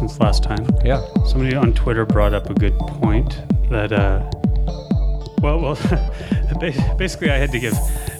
since 0.00 0.18
last 0.18 0.42
time. 0.42 0.66
Yeah. 0.82 1.04
Somebody 1.26 1.54
on 1.54 1.74
Twitter 1.74 2.06
brought 2.06 2.32
up 2.32 2.48
a 2.48 2.54
good 2.54 2.76
point 2.78 3.38
that, 3.68 3.92
uh, 3.92 4.28
well, 5.42 5.60
well, 5.60 5.76
basically, 6.98 7.30
I 7.30 7.36
had 7.36 7.52
to 7.52 7.58
give, 7.60 7.74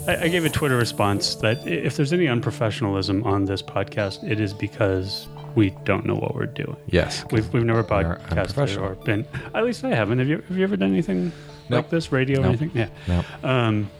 I, 0.06 0.24
I 0.24 0.28
gave 0.28 0.44
a 0.44 0.50
Twitter 0.50 0.76
response 0.76 1.36
that 1.36 1.66
if 1.66 1.96
there's 1.96 2.12
any 2.12 2.26
unprofessionalism 2.26 3.24
on 3.24 3.46
this 3.46 3.62
podcast, 3.62 4.30
it 4.30 4.40
is 4.40 4.52
because 4.52 5.26
we 5.54 5.70
don't 5.84 6.04
know 6.04 6.14
what 6.14 6.34
we're 6.34 6.45
doing. 6.46 6.76
Yes. 6.88 7.24
We've, 7.30 7.50
we've 7.54 7.64
never 7.64 7.82
podcasted 7.82 8.78
or 8.80 8.94
been, 8.96 9.26
at 9.54 9.65
least 9.65 9.82
I 9.82 9.94
haven't. 9.94 10.18
Have 10.18 10.28
you, 10.28 10.42
have 10.48 10.56
you 10.59 10.65
ever 10.65 10.76
done 10.76 10.92
anything 10.92 11.32
Nope. 11.70 11.84
like 11.84 11.90
this, 11.90 12.12
radio 12.12 12.40
or 12.40 12.42
Nope. 12.42 12.48
anything? 12.60 12.70
Yeah. 12.74 12.88
No. 13.09 13.48
Um, 13.48 13.90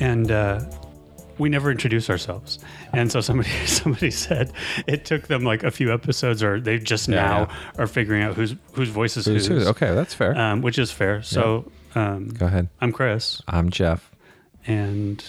and 0.00 0.32
uh, 0.32 0.60
we 1.38 1.48
never 1.48 1.70
introduce 1.70 2.08
ourselves. 2.10 2.58
And 2.92 3.10
so 3.10 3.20
somebody 3.20 3.48
somebody 3.66 4.10
said 4.10 4.52
it 4.86 5.04
took 5.04 5.28
them 5.28 5.42
like 5.44 5.62
a 5.62 5.70
few 5.70 5.92
episodes, 5.92 6.42
or 6.42 6.60
they 6.60 6.78
just 6.78 7.08
Yeah, 7.08 7.14
now 7.16 7.38
yeah. 7.40 7.56
are 7.82 7.86
figuring 7.86 8.22
out 8.22 8.34
whose 8.34 8.54
whose 8.72 8.88
voice 8.88 9.16
is 9.16 9.26
Who's 9.26 9.46
whose. 9.46 9.64
who? 9.64 9.68
Okay, 9.70 9.94
that's 9.94 10.14
fair. 10.14 10.36
Um, 10.38 10.62
which 10.62 10.78
is 10.78 10.90
fair. 10.92 11.22
So 11.22 11.70
um, 11.94 12.28
Go 12.28 12.46
ahead. 12.46 12.68
I'm 12.80 12.92
Chris, 12.92 13.42
I'm 13.48 13.70
Jeff. 13.70 14.10
and 14.66 15.22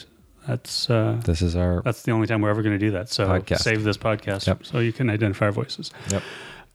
that's 0.47 0.89
uh, 0.89 1.21
This 1.25 1.41
is 1.41 1.55
our. 1.55 1.81
that's 1.83 2.03
the 2.03 2.11
only 2.11 2.27
time 2.27 2.41
we're 2.41 2.49
ever 2.49 2.61
going 2.61 2.77
to 2.77 2.85
do 2.85 2.91
that. 2.91 3.09
So 3.09 3.27
Podcast. 3.27 3.59
save 3.59 3.83
this 3.83 3.97
podcast 3.97 4.45
Yep. 4.47 4.65
so 4.65 4.79
you 4.79 4.91
can 4.93 5.09
identify 5.09 5.45
our 5.45 5.51
voices. 5.51 5.91
Yep. 6.09 6.23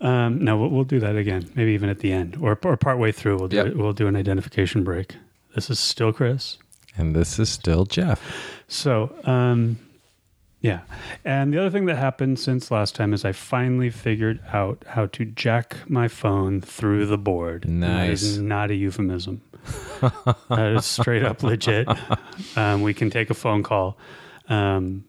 Um, 0.01 0.45
no, 0.45 0.57
we'll, 0.57 0.71
we'll 0.71 0.85
do 0.85 1.01
that 1.01 1.17
again. 1.17 1.51
Maybe 1.55 1.73
even 1.73 1.89
at 1.89 1.99
the 1.99 2.13
end 2.13 2.37
or 2.41 2.59
or 2.65 2.77
partway 2.77 3.13
through. 3.13 3.37
We'll 3.39 3.49
do 3.49 3.57
Yep. 3.57 3.67
it, 3.67 3.77
we'll 3.77 3.93
do 3.93 4.07
an 4.07 4.17
identification 4.17 4.85
break. 4.85 5.17
This 5.55 5.71
is 5.71 5.79
still 5.79 6.13
Chris. 6.13 6.59
And 6.99 7.15
this 7.15 7.39
is 7.39 7.49
still 7.49 7.85
Jeff. 7.87 8.21
So, 8.67 9.15
um, 9.25 9.79
yeah. 10.61 10.81
And 11.25 11.53
the 11.55 11.59
other 11.61 11.71
thing 11.71 11.87
that 11.87 11.97
happened 11.97 12.39
since 12.41 12.71
last 12.71 12.95
time 12.97 13.15
is 13.15 13.25
I 13.25 13.33
finally 13.33 13.91
figured 13.91 14.41
out 14.53 14.85
how 14.89 15.07
to 15.07 15.25
jack 15.25 15.77
my 15.89 16.09
phone 16.09 16.61
through 16.61 17.07
the 17.07 17.17
board. 17.19 17.65
And 17.65 17.83
that 17.85 18.11
is 18.11 18.39
Nice. 18.39 18.47
not 18.49 18.71
a 18.71 18.75
euphemism. 18.75 19.41
that 20.01 20.75
is 20.77 20.85
straight 20.85 21.23
up 21.23 21.43
legit. 21.43 21.87
Um, 22.57 22.83
we 22.83 22.93
can 22.95 23.09
take 23.11 23.31
a 23.31 23.35
phone 23.35 23.63
call. 23.63 23.97
Um, 24.49 25.05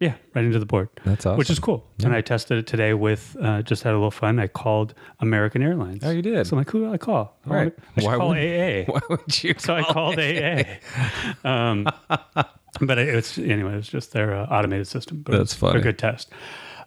yeah, 0.00 0.14
right 0.34 0.44
into 0.44 0.58
the 0.58 0.66
board, 0.66 0.88
That's 1.04 1.26
awesome. 1.26 1.38
which 1.38 1.50
is 1.50 1.58
cool. 1.58 1.84
And 2.04 2.14
I 2.14 2.20
tested 2.20 2.58
it 2.58 2.66
today 2.66 2.94
with, 2.94 3.36
uh, 3.42 3.62
just 3.62 3.82
had 3.82 3.92
a 3.92 3.96
little 3.96 4.10
fun. 4.12 4.38
I 4.38 4.46
called 4.46 4.94
American 5.20 5.60
Airlines. 5.62 6.04
Oh, 6.04 6.10
you 6.10 6.22
did? 6.22 6.46
So 6.46 6.54
I'm 6.54 6.58
like, 6.60 6.70
who 6.70 6.80
do 6.86 6.92
I 6.92 6.98
call? 6.98 7.36
Oh, 7.46 7.50
Right. 7.54 7.72
I 7.96 8.02
Why 8.04 8.16
call 8.16 8.28
would- 8.28 8.38
AA. 8.38 8.84
Why 8.92 9.00
would 9.10 9.42
you? 9.44 9.54
So 9.58 9.74
I 9.74 9.82
called? 9.82 10.18
AA. 10.18 10.62
Um, 11.44 11.86
but 12.80 12.98
it 12.98 13.14
was 13.14 13.38
anyway. 13.38 13.72
It 13.72 13.76
was 13.76 13.88
just 13.88 14.12
their 14.12 14.34
uh, 14.34 14.46
automated 14.46 14.86
system. 14.86 15.22
But 15.22 15.36
That's 15.38 15.54
funny. 15.54 15.80
A 15.80 15.82
good 15.82 15.98
test. 15.98 16.30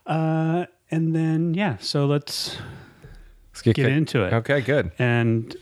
Uh, 0.05 0.65
and 0.89 1.15
then 1.15 1.53
yeah, 1.53 1.77
so 1.79 2.05
let's 2.05 2.57
Let's 3.51 3.61
get 3.61 3.75
kick- 3.75 3.87
into 3.87 4.23
it. 4.23 4.33
Okay, 4.33 4.61
good. 4.61 4.91
And 4.99 5.55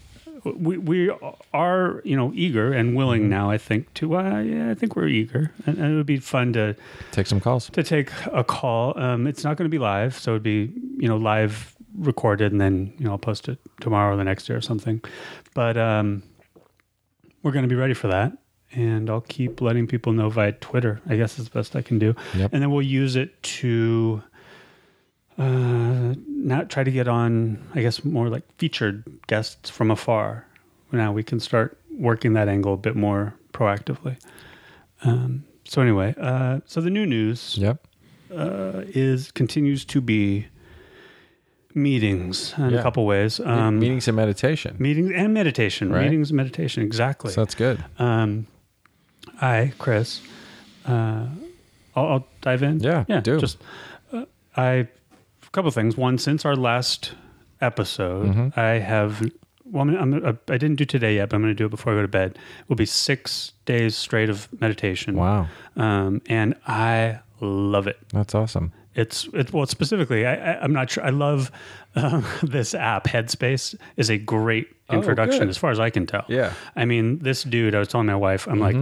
we 0.45 0.77
we 0.77 1.11
are 1.53 2.01
you 2.05 2.15
know 2.15 2.31
eager 2.35 2.71
and 2.73 2.95
willing 2.95 3.21
Mm-hmm. 3.23 3.29
now. 3.29 3.49
I 3.51 3.57
think 3.57 3.93
to 3.95 4.15
uh, 4.17 4.39
yeah, 4.41 4.69
I 4.71 4.73
think 4.73 4.95
we're 4.95 5.07
eager, 5.07 5.51
and, 5.65 5.77
and 5.77 5.93
it 5.93 5.95
would 5.97 6.05
be 6.05 6.17
fun 6.17 6.53
to 6.53 6.75
Take 7.11 7.27
some 7.27 7.39
calls. 7.39 7.69
to 7.71 7.83
take 7.83 8.11
a 8.31 8.43
call. 8.43 8.97
Um, 8.99 9.27
it's 9.27 9.43
not 9.43 9.57
going 9.57 9.65
to 9.69 9.73
be 9.73 9.79
live, 9.79 10.17
so 10.17 10.31
it'd 10.31 10.43
be 10.43 10.71
you 10.97 11.07
know 11.07 11.17
live 11.17 11.75
recorded, 11.97 12.51
and 12.51 12.61
then 12.61 12.93
you 12.97 13.05
know 13.05 13.11
I'll 13.11 13.17
post 13.17 13.49
it 13.49 13.59
tomorrow 13.81 14.13
or 14.13 14.17
the 14.17 14.23
next 14.23 14.45
day 14.47 14.53
or 14.53 14.61
something. 14.61 15.01
But 15.53 15.75
um, 15.77 16.23
we're 17.43 17.51
going 17.51 17.63
to 17.63 17.69
be 17.69 17.75
ready 17.75 17.93
for 17.93 18.07
that, 18.07 18.31
and 18.71 19.09
I'll 19.09 19.21
keep 19.21 19.59
letting 19.61 19.87
people 19.87 20.13
know 20.13 20.29
via 20.29 20.53
Twitter. 20.53 21.01
I 21.09 21.15
guess 21.17 21.37
is 21.39 21.45
the 21.49 21.51
best 21.59 21.75
I 21.75 21.81
can 21.81 21.99
do, 21.99 22.15
Yep. 22.35 22.53
and 22.53 22.61
then 22.61 22.71
we'll 22.71 22.81
use 22.83 23.15
it 23.15 23.41
to 23.59 24.23
uh, 25.37 26.13
not 26.27 26.69
try 26.69 26.83
to 26.83 26.91
get 26.91 27.07
on. 27.07 27.67
I 27.75 27.81
guess 27.81 28.03
more 28.03 28.29
like 28.29 28.43
featured 28.57 29.03
guests 29.29 29.69
from 29.69 29.91
afar. 29.91 30.45
Now 30.91 31.11
we 31.13 31.23
can 31.23 31.39
start 31.39 31.77
working 31.97 32.33
that 32.33 32.47
angle 32.49 32.73
a 32.73 32.77
bit 32.77 32.95
more 32.95 33.33
proactively. 33.53 34.17
Um, 35.03 35.45
so 35.65 35.81
anyway, 35.81 36.15
uh, 36.19 36.59
so 36.65 36.81
the 36.81 36.89
new 36.89 37.05
news 37.05 37.55
Yep. 37.57 37.77
uh, 38.35 38.81
is 38.87 39.31
continues 39.31 39.85
to 39.85 40.01
be 40.01 40.47
meetings 41.75 42.53
in 42.57 42.71
Yeah. 42.71 42.79
a 42.79 42.83
couple 42.83 43.05
ways. 43.05 43.39
Um, 43.39 43.79
Meetings 43.79 44.07
and 44.07 44.17
meditation. 44.17 44.75
meetings 44.79 45.11
and 45.13 45.33
meditation. 45.33 45.91
Right. 45.91 46.03
Meetings 46.05 46.31
and 46.31 46.37
meditation. 46.37 46.83
Exactly. 46.83 47.31
So 47.31 47.41
that's 47.41 47.55
good. 47.55 47.83
um, 47.99 48.47
I, 49.41 49.71
Chris, 49.77 50.21
uh, 50.85 51.27
I'll, 51.95 52.05
I'll 52.07 52.27
dive 52.41 52.63
in. 52.63 52.79
Yeah, 52.79 53.05
yeah. 53.07 53.21
do. 53.21 53.39
Just 53.39 53.57
uh, 54.11 54.25
I 54.57 54.71
a 54.71 54.87
couple 55.51 55.67
of 55.69 55.75
things. 55.75 55.95
One, 55.95 56.17
since 56.17 56.45
our 56.45 56.55
last 56.55 57.13
episode, 57.61 58.27
Mm-hmm. 58.27 58.59
I 58.59 58.79
have. 58.79 59.21
Well, 59.65 59.83
I'm, 59.83 59.95
I'm, 59.95 60.25
uh, 60.25 60.33
I 60.47 60.57
didn't 60.57 60.77
do 60.77 60.85
today 60.85 61.15
yet, 61.17 61.29
but 61.29 61.35
I'm 61.35 61.43
going 61.43 61.51
to 61.53 61.55
do 61.57 61.65
it 61.67 61.69
before 61.69 61.93
I 61.93 61.97
go 61.97 62.01
to 62.01 62.07
bed. 62.07 62.31
It 62.31 62.69
will 62.69 62.75
be 62.75 62.87
six 62.87 63.51
days 63.65 63.95
straight 63.95 64.29
of 64.29 64.47
meditation. 64.59 65.15
Wow. 65.15 65.47
Um, 65.75 66.21
and 66.27 66.55
I 66.65 67.19
love 67.39 67.85
it. 67.85 67.97
That's 68.11 68.33
awesome. 68.33 68.73
It's 68.95 69.27
it, 69.33 69.53
well 69.53 69.67
specifically. 69.67 70.25
I, 70.25 70.33
I, 70.53 70.61
I'm 70.63 70.73
not 70.73 70.89
sure. 70.89 71.05
I 71.05 71.11
love 71.11 71.51
um, 71.95 72.25
this 72.43 72.73
app. 72.73 73.05
Headspace 73.05 73.75
is 73.95 74.09
a 74.09 74.17
great 74.17 74.67
introduction, 74.89 75.43
Oh, 75.43 75.49
as 75.49 75.57
far 75.57 75.69
as 75.69 75.79
I 75.79 75.91
can 75.91 76.07
tell. 76.07 76.25
Yeah. 76.27 76.47
Mm-hmm. 76.49 76.79
I 76.79 76.85
mean, 76.85 77.19
this 77.19 77.43
dude. 77.43 77.75
I 77.75 77.79
was 77.79 77.87
telling 77.89 78.07
my 78.07 78.15
wife. 78.15 78.47
I'm 78.47 78.59
like, 78.59 78.75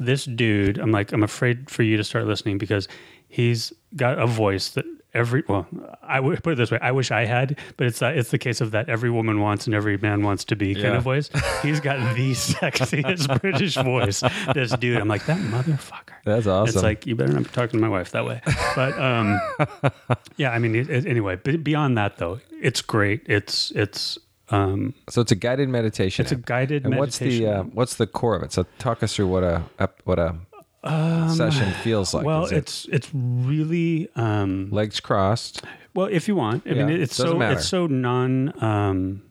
this 0.00 0.24
dude. 0.24 0.78
I'm 0.78 0.90
like, 0.90 1.12
I'm 1.12 1.22
afraid 1.22 1.70
for 1.70 1.84
you 1.84 1.96
to 1.96 2.02
start 2.02 2.26
listening 2.26 2.58
because 2.58 2.88
he's 3.28 3.72
got 3.94 4.18
a 4.18 4.26
voice 4.26 4.70
that 4.70 4.84
every. 5.14 5.44
Well, 5.48 5.66
I 6.02 6.20
would 6.20 6.42
put 6.42 6.54
it 6.54 6.56
this 6.56 6.70
way. 6.70 6.78
I 6.82 6.92
wish 6.92 7.10
I 7.10 7.24
had, 7.24 7.58
but 7.76 7.86
it's 7.86 8.02
uh, 8.02 8.12
it's 8.14 8.30
the 8.30 8.38
case 8.38 8.60
of 8.60 8.72
that 8.72 8.88
every 8.88 9.10
woman 9.10 9.40
wants 9.40 9.66
and 9.66 9.74
every 9.74 9.96
man 9.98 10.22
wants 10.22 10.44
to 10.46 10.56
be 10.56 10.74
kind 10.74 10.94
of 10.94 11.02
voice. 11.02 11.30
He's 11.62 11.80
got 11.80 11.98
the 12.14 12.32
sexiest 12.32 13.40
British 13.40 13.74
voice. 13.76 14.22
This 14.54 14.72
dude. 14.76 14.98
I'm 14.98 15.08
like 15.08 15.26
that 15.26 15.38
motherfucker. 15.38 16.14
That's 16.24 16.46
awesome. 16.46 16.74
It's 16.74 16.82
like 16.82 17.06
you 17.06 17.14
better 17.14 17.32
not 17.32 17.44
be 17.44 17.48
talking 17.50 17.78
to 17.78 17.86
my 17.86 17.88
wife 17.88 18.10
that 18.12 18.24
way. 18.24 18.40
But 18.74 18.98
um, 18.98 19.40
yeah, 20.36 20.50
I 20.50 20.58
mean, 20.58 20.74
it, 20.74 20.90
it, 20.90 21.06
anyway. 21.06 21.36
But 21.36 21.62
beyond 21.62 21.96
that, 21.98 22.16
though, 22.18 22.40
it's 22.60 22.82
great. 22.82 23.22
It's 23.26 23.70
it's 23.72 24.18
um, 24.50 24.94
so 25.08 25.20
it's 25.20 25.32
a 25.32 25.36
guided 25.36 25.68
meditation. 25.68 26.24
it's 26.24 26.32
a 26.32 26.36
guided 26.36 26.84
and 26.84 26.96
what's 26.96 27.18
the 27.18 27.46
uh, 27.46 27.62
what's 27.64 27.96
the 27.96 28.06
core 28.06 28.36
of 28.36 28.42
it? 28.42 28.52
So 28.52 28.66
talk 28.78 29.02
us 29.02 29.14
through 29.14 29.28
what 29.28 29.42
a 29.42 29.62
ep- 29.78 30.00
what 30.04 30.18
a 30.18 30.36
session 30.84 31.72
feels 31.82 32.12
like. 32.14 32.22
Um, 32.22 32.26
well, 32.26 32.44
it 32.46 32.52
it's 32.52 32.86
it's 32.90 33.08
really 33.12 34.08
um, 34.16 34.70
legs 34.70 35.00
crossed. 35.00 35.62
well, 35.94 36.06
if 36.06 36.28
you 36.28 36.36
want. 36.36 36.66
I 36.66 36.70
Yeah, 36.70 36.86
mean, 36.86 37.00
it's 37.00 37.16
so 37.16 37.34
matter. 37.36 37.54
it's 37.58 37.66
so 37.68 37.86
non. 37.86 38.52
Um, 38.62 39.22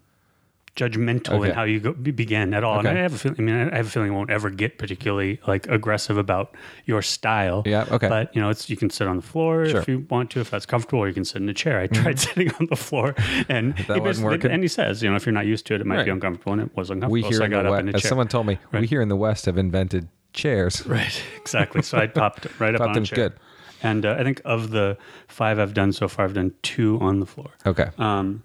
judgmental 0.75 1.33
Okay. 1.33 1.49
in 1.49 1.53
how 1.55 1.63
you 1.65 1.79
go, 1.79 1.93
be- 1.93 2.09
begin 2.09 2.51
at 2.55 2.63
all 2.63 2.79
and 2.79 2.87
i 2.87 2.93
have 2.95 3.13
a 3.13 3.17
feeling 3.19 3.37
i 3.39 3.43
mean 3.43 3.69
i 3.71 3.75
have 3.77 3.85
a 3.85 3.89
feeling 3.91 4.09
it 4.09 4.15
won't 4.15 4.31
ever 4.31 4.49
get 4.49 4.79
particularly 4.79 5.39
like 5.45 5.67
aggressive 5.67 6.17
about 6.17 6.55
your 6.87 7.03
style 7.03 7.61
Yeah, 7.63 7.85
okay. 7.91 8.09
but 8.09 8.35
you 8.35 8.41
know 8.41 8.49
it's 8.49 8.71
you 8.71 8.75
can 8.75 8.89
sit 8.89 9.07
on 9.07 9.17
the 9.17 9.21
floor 9.21 9.65
Sure. 9.67 9.73
Mm-hmm. 9.73 9.77
if 9.83 9.87
you 9.87 10.07
want 10.09 10.31
to 10.31 10.39
if 10.39 10.49
that's 10.49 10.65
comfortable 10.65 11.03
or 11.03 11.07
you 11.07 11.13
can 11.13 11.25
sit 11.25 11.43
in 11.43 11.47
a 11.47 11.53
chair 11.53 11.79
i 11.79 11.85
tried 11.85 12.17
sitting 12.19 12.51
on 12.59 12.65
the 12.71 12.75
floor 12.75 13.13
and 13.49 13.77
he 13.81 13.83
basically- 13.99 14.23
working? 14.23 14.49
and 14.49 14.63
he 14.63 14.67
says 14.67 15.03
you 15.03 15.11
know 15.11 15.15
if 15.15 15.27
you're 15.27 15.33
not 15.33 15.45
used 15.45 15.67
to 15.67 15.75
it 15.75 15.81
it 15.81 15.85
might 15.85 16.05
be 16.05 16.09
uncomfortable 16.09 16.53
and 16.53 16.63
it 16.63 16.75
was 16.75 16.89
uncomfortable 16.89 17.13
We 17.13 17.21
here 17.21 17.33
so 17.33 17.43
i 17.43 17.45
in 17.45 17.51
got 17.51 17.61
the 17.61 17.69
up 17.69 17.71
West, 17.73 17.81
in 17.81 17.89
a 17.89 17.93
as 17.97 18.01
chair 18.01 18.09
someone 18.09 18.27
told 18.27 18.47
me, 18.47 18.57
we 18.71 18.87
here 18.87 19.03
in 19.03 19.09
the 19.09 19.15
West 19.15 19.45
have 19.45 19.59
invented 19.59 20.07
chairs. 20.33 20.85
Right, 20.87 21.23
exactly. 21.37 21.81
So 21.81 21.97
I 21.97 22.07
popped 22.07 22.47
right 22.59 22.73
up 22.75 22.79
Popped 22.81 22.97
on 22.97 23.03
a 23.03 23.05
chair. 23.05 23.15
good. 23.29 23.33
And 23.81 24.05
uh, 24.05 24.15
I 24.17 24.23
think 24.23 24.41
of 24.45 24.69
the 24.71 24.97
five 25.27 25.59
I've 25.59 25.73
done 25.73 25.91
so 25.93 26.07
far, 26.07 26.25
I've 26.25 26.33
done 26.33 26.53
two 26.61 26.97
on 27.01 27.19
the 27.19 27.25
floor. 27.25 27.51
Okay, 27.65 27.89
Um, 27.97 28.43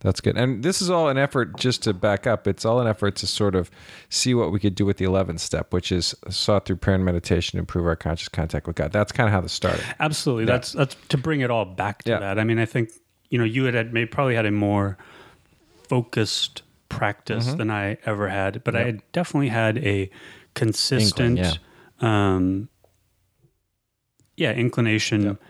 that's 0.00 0.20
good. 0.20 0.36
And 0.36 0.62
this 0.62 0.82
is 0.82 0.90
all 0.90 1.08
an 1.08 1.16
effort 1.18 1.56
just 1.58 1.82
to 1.84 1.94
back 1.94 2.26
up. 2.26 2.46
It's 2.46 2.64
all 2.66 2.78
an 2.80 2.86
effort 2.86 3.16
to 3.16 3.26
sort 3.26 3.54
of 3.54 3.70
see 4.10 4.34
what 4.34 4.52
we 4.52 4.60
could 4.60 4.74
do 4.74 4.84
with 4.84 4.98
the 4.98 5.04
11th 5.06 5.40
step, 5.40 5.72
which 5.72 5.90
is 5.92 6.14
sought 6.28 6.66
through 6.66 6.76
prayer 6.76 6.94
and 6.96 7.04
meditation 7.04 7.56
to 7.56 7.60
improve 7.60 7.86
our 7.86 7.96
conscious 7.96 8.28
contact 8.28 8.66
with 8.66 8.76
God. 8.76 8.92
That's 8.92 9.12
kind 9.12 9.26
of 9.28 9.32
how 9.32 9.40
this 9.40 9.52
started. 9.52 9.82
absolutely. 10.00 10.44
That's 10.46 10.72
that's 10.72 10.94
to 11.08 11.16
bring 11.18 11.40
it 11.40 11.50
all 11.50 11.64
back 11.64 12.02
to 12.04 12.10
Yeah. 12.12 12.18
that. 12.20 12.38
I 12.38 12.44
mean, 12.44 12.58
I 12.58 12.66
think 12.66 12.90
you 13.30 13.38
know 13.38 13.44
you 13.44 13.64
had, 13.64 13.74
had 13.74 13.92
maybe 13.94 14.06
probably 14.06 14.34
had 14.34 14.44
a 14.46 14.50
more 14.50 14.98
focused 15.88 16.62
practice 16.88 17.48
Mm-hmm. 17.48 17.56
than 17.58 17.70
I 17.70 17.96
ever 18.04 18.28
had, 18.28 18.62
but 18.64 18.76
I 18.76 18.84
had 18.84 19.02
definitely 19.12 19.48
had 19.48 19.78
a 19.78 20.10
consistent, 20.54 21.38
Inkling, 21.38 21.58
um, 22.00 22.68
yeah, 24.36 24.52
inclination 24.52 25.22
Yep. 25.22 25.42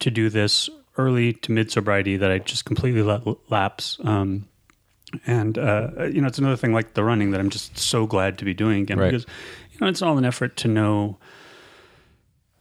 to 0.00 0.10
do 0.10 0.30
this 0.30 0.68
early 0.96 1.32
to 1.32 1.52
mid 1.52 1.70
sobriety 1.70 2.16
that 2.16 2.30
I 2.30 2.38
just 2.38 2.64
completely 2.64 3.02
let 3.02 3.22
lapse. 3.50 3.98
Um, 4.04 4.46
and 5.26 5.58
uh, 5.58 6.04
you 6.10 6.20
know, 6.20 6.28
it's 6.28 6.38
another 6.38 6.56
thing 6.56 6.72
like 6.72 6.94
the 6.94 7.04
running 7.04 7.30
that 7.32 7.40
I'm 7.40 7.50
just 7.50 7.76
so 7.78 8.06
glad 8.06 8.38
to 8.38 8.44
be 8.44 8.54
doing 8.54 8.82
again 8.82 8.98
Right. 8.98 9.10
because 9.10 9.26
you 9.72 9.78
know 9.80 9.86
it's 9.88 10.00
all 10.02 10.16
an 10.18 10.24
effort 10.24 10.56
to 10.58 10.68
know, 10.68 11.18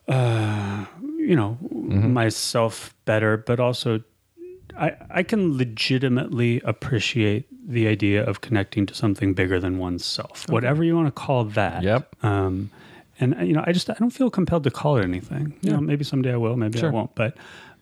uh, 0.08 0.86
you 1.18 1.36
know, 1.36 1.58
Mm-hmm. 1.62 2.14
myself 2.14 2.94
better, 3.06 3.36
but 3.38 3.60
also 3.60 4.02
I 4.78 4.94
I 5.10 5.24
can 5.24 5.58
legitimately 5.58 6.62
appreciate 6.64 7.48
the 7.68 7.88
idea 7.88 8.24
of 8.24 8.42
connecting 8.42 8.86
to 8.88 8.94
something 8.94 9.34
bigger 9.34 9.60
than 9.60 9.78
oneself, 9.78 10.50
whatever 10.50 10.84
you 10.84 10.96
want 10.96 11.08
to 11.08 11.12
call 11.12 11.44
that. 11.46 11.84
Yep. 11.84 12.16
Um, 12.24 12.70
and 13.20 13.36
you 13.48 13.54
know, 13.54 13.64
I 13.68 13.72
just 13.72 13.90
I 13.90 13.94
don't 13.94 14.10
feel 14.10 14.30
compelled 14.32 14.64
to 14.64 14.72
call 14.72 14.98
it 14.98 15.04
anything. 15.04 15.54
You 15.62 15.70
Yeah. 15.70 15.76
know, 15.76 15.82
maybe 15.82 16.04
someday 16.04 16.34
I 16.34 16.38
will, 16.38 16.56
maybe 16.58 16.80
Sure. 16.80 16.90
I 16.90 16.94
won't. 16.94 17.14
But 17.16 17.38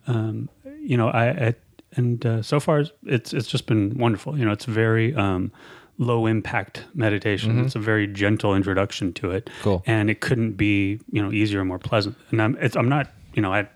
um, 0.07 0.49
you 0.81 0.97
know, 0.97 1.07
I, 1.09 1.29
I 1.29 1.55
and 1.95 2.25
uh, 2.25 2.41
so 2.41 2.59
far 2.59 2.83
it's 3.05 3.33
it's 3.33 3.47
just 3.47 3.65
been 3.67 3.97
wonderful. 3.97 4.37
You 4.37 4.45
know, 4.45 4.51
it's 4.51 4.65
very 4.65 5.15
um, 5.15 5.51
low 5.97 6.25
impact 6.25 6.83
meditation. 6.93 7.59
It's 7.65 7.75
a 7.75 7.79
very 7.79 8.05
gentle 8.07 8.55
introduction 8.55 9.13
to 9.13 9.31
it. 9.31 9.45
Mm-hmm. 9.45 9.63
Cool. 9.63 9.83
And 9.85 10.09
it 10.09 10.19
couldn't 10.19 10.53
be 10.53 10.99
you 11.11 11.21
know 11.21 11.31
easier 11.31 11.61
or 11.61 11.65
more 11.65 11.79
pleasant. 11.79 12.15
And 12.31 12.41
I'm 12.41 12.57
it's, 12.59 12.75
I'm 12.75 12.89
not 12.89 13.07
you 13.33 13.41
know 13.41 13.53
I. 13.53 13.67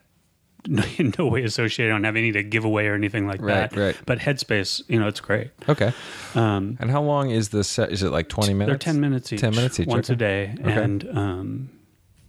In 0.68 1.14
no 1.20 1.28
way 1.28 1.44
associated. 1.44 1.92
I 1.92 1.96
don't 1.96 2.04
have 2.06 2.16
any 2.16 2.32
to 2.32 2.44
give 2.44 2.64
away 2.66 2.88
or 2.88 2.94
anything 2.96 3.28
like 3.28 3.42
Right, 3.42 3.70
that. 3.70 3.76
right. 3.80 3.98
But 4.06 4.20
Headspace, 4.20 4.82
you 4.88 5.00
know, 5.00 5.08
it's 5.08 5.20
great. 5.20 5.52
Okay. 5.68 5.92
Um, 6.36 6.78
And 6.80 6.90
how 6.90 7.02
long 7.02 7.32
is 7.32 7.50
the 7.50 7.64
set? 7.64 7.92
Is 7.92 8.02
it 8.04 8.12
like 8.12 8.30
20 8.30 8.54
minutes? 8.54 8.70
they're 8.70 8.94
ten 8.94 9.02
minutes 9.02 9.34
each. 9.34 9.42
10 9.42 9.56
minutes 9.56 9.80
each, 9.80 9.88
once 9.88 10.10
okay. 10.10 10.14
a 10.14 10.18
day, 10.18 10.56
Okay. 10.62 10.82
and 10.84 11.10
um, 11.18 11.70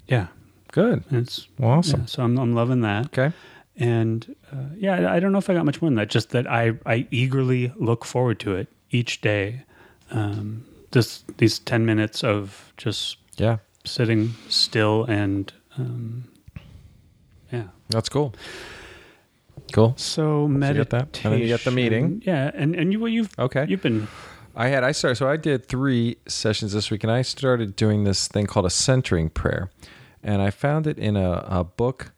yeah, 0.09 0.27
Good. 0.73 1.05
it's 1.13 1.47
Awesome. 1.63 2.01
yeah, 2.01 2.07
so 2.07 2.23
I'm 2.25 2.37
I'm 2.39 2.55
loving 2.55 2.81
that. 2.81 3.07
Okay. 3.07 3.33
And 3.77 4.35
uh, 4.53 4.57
yeah, 4.77 4.95
I- 5.11 5.17
I 5.17 5.21
don't 5.21 5.33
know 5.33 5.39
if 5.39 5.49
I 5.51 5.55
got 5.55 5.65
much 5.65 5.81
more 5.81 5.89
than 5.91 5.97
that. 5.97 6.09
Just 6.11 6.31
that 6.31 6.47
I 6.51 6.73
I 6.87 7.07
eagerly 7.11 7.73
look 7.77 8.05
forward 8.05 8.39
to 8.41 8.55
it 8.57 8.69
each 8.91 9.21
day. 9.21 9.63
Um, 10.11 10.65
this 10.91 11.25
these 11.39 11.59
ten 11.61 11.85
minutes 11.87 12.23
of 12.25 12.73
just 12.77 13.17
Yeah. 13.37 13.59
sitting 13.85 14.35
still 14.49 15.05
and 15.05 15.53
um, 15.79 16.25
yeah. 17.53 17.65
That's 17.89 18.09
cool. 18.09 18.35
Cool. 19.73 19.95
So 19.97 20.43
you 20.43 20.49
meditation. 20.49 20.89
that? 20.91 21.25
And 21.25 21.33
then 21.33 21.41
you 21.41 21.47
get 21.47 21.65
the 21.65 21.71
meeting. 21.71 22.23
Yeah, 22.25 22.51
and 22.55 22.75
and 22.75 22.93
you 22.93 23.01
well, 23.01 23.09
you've 23.09 23.31
Okay. 23.39 23.67
you've 23.69 23.83
been 23.83 24.09
I 24.57 24.69
had 24.69 24.85
I 24.85 24.93
started 24.93 25.17
so 25.17 25.29
I 25.29 25.37
did 25.37 25.67
three 25.67 26.17
sessions 26.29 26.73
this 26.73 26.91
week, 26.91 27.03
and 27.03 27.11
I 27.11 27.23
started 27.23 27.75
doing 27.77 28.05
this 28.05 28.29
thing 28.29 28.47
called 28.47 28.67
a 28.67 28.71
centering 28.71 29.31
prayer, 29.31 29.71
and 30.23 30.43
I 30.43 30.51
found 30.51 30.87
it 30.87 30.99
in 30.99 31.17
a, 31.17 31.45
a 31.49 31.65
book 31.65 32.13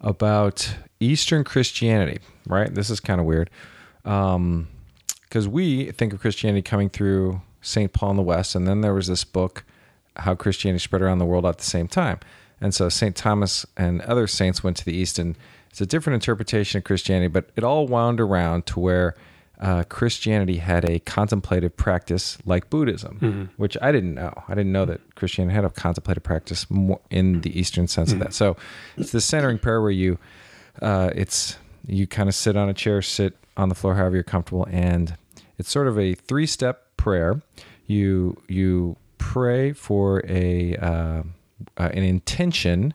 about 0.00 0.76
Eastern 1.00 1.44
Christianity. 1.44 2.20
Right, 2.46 2.72
this 2.72 2.88
is 2.90 3.00
kind 3.00 3.20
of 3.20 3.26
weird, 3.26 3.50
um, 4.04 4.68
because 5.22 5.48
we 5.48 5.90
think 5.92 6.12
of 6.12 6.20
Christianity 6.20 6.62
coming 6.62 6.88
through 6.88 7.40
Saint 7.60 7.92
Paul 7.92 8.12
in 8.12 8.16
the 8.16 8.22
West, 8.22 8.54
and 8.54 8.66
then 8.68 8.80
there 8.80 8.94
was 8.94 9.08
this 9.08 9.24
book, 9.24 9.64
how 10.16 10.34
Christianity 10.34 10.82
spread 10.82 11.02
around 11.02 11.18
the 11.18 11.24
world 11.26 11.44
at 11.44 11.58
the 11.58 11.64
same 11.64 11.88
time, 11.88 12.20
and 12.60 12.74
so 12.74 12.88
Saint 12.88 13.16
Thomas 13.16 13.66
and 13.76 14.00
other 14.02 14.26
saints 14.26 14.62
went 14.64 14.76
to 14.78 14.84
the 14.84 14.94
East, 14.94 15.18
and 15.18 15.36
it's 15.70 15.80
a 15.80 15.86
different 15.86 16.14
interpretation 16.14 16.78
of 16.78 16.84
Christianity, 16.84 17.28
but 17.28 17.50
it 17.56 17.64
all 17.64 17.86
wound 17.86 18.20
around 18.20 18.66
to 18.66 18.80
where 18.80 19.14
uh, 19.60 19.84
Christianity 19.84 20.58
had 20.58 20.88
a 20.88 20.98
contemplative 21.00 21.76
practice 21.76 22.38
like 22.44 22.68
Buddhism, 22.68 23.18
which 23.56 23.76
I 23.80 23.90
didn't 23.92 24.14
know. 24.14 24.32
I 24.48 24.54
didn't 24.54 24.72
know 24.72 24.84
that 24.84 25.14
Christianity 25.14 25.54
had 25.54 25.64
a 25.64 25.70
contemplative 25.70 26.22
practice 26.22 26.70
more 26.70 27.00
in 27.10 27.40
the 27.40 27.58
Eastern 27.58 27.88
sense 27.88 28.12
of 28.12 28.18
that. 28.20 28.34
So 28.34 28.56
it's 28.96 29.12
the 29.12 29.20
centering 29.20 29.58
prayer 29.58 29.80
where 29.80 29.90
you, 29.90 30.18
uh, 30.82 31.10
it's 31.14 31.58
you 31.86 32.06
kind 32.06 32.28
of 32.28 32.34
sit 32.34 32.56
on 32.56 32.68
a 32.68 32.74
chair, 32.74 33.00
sit 33.00 33.34
on 33.56 33.68
the 33.70 33.74
floor, 33.74 33.94
however 33.94 34.16
you're 34.16 34.24
comfortable, 34.24 34.66
and 34.70 35.16
it's 35.58 35.70
sort 35.70 35.88
of 35.88 35.98
a 35.98 36.14
three-step 36.14 36.96
prayer. 36.98 37.40
You 37.86 38.36
you 38.48 38.96
pray 39.18 39.72
for 39.72 40.22
a 40.28 40.76
uh, 40.76 41.22
uh, 41.76 41.90
an 41.92 42.02
intention 42.02 42.94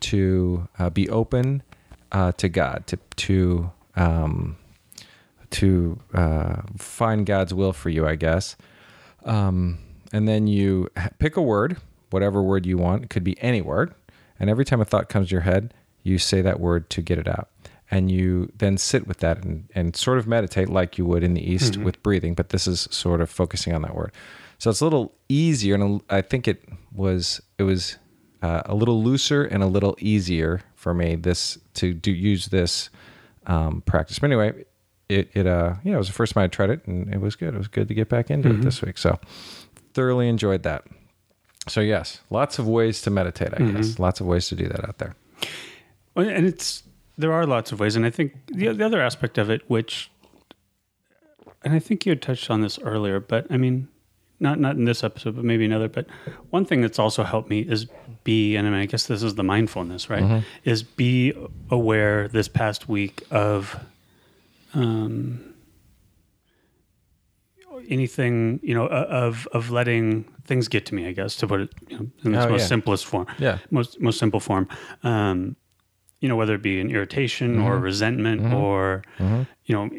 to 0.00 0.68
uh, 0.78 0.90
be 0.90 1.08
open 1.08 1.62
uh, 2.10 2.32
to 2.32 2.48
God, 2.48 2.86
to 2.88 2.98
to 3.16 3.70
um, 3.96 4.56
to 5.50 6.00
uh, 6.14 6.62
find 6.76 7.24
God's 7.26 7.54
will 7.54 7.72
for 7.72 7.90
you, 7.90 8.06
I 8.06 8.16
guess. 8.16 8.56
Um, 9.24 9.78
and 10.12 10.26
then 10.26 10.46
you 10.46 10.88
pick 11.18 11.36
a 11.36 11.42
word, 11.42 11.76
whatever 12.10 12.42
word 12.42 12.66
you 12.66 12.76
want. 12.78 13.04
It 13.04 13.10
could 13.10 13.24
be 13.24 13.40
any 13.40 13.62
word. 13.62 13.94
And 14.40 14.50
every 14.50 14.64
time 14.64 14.80
a 14.80 14.84
thought 14.84 15.08
comes 15.08 15.28
to 15.28 15.32
your 15.32 15.42
head, 15.42 15.72
you 16.02 16.18
say 16.18 16.42
that 16.42 16.58
word 16.58 16.90
to 16.90 17.02
get 17.02 17.18
it 17.18 17.28
out. 17.28 17.48
And 17.90 18.10
you 18.10 18.50
then 18.56 18.78
sit 18.78 19.06
with 19.06 19.18
that 19.18 19.44
and, 19.44 19.68
and 19.74 19.94
sort 19.94 20.18
of 20.18 20.26
meditate 20.26 20.70
like 20.70 20.96
you 20.96 21.04
would 21.04 21.22
in 21.22 21.34
the 21.34 21.52
East 21.52 21.76
with 21.76 22.02
breathing. 22.02 22.34
But 22.34 22.48
this 22.48 22.66
is 22.66 22.88
sort 22.90 23.20
of 23.20 23.28
focusing 23.30 23.74
on 23.74 23.82
that 23.82 23.94
word. 23.94 24.12
So 24.58 24.70
it's 24.70 24.80
a 24.80 24.84
little 24.84 25.12
easier. 25.28 25.74
And 25.74 26.00
i 26.08 26.22
think 26.22 26.48
it 26.48 26.64
was, 26.92 27.42
it 27.58 27.64
was 27.64 27.98
uh, 28.42 28.62
a 28.66 28.74
little 28.74 29.02
looser 29.02 29.44
and 29.44 29.62
a 29.62 29.66
little 29.66 29.96
easier 29.98 30.62
for 30.74 30.92
me 30.92 31.14
this 31.14 31.58
to 31.74 31.94
do 31.94 32.10
use 32.10 32.46
this 32.46 32.90
um, 33.46 33.82
practice. 33.82 34.18
But 34.18 34.26
anyway, 34.26 34.64
it 35.08 35.30
it 35.34 35.46
uh 35.46 35.74
yeah, 35.84 35.94
it 35.94 35.98
was 35.98 36.08
the 36.08 36.12
first 36.14 36.34
time 36.34 36.44
I 36.44 36.48
tried 36.48 36.70
it 36.70 36.86
and 36.86 37.12
it 37.12 37.20
was 37.20 37.36
good. 37.36 37.54
It 37.54 37.58
was 37.58 37.68
good 37.68 37.88
to 37.88 37.94
get 37.94 38.08
back 38.08 38.30
into 38.30 38.50
it 38.50 38.62
this 38.62 38.82
week. 38.82 38.98
So 38.98 39.18
thoroughly 39.94 40.28
enjoyed 40.28 40.62
that. 40.64 40.84
So 41.68 41.80
yes, 41.80 42.20
lots 42.30 42.58
of 42.58 42.66
ways 42.66 43.02
to 43.02 43.10
meditate. 43.10 43.54
I 43.54 43.58
guess 43.72 43.98
lots 43.98 44.20
of 44.20 44.26
ways 44.26 44.48
to 44.48 44.56
do 44.56 44.66
that 44.68 44.88
out 44.88 44.98
there. 44.98 45.14
And 46.16 46.46
it's 46.46 46.82
there 47.18 47.32
are 47.32 47.46
lots 47.46 47.72
of 47.72 47.80
ways, 47.80 47.94
and 47.94 48.04
I 48.06 48.10
think 48.10 48.34
the 48.46 48.72
the 48.72 48.84
other 48.84 49.00
aspect 49.00 49.38
of 49.38 49.50
it, 49.50 49.62
which, 49.68 50.10
and 51.62 51.74
I 51.74 51.78
think 51.78 52.04
you 52.06 52.10
had 52.10 52.22
touched 52.22 52.50
on 52.50 52.62
this 52.62 52.78
earlier, 52.80 53.20
but 53.20 53.46
I 53.50 53.56
mean, 53.58 53.88
not 54.42 54.58
not 54.60 54.76
in 54.76 54.84
this 54.84 55.02
episode, 55.04 55.36
but 55.36 55.44
maybe 55.44 55.64
another. 55.64 55.88
But 55.88 56.06
one 56.50 56.64
thing 56.66 56.82
that's 56.82 56.98
also 56.98 57.22
helped 57.22 57.48
me 57.48 57.60
is 57.60 57.86
be, 58.24 58.56
and 58.56 58.66
I 58.66 58.70
mean, 58.70 58.80
I 58.80 58.86
guess 58.86 59.06
this 59.06 59.22
is 59.22 59.34
the 59.36 59.42
mindfulness, 59.44 60.10
right? 60.10 60.44
Is 60.64 60.82
be 60.82 61.32
aware 61.70 62.28
this 62.28 62.48
past 62.48 62.88
week 62.88 63.22
of, 63.30 63.76
um, 64.74 65.54
anything 67.88 68.60
you 68.62 68.74
know 68.74 68.86
of 68.86 69.46
of 69.52 69.70
letting 69.70 70.24
things 70.44 70.68
get 70.68 70.86
to 70.86 70.94
me. 70.94 71.06
I 71.06 71.12
guess 71.12 71.36
to 71.36 71.46
put 71.46 71.60
it 71.60 71.70
you 71.88 71.98
know, 71.98 72.06
in 72.24 72.34
its 72.34 72.44
Oh, 72.46 72.50
most 72.50 72.60
yeah. 72.62 72.66
simplest 72.66 73.06
form 73.06 73.26
Yeah. 73.38 73.58
most 73.70 74.00
most 74.00 74.18
simple 74.18 74.40
form. 74.40 74.68
Um, 75.02 75.56
you 76.20 76.28
know, 76.28 76.36
whether 76.36 76.54
it 76.54 76.62
be 76.62 76.80
an 76.80 76.90
irritation 76.90 77.58
or 77.58 77.74
Mm-hmm. 77.74 77.82
resentment 77.84 78.52
or 78.52 79.02
you 79.64 79.74
know 79.74 79.90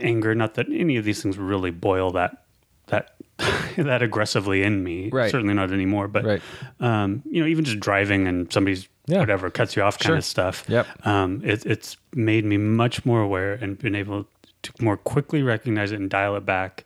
anger. 0.00 0.34
Not 0.34 0.54
that 0.54 0.66
any 0.70 0.96
of 0.96 1.04
these 1.04 1.22
things 1.22 1.36
really 1.38 1.70
boil 1.70 2.10
that 2.12 2.45
that 2.86 3.14
that 3.76 4.02
aggressively 4.02 4.62
in 4.62 4.82
me. 4.82 5.10
Right. 5.12 5.30
Certainly 5.30 5.54
not 5.54 5.70
anymore. 5.72 6.08
But 6.08 6.24
Right. 6.24 6.42
um, 6.80 7.22
you 7.30 7.42
know, 7.42 7.46
even 7.48 7.64
just 7.64 7.80
driving 7.80 8.26
and 8.26 8.50
somebody's 8.52 8.88
Yeah. 9.06 9.18
whatever 9.20 9.50
cuts 9.50 9.76
you 9.76 9.82
off 9.82 9.98
kind 9.98 10.06
Sure. 10.08 10.16
of 10.16 10.24
stuff. 10.24 10.64
Yep. 10.68 10.86
Um, 11.06 11.42
it, 11.44 11.66
it's 11.66 11.96
made 12.14 12.44
me 12.44 12.56
much 12.56 13.04
more 13.04 13.20
aware 13.20 13.52
and 13.54 13.78
been 13.78 13.94
able 13.94 14.26
to 14.62 14.72
more 14.80 14.96
quickly 14.96 15.42
recognize 15.42 15.92
it 15.92 16.00
and 16.00 16.08
dial 16.10 16.34
it 16.36 16.46
back 16.46 16.84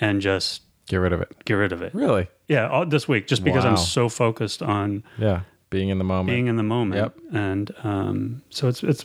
and 0.00 0.20
just 0.20 0.62
Get 0.88 0.96
rid 0.96 1.12
of 1.12 1.20
it. 1.20 1.32
get 1.44 1.54
rid 1.54 1.72
of 1.72 1.82
it. 1.82 1.94
Really? 1.94 2.26
Yeah, 2.48 2.68
all, 2.68 2.86
this 2.86 3.06
week 3.06 3.26
just 3.26 3.44
because 3.44 3.64
I'm 3.64 3.76
so 3.76 4.08
focused 4.08 4.62
on 4.62 5.04
Yeah. 5.18 5.42
Being 5.70 5.88
in 5.90 5.98
the 5.98 6.04
moment. 6.04 6.28
being 6.28 6.46
in 6.48 6.56
the 6.56 6.62
moment. 6.62 7.00
Yep. 7.00 7.18
And 7.34 7.70
um, 7.84 8.42
so 8.50 8.68
it's 8.68 8.82
it's 8.82 9.04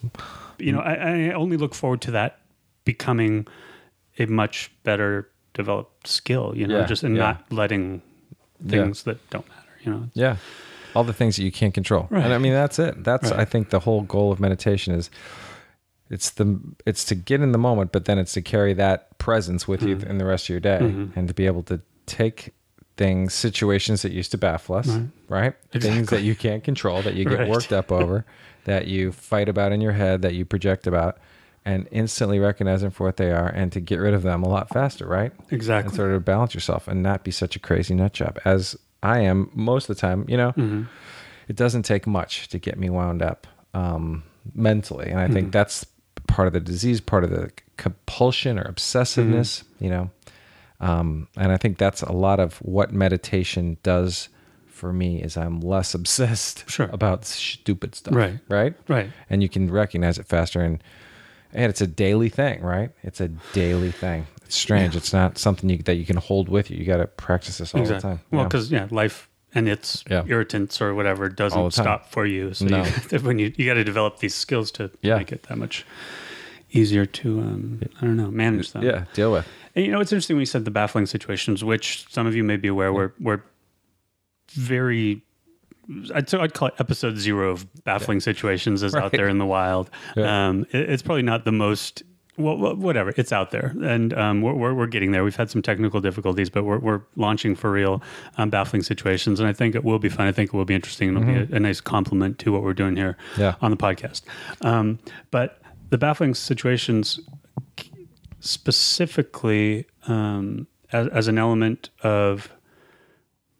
you 0.58 0.72
know 0.72 0.79
I, 0.79 0.94
I 1.29 1.32
only 1.34 1.56
look 1.58 1.74
forward 1.75 2.01
to 2.01 2.12
that 2.12 2.39
becoming 2.86 3.46
a 4.20 4.25
much 4.25 4.72
better 4.84 5.29
developed 5.57 6.07
skill. 6.07 6.53
You 6.55 6.67
know, 6.67 6.79
Yeah, 6.79 6.85
just 6.85 7.03
and 7.03 7.15
yeah. 7.15 7.21
not 7.23 7.51
letting 7.51 8.01
things 8.65 9.03
that 9.03 9.17
don't 9.29 9.47
matter. 9.49 9.61
You 9.83 9.91
know. 9.91 10.09
Yeah. 10.13 10.37
All 10.95 11.03
the 11.03 11.13
things 11.13 11.35
that 11.35 11.43
you 11.43 11.51
can't 11.51 11.73
control. 11.73 12.07
Right. 12.09 12.23
And 12.23 12.33
I 12.33 12.37
mean 12.37 12.53
that's 12.53 12.79
it. 12.79 13.03
That's 13.03 13.31
Right. 13.31 13.41
I 13.41 13.45
think 13.45 13.69
the 13.69 13.81
whole 13.81 14.01
goal 14.01 14.31
of 14.31 14.39
meditation 14.39 14.93
is 14.93 15.09
it's 16.09 16.29
the 16.29 16.59
it's 16.85 17.03
to 17.05 17.15
get 17.15 17.41
in 17.41 17.51
the 17.51 17.57
moment, 17.57 17.91
but 17.91 18.05
then 18.05 18.17
it's 18.17 18.31
to 18.33 18.41
carry 18.41 18.73
that 18.73 19.17
presence 19.17 19.67
with 19.67 19.81
Mm-hmm. 19.81 20.01
you 20.05 20.09
in 20.09 20.17
the 20.17 20.25
rest 20.25 20.45
of 20.45 20.49
your 20.49 20.59
day 20.61 20.77
and 21.15 21.27
to 21.27 21.33
be 21.33 21.45
able 21.45 21.63
to 21.63 21.81
take 22.05 22.53
things, 22.95 23.33
situations 23.33 24.01
that 24.01 24.11
used 24.11 24.31
to 24.31 24.37
baffle 24.39 24.75
us, 24.75 24.87
right? 25.29 25.53
Things 25.71 25.85
Exactly. 25.85 26.17
that 26.17 26.23
you 26.23 26.35
can't 26.35 26.63
control, 26.63 27.01
that 27.03 27.13
you 27.13 27.25
get 27.25 27.39
Right. 27.41 27.49
worked 27.49 27.71
up 27.73 27.91
over, 27.91 28.25
that 28.63 28.87
you 28.87 29.11
fight 29.11 29.47
about 29.49 29.71
in 29.71 29.81
your 29.81 29.91
head, 29.91 30.21
that 30.23 30.33
you 30.33 30.45
project 30.45 30.87
about, 30.87 31.19
and 31.67 31.88
instantly 31.91 32.39
recognize 32.39 32.81
them 32.81 32.91
for 32.91 33.03
what 33.05 33.17
they 33.17 33.31
are 33.31 33.47
and 33.50 33.71
to 33.74 33.79
get 33.79 33.97
rid 33.97 34.13
of 34.13 34.24
them 34.24 34.41
a 34.43 34.50
lot 34.50 34.69
faster, 34.69 35.05
right? 35.05 35.31
Exactly. 35.51 35.89
and 35.89 35.95
sort 35.95 36.12
of 36.12 36.24
balance 36.24 36.53
yourself 36.53 36.88
and 36.88 37.03
not 37.03 37.24
be 37.24 37.31
such 37.31 37.55
a 37.55 37.59
crazy 37.59 37.93
nut 37.93 38.13
job 38.13 38.39
as 38.45 38.75
I 39.03 39.19
am 39.19 39.50
most 39.53 39.89
of 39.89 39.95
the 39.95 40.00
time. 40.01 40.25
You 40.27 40.38
know, 40.38 40.51
Mm-hmm. 40.53 40.83
it 41.47 41.55
doesn't 41.55 41.83
take 41.83 42.07
much 42.07 42.47
to 42.50 42.57
get 42.57 42.79
me 42.79 42.89
wound 42.89 43.21
up 43.21 43.45
um, 43.74 44.24
mentally, 44.55 45.09
and 45.12 45.19
I 45.19 45.27
think 45.27 45.47
Mm-hmm. 45.47 45.51
that's 45.59 45.86
part 46.27 46.47
of 46.47 46.53
the 46.53 46.59
disease, 46.59 47.00
part 47.01 47.24
of 47.24 47.29
the 47.29 47.51
compulsion 47.77 48.57
or 48.59 48.63
obsessiveness. 48.63 49.63
Mm-hmm. 49.63 49.83
You 49.83 49.89
know, 49.91 50.09
um, 50.79 51.27
and 51.38 51.51
I 51.51 51.57
think 51.57 51.77
that's 51.77 52.01
a 52.01 52.12
lot 52.12 52.39
of 52.39 52.57
what 52.57 52.91
meditation 52.93 53.77
does 53.83 54.29
for 54.67 54.93
me 54.93 55.21
is 55.21 55.36
I'm 55.38 55.59
less 55.59 55.93
obsessed 56.00 56.69
Sure. 56.69 56.89
about 56.91 57.25
stupid 57.25 57.95
stuff. 57.95 58.13
Right. 58.15 58.39
Right. 58.50 58.74
Right. 58.88 59.09
And 59.29 59.41
you 59.41 59.50
can 59.50 59.69
recognize 59.71 60.17
it 60.19 60.27
faster 60.27 60.62
and 60.62 60.81
and 61.53 61.69
it's 61.69 61.81
a 61.81 61.87
daily 61.87 62.29
thing, 62.29 62.61
right? 62.61 62.91
It's 63.03 63.19
a 63.21 63.29
daily 63.53 63.91
thing. 63.91 64.27
It's 64.45 64.55
strange. 64.55 64.95
It's 64.95 65.11
not 65.13 65.37
something 65.37 65.69
you, 65.69 65.77
that 65.79 65.95
you 65.95 66.05
can 66.05 66.17
hold 66.17 66.47
with 66.49 66.69
you. 66.71 66.77
You 66.77 66.85
got 66.85 66.97
to 66.97 67.07
practice 67.07 67.57
this 67.57 67.73
all 67.75 67.83
the 67.83 67.99
time. 67.99 68.19
Well, 68.31 68.41
Yeah. 68.41 68.47
because 68.47 68.71
yeah. 68.71 68.87
life 68.91 69.29
and 69.53 69.67
its 69.67 70.03
Yeah. 70.09 70.23
irritants 70.27 70.81
or 70.81 70.93
whatever 70.95 71.27
doesn't 71.29 71.71
stop 71.71 72.11
for 72.11 72.25
you. 72.25 72.53
So 72.53 72.65
No. 72.65 72.85
you, 73.11 73.19
when 73.19 73.39
you 73.39 73.53
you 73.57 73.65
got 73.65 73.73
to 73.75 73.83
develop 73.83 74.19
these 74.19 74.35
skills 74.35 74.71
to 74.73 74.91
Yeah. 75.01 75.17
make 75.17 75.31
it 75.31 75.43
that 75.43 75.57
much 75.57 75.85
easier 76.71 77.05
to 77.05 77.39
um, 77.39 77.81
I 78.01 78.05
don't 78.05 78.17
know 78.17 78.29
manage 78.31 78.71
them. 78.71 78.83
yeah, 78.83 79.05
deal 79.13 79.31
with. 79.31 79.45
And 79.75 79.85
you 79.85 79.91
know, 79.91 79.99
it's 80.01 80.11
interesting 80.11 80.35
when 80.35 80.41
you 80.41 80.45
said 80.47 80.65
the 80.65 80.71
baffling 80.71 81.05
situations, 81.05 81.63
which 81.63 82.05
some 82.11 82.25
of 82.27 82.35
you 82.35 82.43
may 82.43 82.57
be 82.57 82.67
aware 82.67 82.91
were 82.93 83.13
were 83.19 83.43
very. 84.51 85.23
I'd, 86.13 86.29
so 86.29 86.41
I'd 86.41 86.53
call 86.53 86.67
it 86.70 86.74
episode 86.79 87.17
zero 87.17 87.51
of 87.51 87.65
baffling 87.84 88.20
situations 88.20 88.84
is 88.84 88.94
out 88.94 89.12
there 89.13 89.27
in 89.29 89.38
the 89.38 89.46
wild. 89.46 89.89
Yeah. 90.15 90.48
Um, 90.50 90.65
it- 90.72 90.89
it's 90.89 91.01
probably 91.03 91.24
not 91.24 91.46
the 91.46 91.51
most. 91.51 92.03
Well, 92.39 92.75
whatever. 92.75 93.12
It's 93.17 93.32
out 93.32 93.50
there, 93.50 93.74
and 93.82 94.13
um, 94.13 94.44
we're, 94.44 94.53
we're 94.53 94.74
we're 94.75 94.86
getting 94.86 95.12
there. 95.12 95.24
We've 95.24 95.36
had 95.36 95.50
some 95.50 95.63
technical 95.63 96.00
difficulties, 96.01 96.51
but 96.51 96.65
we're 96.65 96.77
we're 96.77 97.01
launching 97.15 97.56
for 97.56 97.72
real. 97.72 98.03
Um, 98.38 98.51
baffling 98.51 98.84
situations, 98.84 99.39
and 99.39 99.50
I 99.50 99.53
think 99.53 99.74
it 99.74 99.84
will 99.84 99.98
be 99.98 100.08
fun. 100.10 100.27
I 100.27 100.32
think 100.32 100.53
it 100.53 100.56
will 100.56 100.63
be 100.65 100.75
interesting, 100.75 101.10
and 101.10 101.17
it'll 101.17 101.46
be 101.48 101.51
a, 101.53 101.56
a 101.56 101.60
nice 101.60 101.82
complement 101.82 102.38
to 102.39 102.51
what 102.51 102.62
we're 102.62 102.75
doing 102.75 102.96
here 102.96 103.17
Yeah. 103.39 103.56
on 103.62 103.72
the 103.72 103.77
podcast. 103.77 104.22
Um, 104.62 105.00
but 105.32 105.60
the 105.89 105.98
baffling 105.98 106.36
situations 106.36 107.20
specifically 108.39 109.86
um, 110.08 110.67
as, 110.91 111.08
as 111.08 111.27
an 111.27 111.38
element 111.38 111.89
of 112.03 112.51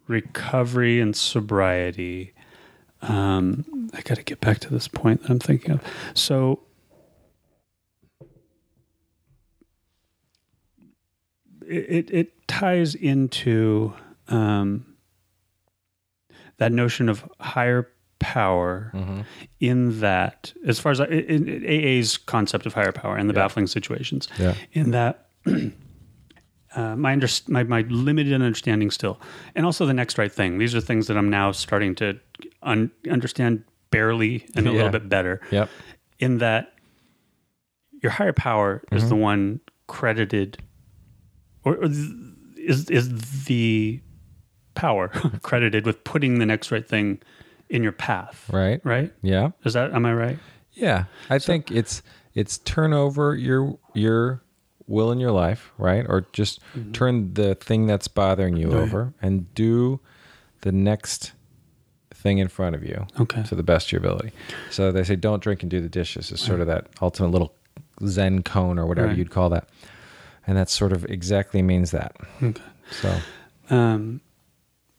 recovery 0.08 1.00
and 1.00 1.16
sobriety. 1.16 2.34
Um, 3.02 3.90
I 3.94 4.02
got 4.02 4.16
to 4.16 4.24
get 4.24 4.42
back 4.42 4.60
to 4.60 4.70
this 4.70 4.88
point 4.88 5.22
that 5.22 5.30
I'm 5.32 5.40
thinking 5.40 5.72
of. 5.72 5.82
So, 6.14 6.62
it, 11.68 12.10
it, 12.12 12.34
ties 12.48 12.96
into 12.96 13.94
um, 14.30 14.86
that 16.58 16.72
notion 16.72 17.10
of 17.10 17.30
higher 17.42 17.90
power 18.20 18.92
in 19.60 20.00
that, 20.00 20.54
as 20.66 20.80
far 20.80 20.94
as 20.94 21.02
I, 21.02 21.06
in, 21.08 21.48
in 21.50 21.66
AA's 21.66 22.16
concept 22.18 22.66
of 22.66 22.74
higher 22.74 22.94
power 22.94 23.18
and 23.18 23.30
the 23.30 23.34
baffling 23.34 23.68
situations, 23.68 24.30
Yeah. 24.40 24.54
in 24.72 24.92
that 24.92 25.28
uh, 26.78 26.96
my, 26.96 27.12
under, 27.12 27.28
my 27.50 27.64
my 27.64 27.82
limited 27.90 28.34
understanding 28.34 28.92
still, 28.92 29.20
and 29.56 29.66
also 29.66 29.86
the 29.86 29.94
next 29.94 30.18
right 30.18 30.32
thing. 30.32 30.58
These 30.60 30.74
are 30.76 30.82
things 30.82 31.08
that 31.08 31.18
I'm 31.18 31.30
now 31.30 31.52
starting 31.52 31.96
to 31.96 32.20
un, 32.62 32.92
understand 33.10 33.64
barely 33.92 34.46
and 34.56 34.68
a 34.68 34.70
Yeah. 34.70 34.76
little 34.76 34.92
bit 34.92 35.10
better. 35.10 35.42
Yep. 35.52 35.70
In 36.20 36.38
that 36.38 36.74
your 38.04 38.12
higher 38.12 38.34
power 38.34 38.84
is 38.92 39.10
the 39.10 39.16
one 39.16 39.60
credited, 39.88 40.58
or, 41.64 41.76
or 41.78 41.88
th- 41.88 42.10
is 42.58 42.90
is 42.90 43.46
the 43.46 44.00
power 44.76 45.08
credited 45.42 45.86
with 45.86 46.04
putting 46.04 46.38
the 46.40 46.46
next 46.46 46.72
right 46.72 46.88
thing 46.88 47.20
in 47.70 47.82
your 47.84 47.92
path. 47.92 48.50
Right. 48.54 48.80
Right? 48.86 49.12
Yeah. 49.24 49.50
Is 49.66 49.74
that 49.74 49.94
am 49.94 50.06
I 50.06 50.14
right? 50.14 50.40
Yeah, 50.74 51.06
I 51.30 51.40
think 51.40 51.72
it's 51.72 52.04
it's 52.36 52.60
turn 52.60 52.94
over 52.94 53.36
your 53.36 53.80
your 53.96 54.44
will 54.88 55.12
in 55.12 55.20
your 55.20 55.32
life, 55.32 55.72
right? 55.78 56.06
Or 56.08 56.26
just 56.34 56.60
Mm-hmm. 56.76 56.92
turn 56.94 57.34
the 57.34 57.56
thing 57.56 57.88
that's 57.88 58.08
bothering 58.08 58.56
you 58.58 58.72
over 58.72 59.14
and 59.22 59.54
do 59.54 60.00
the 60.62 60.72
next 60.72 61.34
thing 62.14 62.40
in 62.40 62.48
front 62.48 62.76
of 62.76 62.84
you 62.84 63.06
Okay. 63.20 63.44
to 63.44 63.54
the 63.56 63.64
best 63.64 63.88
of 63.88 63.92
your 63.94 64.00
ability. 64.00 64.32
So 64.72 64.92
they 64.92 65.04
say 65.04 65.16
don't 65.16 65.42
drink 65.44 65.62
and 65.62 65.70
do 65.70 65.82
the 65.82 65.90
dishes 65.90 66.32
is 66.32 66.40
sort 66.40 66.62
of 66.62 66.68
that 66.68 66.88
ultimate 67.02 67.30
little 67.30 67.54
zen 68.06 68.44
koan 68.44 68.78
or 68.80 68.86
whatever 68.88 69.08
Right. 69.10 69.18
you'd 69.18 69.30
call 69.30 69.50
that. 69.52 69.68
And 70.48 70.58
that 70.58 70.70
sort 70.70 70.94
of 70.94 71.06
exactly 71.06 71.62
means 71.62 71.92
that. 71.92 72.16
Okay. 72.42 72.62
So 72.92 73.20
Um, 73.70 74.22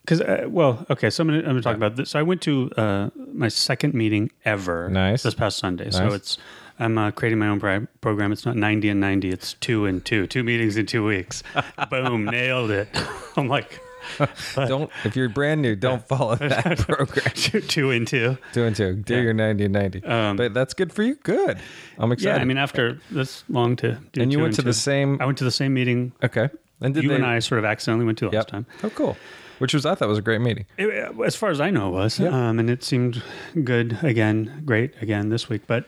because 0.08 0.20
uh, 0.22 0.46
well, 0.48 0.86
okay. 0.88 1.10
So 1.10 1.22
I'm 1.22 1.28
gonna, 1.28 1.38
I'm 1.40 1.44
gonna 1.46 1.60
talk 1.62 1.76
about 1.76 1.96
this. 1.96 2.10
So 2.10 2.18
I 2.18 2.22
went 2.22 2.40
to 2.42 2.70
uh, 2.76 3.10
my 3.34 3.48
second 3.48 3.92
meeting 3.92 4.30
ever. 4.44 4.88
Nice. 4.88 5.22
This 5.22 5.34
past 5.34 5.58
Sunday. 5.58 5.90
So 5.90 6.04
Nice. 6.04 6.14
it's 6.14 6.38
I'm 6.78 6.96
uh, 6.96 7.10
creating 7.10 7.38
my 7.40 7.48
own 7.48 7.60
pri- 7.60 7.86
program. 8.00 8.32
It's 8.32 8.46
not 8.46 8.56
90 8.56 8.88
and 8.88 9.00
90. 9.00 9.28
It's 9.30 9.54
two 9.54 9.84
and 9.84 10.02
two. 10.04 10.26
Two 10.26 10.42
meetings 10.44 10.76
in 10.76 10.86
two 10.86 11.04
weeks. 11.04 11.42
Boom, 11.90 12.24
nailed 12.24 12.70
it. 12.70 12.88
I'm 13.36 13.48
like, 13.48 13.80
don't 14.54 14.90
if 15.04 15.14
you're 15.16 15.28
brand 15.28 15.60
new, 15.60 15.76
don't 15.76 16.06
follow 16.08 16.36
that 16.36 16.78
program. 16.78 17.30
two, 17.34 17.90
and 17.90 18.06
two. 18.06 18.38
Two 18.54 18.64
and 18.64 18.74
two. 18.74 18.94
Do 18.94 19.20
your 19.20 19.34
90 19.34 19.64
and 19.64 19.72
90. 19.74 20.04
Um, 20.04 20.36
but 20.36 20.54
that's 20.54 20.72
good 20.72 20.92
for 20.92 21.02
you. 21.02 21.16
Good. 21.16 21.58
I'm 21.98 22.12
excited. 22.12 22.36
Yeah, 22.36 22.40
I 22.40 22.44
mean, 22.44 22.56
after 22.58 22.98
this 23.10 23.44
long 23.50 23.76
to 23.76 23.98
do. 24.12 24.22
and 24.22 24.32
you 24.32 24.38
two 24.38 24.42
went 24.42 24.54
to 24.54 24.62
two. 24.62 24.66
the 24.68 24.72
same 24.72 25.18
I 25.20 25.26
went 25.26 25.36
to 25.38 25.44
the 25.44 25.50
same 25.50 25.74
meeting. 25.74 26.12
Okay. 26.22 26.48
And 26.80 26.94
did 26.94 27.02
you 27.02 27.08
they, 27.10 27.16
and 27.16 27.26
I 27.26 27.40
sort 27.40 27.58
of 27.58 27.64
accidentally 27.64 28.06
went 28.06 28.18
to 28.18 28.26
last 28.26 28.34
Yep. 28.34 28.46
time. 28.46 28.66
Oh, 28.84 28.90
cool. 28.90 29.16
Which 29.58 29.74
was 29.74 29.84
I 29.86 29.94
thought 29.94 30.08
was 30.08 30.18
a 30.18 30.22
great 30.22 30.40
meeting. 30.40 30.66
It- 30.76 31.14
as 31.24 31.34
far 31.36 31.50
as 31.50 31.60
I 31.60 31.70
know, 31.70 31.88
it 31.88 31.92
was. 31.92 32.18
Yep. 32.20 32.32
Um, 32.32 32.58
and 32.58 32.70
it 32.70 32.82
seemed 32.84 33.22
good 33.64 33.98
again, 34.02 34.62
great 34.64 34.94
again 35.00 35.28
this 35.30 35.48
week. 35.48 35.62
But 35.66 35.84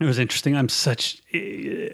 it 0.00 0.04
was 0.04 0.18
interesting. 0.18 0.56
I'm 0.56 0.68
such. 0.68 1.22
I 1.34 1.90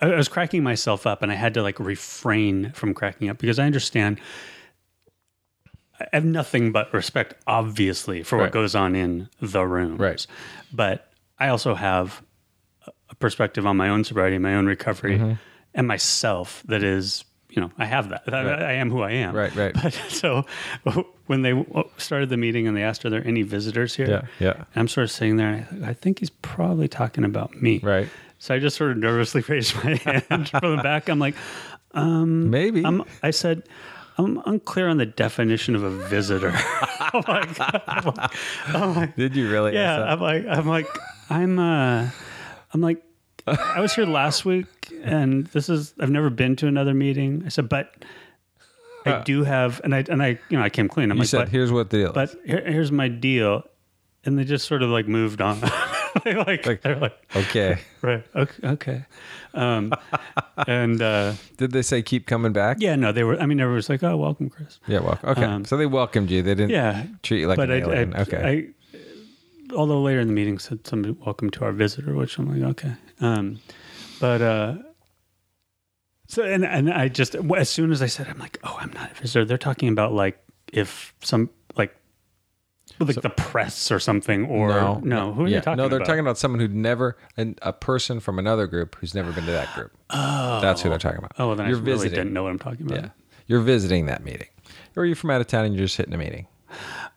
I 0.00 0.06
was 0.16 0.28
cracking 0.28 0.62
myself 0.62 1.06
up, 1.06 1.22
and 1.22 1.30
I 1.32 1.34
had 1.34 1.54
to 1.54 1.62
like 1.62 1.78
refrain 1.80 2.72
from 2.72 2.94
cracking 2.94 3.28
up 3.28 3.38
because 3.38 3.58
I 3.58 3.64
understand. 3.66 4.18
I 6.00 6.06
have 6.12 6.24
nothing 6.24 6.72
but 6.72 6.92
respect, 6.92 7.34
obviously, 7.46 8.22
for 8.24 8.36
what 8.36 8.44
Right. 8.44 8.52
goes 8.52 8.74
on 8.74 8.96
in 8.96 9.28
the 9.40 9.64
rooms. 9.64 10.00
Right. 10.00 10.26
But 10.72 11.12
I 11.38 11.48
also 11.48 11.74
have 11.74 12.20
a- 12.86 12.90
a 13.10 13.14
perspective 13.14 13.64
on 13.66 13.76
my 13.76 13.88
own 13.88 14.02
sobriety, 14.02 14.38
my 14.38 14.54
own 14.56 14.66
recovery, 14.66 15.16
Mm-hmm. 15.18 15.32
and 15.74 15.86
myself 15.86 16.64
that 16.66 16.82
is, 16.82 17.24
you 17.54 17.62
know, 17.62 17.70
I 17.78 17.84
have 17.84 18.08
that. 18.08 18.22
I, 18.32 18.40
I 18.40 18.72
am 18.72 18.90
who 18.90 19.02
I 19.02 19.12
am. 19.12 19.34
Right, 19.34 19.54
right. 19.54 19.74
But 19.82 19.92
so 20.08 20.44
when 21.26 21.42
they 21.42 21.64
started 21.98 22.28
the 22.28 22.36
meeting 22.36 22.66
and 22.66 22.76
they 22.76 22.82
asked, 22.82 23.04
"Are 23.04 23.10
there 23.10 23.24
any 23.26 23.42
visitors 23.42 23.94
here?" 23.94 24.08
Yeah, 24.08 24.22
yeah. 24.40 24.64
I'm 24.74 24.88
sort 24.88 25.04
of 25.04 25.10
sitting 25.10 25.36
there. 25.36 25.66
And 25.70 25.84
I, 25.84 25.90
I 25.90 25.94
think 25.94 26.18
he's 26.18 26.30
probably 26.30 26.88
talking 26.88 27.24
about 27.24 27.54
me. 27.54 27.78
Right. 27.78 28.08
So 28.38 28.54
I 28.54 28.58
just 28.58 28.76
sort 28.76 28.90
of 28.90 28.96
nervously 28.98 29.42
raised 29.48 29.74
my 29.84 29.94
hand 29.94 30.48
from 30.50 30.76
the 30.76 30.82
back. 30.82 31.08
I'm 31.08 31.18
like, 31.18 31.34
Maybe. 31.94 32.84
I'm, 32.84 33.04
I 33.22 33.30
said, 33.30 33.62
I'm 34.18 34.42
unclear 34.46 34.88
on 34.88 34.96
the 34.96 35.06
definition 35.06 35.74
of 35.76 35.82
a 35.82 35.90
visitor. 35.90 36.52
I'm 36.54 37.22
like, 37.28 37.60
I'm 37.88 38.14
like, 38.14 38.96
like, 38.96 39.16
Did 39.16 39.36
you 39.36 39.50
really? 39.50 39.74
yeah. 39.74 40.02
I'm 40.02 40.20
like, 40.20 40.44
I'm 40.46 40.66
like, 40.66 40.86
I'm, 41.30 41.58
uh, 41.58 42.10
I'm 42.72 42.80
like, 42.80 43.02
I 43.46 43.80
was 43.80 43.94
here 43.94 44.06
last 44.06 44.44
week 44.44 44.66
and 45.02 45.46
this 45.48 45.68
is, 45.68 45.94
I've 46.00 46.10
never 46.10 46.30
been 46.30 46.56
to 46.56 46.66
another 46.66 46.94
meeting. 46.94 47.42
I 47.44 47.48
said, 47.48 47.68
but 47.68 48.04
I 49.06 49.20
do 49.22 49.44
have, 49.44 49.80
and 49.84 49.94
I, 49.94 50.04
and 50.08 50.22
I, 50.22 50.38
you 50.48 50.56
know, 50.58 50.62
I 50.62 50.70
came 50.70 50.88
clean. 50.88 51.10
I'm? 51.10 51.16
You 51.16 51.20
like, 51.22 51.28
said, 51.28 51.38
but, 51.40 51.48
"Here's 51.50 51.70
what 51.70 51.90
the 51.90 51.98
deal." 51.98 52.12
but 52.12 52.34
here, 52.46 52.62
here's 52.66 52.90
my 52.92 53.08
deal. 53.08 53.64
And 54.26 54.38
they 54.38 54.44
just 54.44 54.66
sort 54.66 54.82
of 54.82 54.88
like 54.90 55.06
moved 55.06 55.40
on. 55.40 55.60
They 56.24 56.34
like, 56.36 56.64
Like- 56.64 56.80
they're 56.82 56.94
like, 56.96 57.12
okay. 57.34 57.80
right. 58.02 58.24
Okay. 58.36 58.68
okay. 58.68 59.04
Um, 59.52 59.92
and, 60.68 61.02
uh, 61.02 61.32
Did 61.56 61.72
they 61.72 61.82
say 61.82 62.02
keep 62.02 62.26
coming 62.28 62.52
back? 62.52 62.76
yeah, 62.78 62.94
no, 62.94 63.10
they 63.10 63.24
were, 63.24 63.36
I 63.40 63.46
mean, 63.46 63.58
everyone 63.58 63.74
was 63.74 63.88
like, 63.88 64.04
oh, 64.04 64.16
welcome, 64.16 64.48
Chris. 64.48 64.78
Yeah. 64.86 65.00
Well. 65.00 65.18
Okay. 65.24 65.42
Um, 65.42 65.64
so 65.64 65.76
they 65.76 65.86
welcomed 65.86 66.30
you. 66.30 66.40
They 66.40 66.54
didn't 66.54 66.70
Yeah. 66.70 67.04
treat 67.24 67.40
you 67.40 67.48
like 67.48 67.56
but 67.56 67.68
an 67.68 67.82
I, 67.82 67.84
alien. 67.84 68.14
I, 68.14 68.20
okay. 68.22 68.72
I, 68.94 69.74
although 69.74 70.00
later 70.00 70.20
in 70.20 70.28
the 70.28 70.32
meeting 70.34 70.58
said 70.60 70.86
somebody 70.86 71.16
welcome 71.26 71.50
to 71.50 71.64
our 71.64 71.72
visitor, 71.72 72.14
which 72.14 72.38
I'm 72.38 72.48
like 72.60 72.70
okay. 72.70 72.92
Um, 73.20 73.58
but 74.24 74.40
uh, 74.40 74.76
so 76.28 76.44
and 76.44 76.64
and 76.64 76.90
I 76.90 77.08
just 77.08 77.34
as 77.34 77.68
soon 77.68 77.92
as 77.92 78.00
I 78.00 78.06
said 78.06 78.26
I'm 78.26 78.38
like 78.38 78.58
oh 78.64 78.78
I'm 78.80 78.90
not 78.94 79.10
a 79.10 79.14
visitor. 79.16 79.44
They're 79.44 79.58
talking 79.58 79.90
about 79.90 80.14
like 80.14 80.42
if 80.72 81.14
some 81.20 81.50
like 81.76 81.94
like 83.00 83.20
the 83.20 83.28
press 83.28 83.92
or 83.92 84.00
something 84.00 84.46
or 84.46 85.02
no, 85.02 85.34
who 85.34 85.44
are 85.44 85.48
yeah. 85.48 85.58
they 85.58 85.60
talking 85.60 85.72
about? 85.74 85.76
No, 85.76 85.88
they're 85.88 85.98
about? 85.98 86.06
talking 86.06 86.20
about 86.20 86.38
someone 86.38 86.58
who'd 86.58 86.74
never, 86.74 87.18
and 87.36 87.58
a 87.60 87.74
person 87.74 88.18
from 88.18 88.38
another 88.38 88.66
group 88.66 88.94
who's 88.94 89.14
never 89.14 89.30
been 89.30 89.44
to 89.44 89.52
that 89.52 89.74
group. 89.74 89.92
Oh. 90.08 90.58
That's 90.62 90.80
who 90.80 90.88
they're 90.88 90.98
talking 90.98 91.18
about. 91.18 91.32
Oh, 91.38 91.48
well, 91.48 91.56
then 91.56 91.68
you're 91.68 91.76
I 91.76 91.80
really 91.80 92.04
visiting. 92.04 92.14
didn't 92.14 92.32
know 92.32 92.44
what 92.44 92.52
I'm 92.52 92.58
talking 92.58 92.86
about. 92.86 93.02
Yeah. 93.02 93.08
You're 93.46 93.60
visiting 93.60 94.06
that 94.06 94.24
meeting. 94.24 94.48
Or 94.96 95.04
you're 95.04 95.16
from 95.16 95.32
out 95.32 95.42
of 95.42 95.48
town 95.48 95.66
and 95.66 95.74
you're 95.74 95.84
just 95.84 95.98
hitting 95.98 96.14
a 96.14 96.18
meeting. 96.18 96.46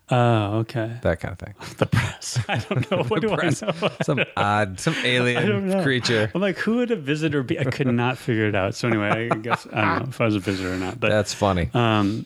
Oh, 0.09 0.59
okay. 0.59 0.97
That 1.01 1.19
kind 1.19 1.33
of 1.33 1.39
thing. 1.39 1.53
The 1.77 1.85
press. 1.85 2.39
I 2.47 2.59
don't 2.59 2.89
know. 2.89 3.03
What 3.09 3.21
do 3.21 3.35
Press. 3.35 3.61
I 3.61 3.67
know? 3.67 3.89
Some 4.03 4.23
odd, 4.37 4.79
some 4.79 4.95
alien 5.03 5.83
creature. 5.83 6.31
I'm 6.33 6.39
like, 6.41 6.57
who 6.57 6.77
would 6.77 6.91
a 6.91 6.95
visitor 6.95 7.43
be? 7.43 7.59
I 7.59 7.65
could 7.65 7.87
not 7.87 8.17
figure 8.17 8.47
it 8.47 8.55
out. 8.55 8.73
So 8.75 8.87
anyway, 8.87 9.31
I 9.31 9.37
guess 9.37 9.67
I 9.71 9.81
don't 9.81 9.95
know 9.99 10.05
if 10.09 10.21
I 10.21 10.25
was 10.25 10.35
a 10.35 10.39
visitor 10.39 10.73
or 10.73 10.77
not. 10.77 10.99
But 10.99 11.09
That's 11.09 11.33
funny. 11.33 11.69
Um, 11.73 12.25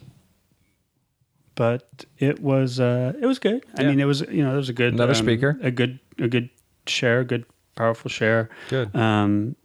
but 1.55 2.05
it 2.17 2.39
was 2.39 2.79
uh, 2.79 3.13
it 3.19 3.25
was 3.25 3.39
good. 3.39 3.65
I 3.77 3.81
Yeah. 3.81 3.89
mean, 3.89 4.00
it 4.00 4.05
was 4.05 4.21
you 4.21 4.43
know 4.43 4.53
it 4.53 4.57
was 4.57 4.69
a 4.69 4.73
good 4.73 4.93
Another 4.93 5.13
um, 5.13 5.17
speaker? 5.25 5.57
a 5.61 5.71
good 5.71 6.00
a 6.19 6.27
good 6.27 6.50
share, 6.88 7.23
good 7.23 7.45
powerful 7.75 8.09
share. 8.09 8.50
Good. 8.69 8.95
Um, 8.95 9.55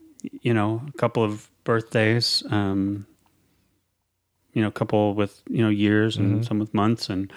you 0.41 0.53
know, 0.55 0.83
a 0.89 0.93
couple 0.99 1.23
of 1.23 1.49
birthdays. 1.65 2.43
Um, 2.51 3.07
you 4.53 4.63
know, 4.63 4.69
a 4.69 4.73
couple 4.73 5.15
with 5.15 5.43
you 5.49 5.63
know 5.63 5.69
years 5.69 6.17
and 6.17 6.37
Mm-hmm. 6.37 6.43
some 6.43 6.59
with 6.59 6.73
months 6.75 7.09
and 7.11 7.31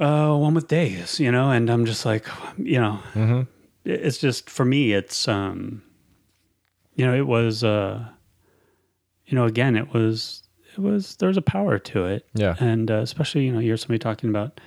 uh, 0.00 0.34
one 0.36 0.54
with 0.54 0.68
days. 0.68 1.18
You 1.20 1.30
know, 1.32 1.50
and 1.50 1.68
I'm 1.70 1.84
just 1.86 2.04
like, 2.06 2.26
you 2.56 2.80
know, 2.80 3.00
Mm-hmm. 3.14 3.42
it's 3.84 4.18
just 4.18 4.48
for 4.50 4.64
me. 4.64 4.92
It's 4.92 5.28
um, 5.28 5.82
you 6.96 7.06
know, 7.06 7.14
it 7.14 7.26
was 7.26 7.62
uh, 7.64 8.04
you 9.26 9.34
know, 9.36 9.44
again, 9.46 9.76
it 9.76 9.92
was 9.92 10.42
it 10.74 10.78
was 10.80 11.16
there's 11.16 11.36
a 11.36 11.42
power 11.42 11.78
to 11.78 12.04
it 12.06 12.26
Yeah. 12.34 12.54
and 12.60 12.90
uh, 12.90 12.94
especially 13.02 13.44
you 13.46 13.52
know 13.52 13.58
you 13.58 13.66
hear 13.68 13.76
somebody 13.76 13.98
talking 13.98 14.30
about 14.30 14.60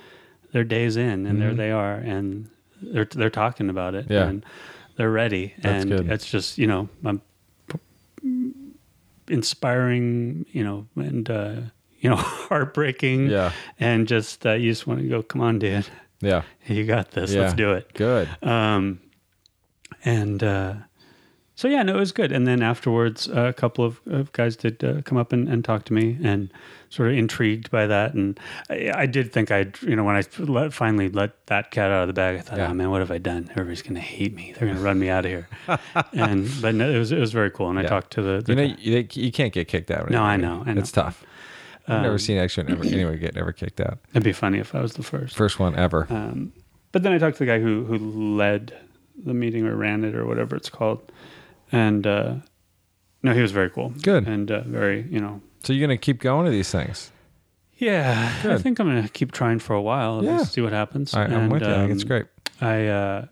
their 0.52 0.64
days 0.64 0.96
in 0.96 1.26
and 1.26 1.40
there 1.40 1.52
Mhm. 1.52 1.56
they 1.56 1.70
are 1.70 1.94
and 1.94 2.48
they're 2.82 3.06
they're 3.06 3.30
talking 3.30 3.70
about 3.70 3.94
it 3.94 4.06
Yeah. 4.10 4.28
and 4.28 4.44
they're 4.96 5.10
ready 5.10 5.54
That's 5.62 5.82
and 5.84 5.90
good. 5.90 6.10
it's 6.12 6.26
just 6.30 6.58
you 6.58 6.66
know 6.66 6.88
I'm, 7.04 7.22
inspiring, 9.28 10.44
you 10.52 10.64
know, 10.64 10.86
and 10.96 11.30
uh, 11.30 11.54
you 12.02 12.10
know, 12.10 12.16
heartbreaking. 12.50 13.28
Yeah. 13.30 13.52
And 13.80 14.06
just 14.06 14.44
uh, 14.44 14.52
you 14.52 14.70
just 14.70 14.86
want 14.86 15.00
to 15.00 15.08
go, 15.08 15.22
come 15.22 15.40
on, 15.40 15.58
dude, 15.58 15.86
Yeah. 16.20 16.42
you 16.66 16.84
got 16.84 17.12
this. 17.12 17.32
Yeah. 17.32 17.42
Let's 17.42 17.54
do 17.54 17.72
it. 17.72 17.92
Good. 17.94 18.28
Um, 18.42 19.00
and 20.04 20.42
uh, 20.42 20.74
so 21.54 21.68
yeah, 21.68 21.82
no, 21.82 21.94
it 21.96 22.00
was 22.00 22.12
good. 22.12 22.32
And 22.32 22.46
then 22.46 22.60
afterwards, 22.62 23.28
uh, 23.28 23.42
a 23.42 23.52
couple 23.52 23.84
of, 23.84 24.00
of 24.06 24.32
guys 24.32 24.56
did 24.56 24.82
uh, 24.82 25.02
come 25.02 25.16
up 25.18 25.32
and, 25.32 25.48
and 25.48 25.64
talk 25.64 25.84
to 25.84 25.92
me, 25.92 26.18
and 26.22 26.52
sort 26.90 27.10
of 27.10 27.16
intrigued 27.16 27.70
by 27.70 27.86
that. 27.86 28.14
And 28.14 28.38
I, 28.68 28.90
I 28.94 29.06
did 29.06 29.32
think 29.32 29.50
I'd, 29.52 29.80
you 29.82 29.94
know, 29.94 30.02
when 30.04 30.16
I 30.16 30.22
let, 30.40 30.72
finally 30.72 31.08
let 31.08 31.46
that 31.46 31.70
cat 31.70 31.90
out 31.90 32.02
of 32.02 32.08
the 32.08 32.14
bag, 32.14 32.36
I 32.36 32.40
thought, 32.40 32.58
Yeah. 32.58 32.70
oh 32.70 32.74
man, 32.74 32.90
what 32.90 33.00
have 33.00 33.10
I 33.12 33.18
done? 33.18 33.48
Everybody's 33.50 33.82
going 33.82 33.94
to 33.94 34.00
hate 34.00 34.34
me. 34.34 34.52
They're 34.58 34.66
going 34.66 34.78
to 34.78 34.82
run 34.84 34.98
me 34.98 35.08
out 35.08 35.24
of 35.24 35.30
here. 35.30 35.48
and 36.12 36.50
but 36.60 36.74
no, 36.74 36.90
it 36.90 36.98
was 36.98 37.12
it 37.12 37.18
was 37.20 37.32
very 37.32 37.50
cool. 37.50 37.70
And 37.70 37.78
I 37.78 37.84
talked 37.84 38.12
to 38.14 38.22
the, 38.22 38.40
the 38.42 38.52
You 38.52 38.56
know, 38.56 38.74
you, 38.80 39.08
you 39.12 39.30
can't 39.32 39.52
get 39.52 39.68
kicked 39.68 39.90
out. 39.90 40.10
No, 40.10 40.22
I 40.22 40.34
anymore. 40.34 40.64
know, 40.64 40.70
I 40.70 40.74
know. 40.74 40.80
It's 40.80 40.90
tough. 40.92 41.24
I've 41.88 41.96
Um, 41.96 42.02
never 42.08 42.18
seen 42.18 42.38
actually 42.38 42.68
never 42.68 42.84
anyone 42.84 43.18
get 43.18 43.36
ever 43.36 43.52
kicked 43.52 43.80
out. 43.80 43.98
it'd 44.10 44.22
be 44.22 44.32
funny 44.32 44.58
if 44.58 44.74
I 44.74 44.80
was 44.80 44.94
the 44.94 45.02
first. 45.02 45.36
First 45.36 45.58
one 45.58 45.74
ever. 45.76 46.06
Um, 46.10 46.52
but 46.92 47.02
then 47.02 47.12
I 47.12 47.18
talked 47.18 47.36
to 47.38 47.44
the 47.44 47.50
guy 47.50 47.58
who 47.60 47.84
who 47.84 47.96
led 48.36 48.74
the 49.24 49.34
meeting 49.34 49.66
or 49.66 49.76
ran 49.76 50.04
it 50.04 50.14
or 50.14 50.26
whatever 50.26 50.56
it's 50.56 50.68
called, 50.70 51.10
and 51.70 52.06
uh, 52.06 52.34
no, 53.22 53.32
he 53.34 53.40
was 53.42 53.52
very 53.52 53.70
cool. 53.70 53.90
Good. 54.02 54.26
and 54.26 54.50
uh, 54.50 54.62
very 54.62 55.06
you 55.10 55.20
know. 55.20 55.40
So 55.64 55.72
you're 55.72 55.86
gonna 55.86 55.96
keep 55.98 56.20
going 56.20 56.44
to 56.46 56.50
these 56.50 56.70
things. 56.70 57.10
Yeah, 57.78 58.32
I 58.44 58.58
think 58.58 58.78
I'm 58.78 58.86
gonna 58.88 59.08
keep 59.08 59.32
trying 59.32 59.58
for 59.58 59.74
a 59.74 59.82
while. 59.82 60.22
Yeah. 60.24 60.44
see 60.44 60.60
what 60.60 60.72
happens. 60.72 61.14
I, 61.14 61.24
I'm 61.24 61.32
And, 61.32 61.52
with 61.52 61.62
you. 61.62 61.68
It's 61.68 62.02
um, 62.04 62.08
great. 62.08 62.26
I 62.60 62.86
uh, 62.86 63.26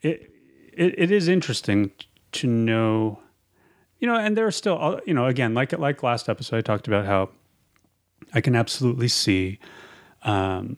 it, 0.00 0.30
it 0.72 0.94
it 0.98 1.10
is 1.10 1.28
interesting 1.28 1.90
to 2.32 2.46
know, 2.46 3.18
you 4.02 4.08
know, 4.08 4.16
and 4.16 4.36
there 4.36 4.46
are 4.46 4.50
still, 4.62 4.78
uh, 4.80 4.98
you 5.06 5.14
know, 5.14 5.26
again, 5.26 5.54
like 5.54 5.70
like 5.78 6.02
last 6.02 6.28
episode, 6.28 6.56
I 6.58 6.60
talked 6.60 6.88
about 6.88 7.06
how 7.06 7.30
I 8.34 8.40
can 8.40 8.56
absolutely 8.56 9.06
see 9.08 9.58
um, 10.24 10.76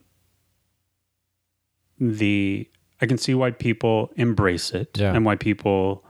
the 1.98 2.68
I 3.00 3.06
can 3.06 3.18
see 3.18 3.34
why 3.34 3.50
people 3.50 4.10
embrace 4.16 4.70
it 4.72 4.96
Yeah. 4.98 5.14
and 5.14 5.24
why 5.24 5.36
people 5.36 6.04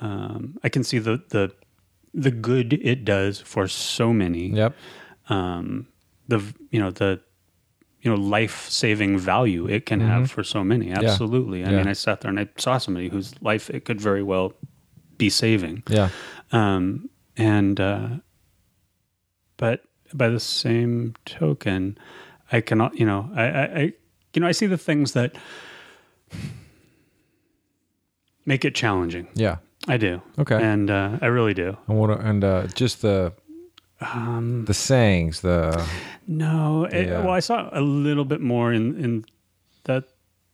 um, 0.00 0.58
I 0.62 0.68
can 0.68 0.84
see 0.84 0.98
the 0.98 1.22
the 1.30 1.52
the 2.14 2.30
good 2.30 2.72
it 2.74 3.04
does 3.04 3.40
for 3.40 3.68
so 3.68 4.12
many 4.12 4.48
Yep. 4.48 4.74
um, 5.28 5.86
the 6.28 6.42
you 6.70 6.80
know 6.80 6.90
the 6.90 7.20
you 8.02 8.10
know 8.10 8.16
life 8.16 8.68
saving 8.68 9.18
value 9.18 9.66
it 9.68 9.86
can 9.86 10.00
have 10.00 10.30
for 10.30 10.42
so 10.42 10.64
many. 10.64 10.90
Absolutely. 10.92 11.60
I 11.60 11.64
Mm-hmm. 11.64 11.72
Yeah. 11.72 11.78
mean, 11.78 11.88
I 11.88 11.92
sat 11.94 12.20
there 12.20 12.30
and 12.30 12.40
I 12.40 12.48
saw 12.56 12.78
somebody 12.78 13.08
whose 13.08 13.34
life 13.42 13.70
it 13.70 13.84
could 13.84 14.00
very 14.00 14.22
well 14.22 14.52
be 15.18 15.28
saving. 15.30 15.82
Yeah. 15.88 16.08
Um, 16.52 17.08
and 17.36 17.78
uh, 17.80 18.08
but 19.56 19.82
by 20.12 20.28
the 20.28 20.40
same 20.40 21.14
token, 21.24 21.96
I 22.52 22.60
cannot. 22.60 22.98
You 22.98 23.06
know, 23.06 23.30
I, 23.34 23.42
I, 23.44 23.62
I 23.62 23.92
you 24.34 24.40
know 24.40 24.46
I 24.48 24.52
see 24.52 24.66
the 24.66 24.78
things 24.78 25.12
that 25.12 25.36
make 28.46 28.64
it 28.64 28.74
challenging. 28.74 29.28
Yeah. 29.34 29.56
I 29.88 29.96
do. 29.96 30.20
Okay. 30.38 30.60
And 30.62 30.90
uh, 30.90 31.18
I 31.22 31.26
really 31.26 31.54
do. 31.54 31.76
I 31.88 31.92
want 31.92 32.12
to, 32.20 32.26
and 32.26 32.44
uh, 32.44 32.66
just 32.74 33.00
the 33.02 33.32
Um, 34.00 34.64
the 34.66 34.74
sayings, 34.74 35.40
the 35.40 35.86
No, 36.26 36.84
it- 36.84 37.06
Yeah. 37.08 37.20
well, 37.24 37.30
I 37.36 37.40
saw 37.40 37.68
a 37.72 37.80
little 37.80 38.24
bit 38.24 38.40
more 38.40 38.72
in 38.72 38.96
in 39.04 39.24
that. 39.84 40.04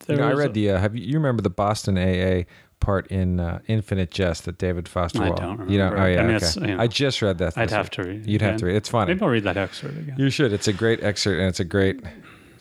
you 0.09 0.16
know, 0.16 0.28
I 0.28 0.32
read 0.32 0.50
a- 0.50 0.52
the 0.52 0.70
uh, 0.70 0.78
have 0.78 0.94
you, 0.96 1.04
you 1.04 1.14
remember 1.14 1.42
the 1.42 1.50
Boston 1.50 1.96
AA 1.98 2.44
part 2.87 3.09
in 3.09 3.40
uh, 3.40 3.59
Infinite 3.66 4.12
Jest 4.12 4.44
that 4.44 4.59
David 4.59 4.87
Foster 4.88 5.20
I 5.25 5.31
don't 5.31 5.68
You 5.68 5.79
know, 5.79 5.90
remember. 5.90 5.99
oh 6.03 6.07
yeah, 6.07 6.20
I 6.22 6.27
mean, 6.27 6.37
okay. 6.37 6.70
you 6.70 6.77
know, 6.77 6.83
I 6.83 6.87
just 6.87 7.20
read 7.20 7.38
that. 7.38 7.59
I'd 7.59 7.70
have 7.72 7.87
week. 7.87 7.90
to 7.92 8.03
read. 8.05 8.27
You'd 8.27 8.42
have 8.42 8.59
to 8.61 8.66
read. 8.66 8.77
It's 8.77 8.88
funny. 8.88 9.12
Maybe 9.12 9.22
I'll 9.22 9.29
read 9.29 9.42
that 9.42 9.57
excerpt 9.57 9.99
again. 9.99 10.14
You 10.18 10.31
should. 10.31 10.53
It's 10.53 10.68
a 10.68 10.72
great 10.72 11.03
excerpt, 11.03 11.40
and 11.40 11.49
it's 11.49 11.59
a 11.59 11.64
great, 11.64 12.01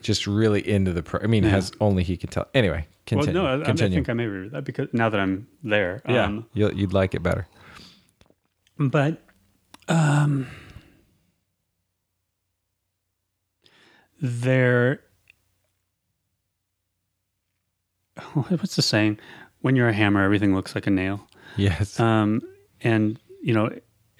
just 0.02 0.26
really 0.26 0.68
into 0.68 0.92
the. 0.92 1.04
Pro- 1.04 1.20
I 1.22 1.28
mean, 1.28 1.44
Yeah. 1.44 1.50
has 1.50 1.70
only 1.80 2.02
he 2.02 2.16
can 2.16 2.28
tell. 2.28 2.48
Anyway, 2.54 2.88
continue. 3.06 3.40
well, 3.40 3.58
no, 3.58 3.64
I, 3.64 3.70
I 3.70 3.72
think 3.74 4.08
I 4.08 4.14
may 4.14 4.26
read 4.26 4.50
that 4.50 4.64
because 4.64 4.88
now 4.92 5.08
that 5.08 5.20
I'm 5.20 5.46
there. 5.62 6.02
yeah, 6.08 6.24
Um, 6.24 6.46
you'll, 6.54 6.72
you'd 6.72 6.92
like 6.92 7.14
it 7.14 7.22
better. 7.22 7.46
but 8.78 9.22
um, 9.88 10.48
there. 14.20 15.02
What's 18.32 18.74
the 18.76 18.82
saying? 18.82 19.18
When 19.60 19.74
you're 19.76 19.88
a 19.88 19.92
hammer, 19.92 20.22
everything 20.22 20.54
looks 20.54 20.74
like 20.74 20.86
a 20.86 20.90
nail. 20.90 21.26
Yes. 21.56 21.98
Um, 21.98 22.40
and 22.82 23.18
you 23.42 23.54
know, 23.54 23.66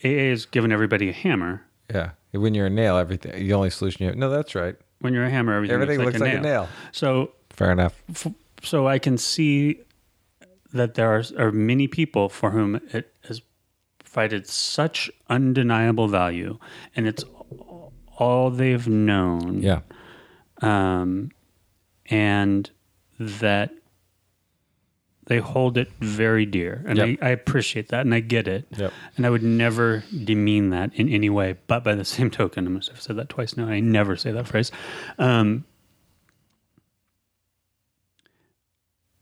AA 0.04 0.30
has 0.30 0.46
given 0.46 0.72
everybody 0.72 1.08
a 1.08 1.12
hammer. 1.12 1.62
yeah. 1.92 2.10
When 2.32 2.52
you're 2.52 2.66
a 2.66 2.70
nail, 2.70 2.98
everything. 2.98 3.32
The 3.32 3.52
only 3.54 3.70
solution 3.70 4.02
you 4.02 4.08
have. 4.10 4.18
No, 4.18 4.28
that's 4.28 4.54
right. 4.54 4.76
When 5.00 5.14
you're 5.14 5.24
a 5.24 5.30
hammer, 5.30 5.54
everything, 5.54 5.74
Everything 5.74 6.04
looks, 6.04 6.18
like, 6.20 6.34
a, 6.34 6.40
nail. 6.40 6.68
So 6.92 7.32
Fair 7.50 7.72
enough. 7.72 7.94
f- 8.10 8.26
so 8.62 8.86
I 8.86 8.98
can 8.98 9.16
see 9.16 9.80
that 10.74 10.94
there 10.94 11.10
are, 11.10 11.22
are 11.38 11.50
many 11.52 11.88
people 11.88 12.28
for 12.28 12.50
whom 12.50 12.76
it 12.92 13.14
has 13.26 13.40
provided 13.98 14.46
such 14.46 15.10
undeniable 15.30 16.08
value, 16.08 16.58
and 16.94 17.06
it's 17.06 17.24
all 18.18 18.50
they've 18.50 18.86
known. 18.86 19.62
Yeah. 19.62 19.80
Um, 20.60 21.30
and 22.10 22.70
that 23.18 23.72
they 25.26 25.38
hold 25.38 25.76
it 25.76 25.90
very 26.00 26.46
dear, 26.46 26.84
and 26.86 26.98
Yep. 26.98 27.18
I, 27.20 27.26
I 27.26 27.30
appreciate 27.30 27.88
that, 27.88 28.02
and 28.02 28.14
I 28.14 28.20
get 28.20 28.46
it. 28.46 28.64
Yep. 28.76 28.92
And 29.16 29.26
I 29.26 29.30
would 29.30 29.42
never 29.42 30.04
demean 30.24 30.70
that 30.70 30.94
in 30.94 31.08
any 31.08 31.28
way. 31.30 31.56
But 31.66 31.82
by 31.84 31.94
the 31.94 32.04
same 32.16 32.30
token, 32.30 32.66
I 32.66 32.70
must 32.70 32.88
have 32.90 33.00
said 33.00 33.16
that 33.16 33.28
twice 33.28 33.56
now. 33.56 33.66
I 33.66 33.80
never 33.80 34.16
say 34.16 34.30
that 34.32 34.46
phrase. 34.46 34.70
Um, 35.18 35.64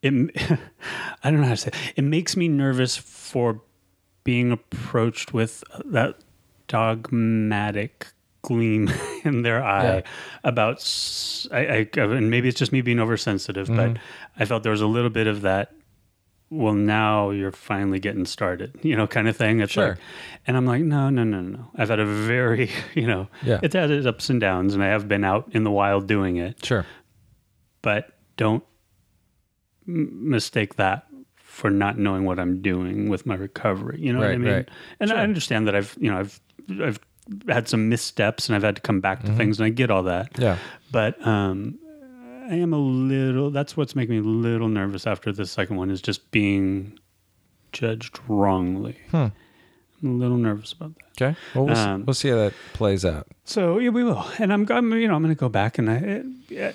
it, 0.03 0.13
I 1.25 1.31
don't 1.31 1.41
know 1.41 1.47
how 1.47 1.55
to 1.55 1.57
say. 1.57 1.69
It. 1.69 1.93
it 1.97 2.03
makes 2.03 2.37
me 2.37 2.49
nervous 2.49 2.97
for 2.97 3.63
being 4.25 4.53
approached 4.53 5.33
with 5.33 5.65
that 5.85 6.17
dogmatic 6.69 8.09
gleam 8.43 8.91
in 9.25 9.43
their 9.43 9.63
eye 9.65 9.85
Yeah. 9.97 10.01
about. 10.45 11.49
I, 11.53 11.89
I- 11.97 12.01
and 12.01 12.31
maybe 12.31 12.49
it's 12.49 12.59
just 12.59 12.73
me 12.73 12.81
being 12.83 13.01
oversensitive, 13.01 13.69
but 13.69 13.97
I 14.39 14.45
felt 14.45 14.63
there 14.63 14.73
was 14.73 14.81
a 14.83 14.87
little 14.87 15.11
bit 15.11 15.27
of 15.27 15.43
that 15.43 15.73
well 16.51 16.75
now 16.75 17.31
you're 17.31 17.51
finally 17.53 17.99
getting 17.99 18.25
started 18.27 18.73
you 18.83 18.95
know 18.97 19.07
kind 19.07 19.29
of 19.29 19.37
thing 19.37 19.61
it's 19.61 19.73
Sure. 19.73 19.89
like 19.91 19.99
and 20.47 20.57
i'm 20.57 20.67
like 20.67 20.83
no 20.83 21.11
no 21.11 21.25
no 21.25 21.41
no 21.41 21.71
i've 21.77 21.89
had 21.89 21.99
a 22.01 22.07
very 22.07 22.71
you 22.95 23.07
know 23.07 23.29
Yeah. 23.43 23.61
it's 23.63 23.75
had 23.75 23.91
its 23.91 24.07
ups 24.07 24.31
and 24.31 24.41
downs 24.41 24.75
and 24.75 24.83
i 24.83 24.89
have 24.89 25.09
been 25.09 25.25
out 25.25 25.49
in 25.53 25.65
the 25.65 25.71
wild 25.71 26.07
doing 26.07 26.37
it 26.37 26.65
Sure. 26.65 26.85
but 27.83 28.11
don't 28.37 28.63
m- 29.89 30.31
mistake 30.31 30.77
that 30.77 31.07
for 31.37 31.71
not 31.71 31.99
knowing 31.99 32.25
what 32.25 32.39
i'm 32.39 32.61
doing 32.63 33.09
with 33.09 33.27
my 33.27 33.35
recovery 33.35 33.99
you 34.01 34.13
know 34.13 34.19
what 34.21 34.31
i 34.31 34.37
mean 34.37 34.53
right. 34.53 34.69
and 35.01 35.11
Sure. 35.11 35.19
i 35.19 35.23
understand 35.23 35.67
that 35.67 35.75
i've 35.75 35.97
you 36.01 36.11
know 36.11 36.19
i've 36.19 36.41
i've 36.83 37.01
had 37.49 37.69
some 37.69 37.89
missteps 37.89 38.49
and 38.49 38.57
i've 38.57 38.63
had 38.63 38.77
to 38.77 38.83
come 38.83 39.01
back 39.01 39.21
to 39.21 39.29
Mm-hmm. 39.29 39.37
things 39.39 39.59
and 39.61 39.67
i 39.67 39.71
get 39.71 39.91
all 39.91 40.03
that 40.05 40.29
Yeah. 40.39 40.59
but 40.93 41.25
um, 41.27 41.79
I 42.51 42.57
am 42.57 42.73
a 42.73 42.79
little. 42.79 43.51
That's 43.51 43.77
what's 43.77 43.97
making 43.97 44.15
me 44.15 44.21
a 44.21 44.23
little 44.23 44.69
nervous 44.69 45.07
after 45.07 45.33
the 45.33 45.47
second 45.47 45.77
one 45.77 45.91
is 45.91 46.03
just 46.03 46.31
being 46.31 46.99
judged 47.73 48.21
wrongly. 48.29 48.99
Hmm. 49.11 49.29
I'm 50.03 50.11
a 50.11 50.19
little 50.19 50.37
nervous 50.37 50.73
about 50.73 50.93
that. 50.97 51.23
Okay. 51.23 51.39
Well, 51.55 51.67
we'll, 51.67 51.77
Um, 51.77 52.01
see, 52.01 52.05
we'll 52.05 52.15
see 52.15 52.29
how 52.29 52.37
that 52.37 52.53
plays 52.75 53.05
out. 53.05 53.29
So 53.45 53.79
yeah, 53.79 53.89
we 53.91 54.05
will, 54.05 54.27
and 54.39 54.53
I'm, 54.53 54.67
I'm 54.71 54.93
you 54.93 55.09
know, 55.09 55.15
I'm 55.15 55.23
going 55.23 55.35
to 55.35 55.39
go 55.39 55.49
back 55.49 55.79
and 55.79 55.91
I, 55.91 56.25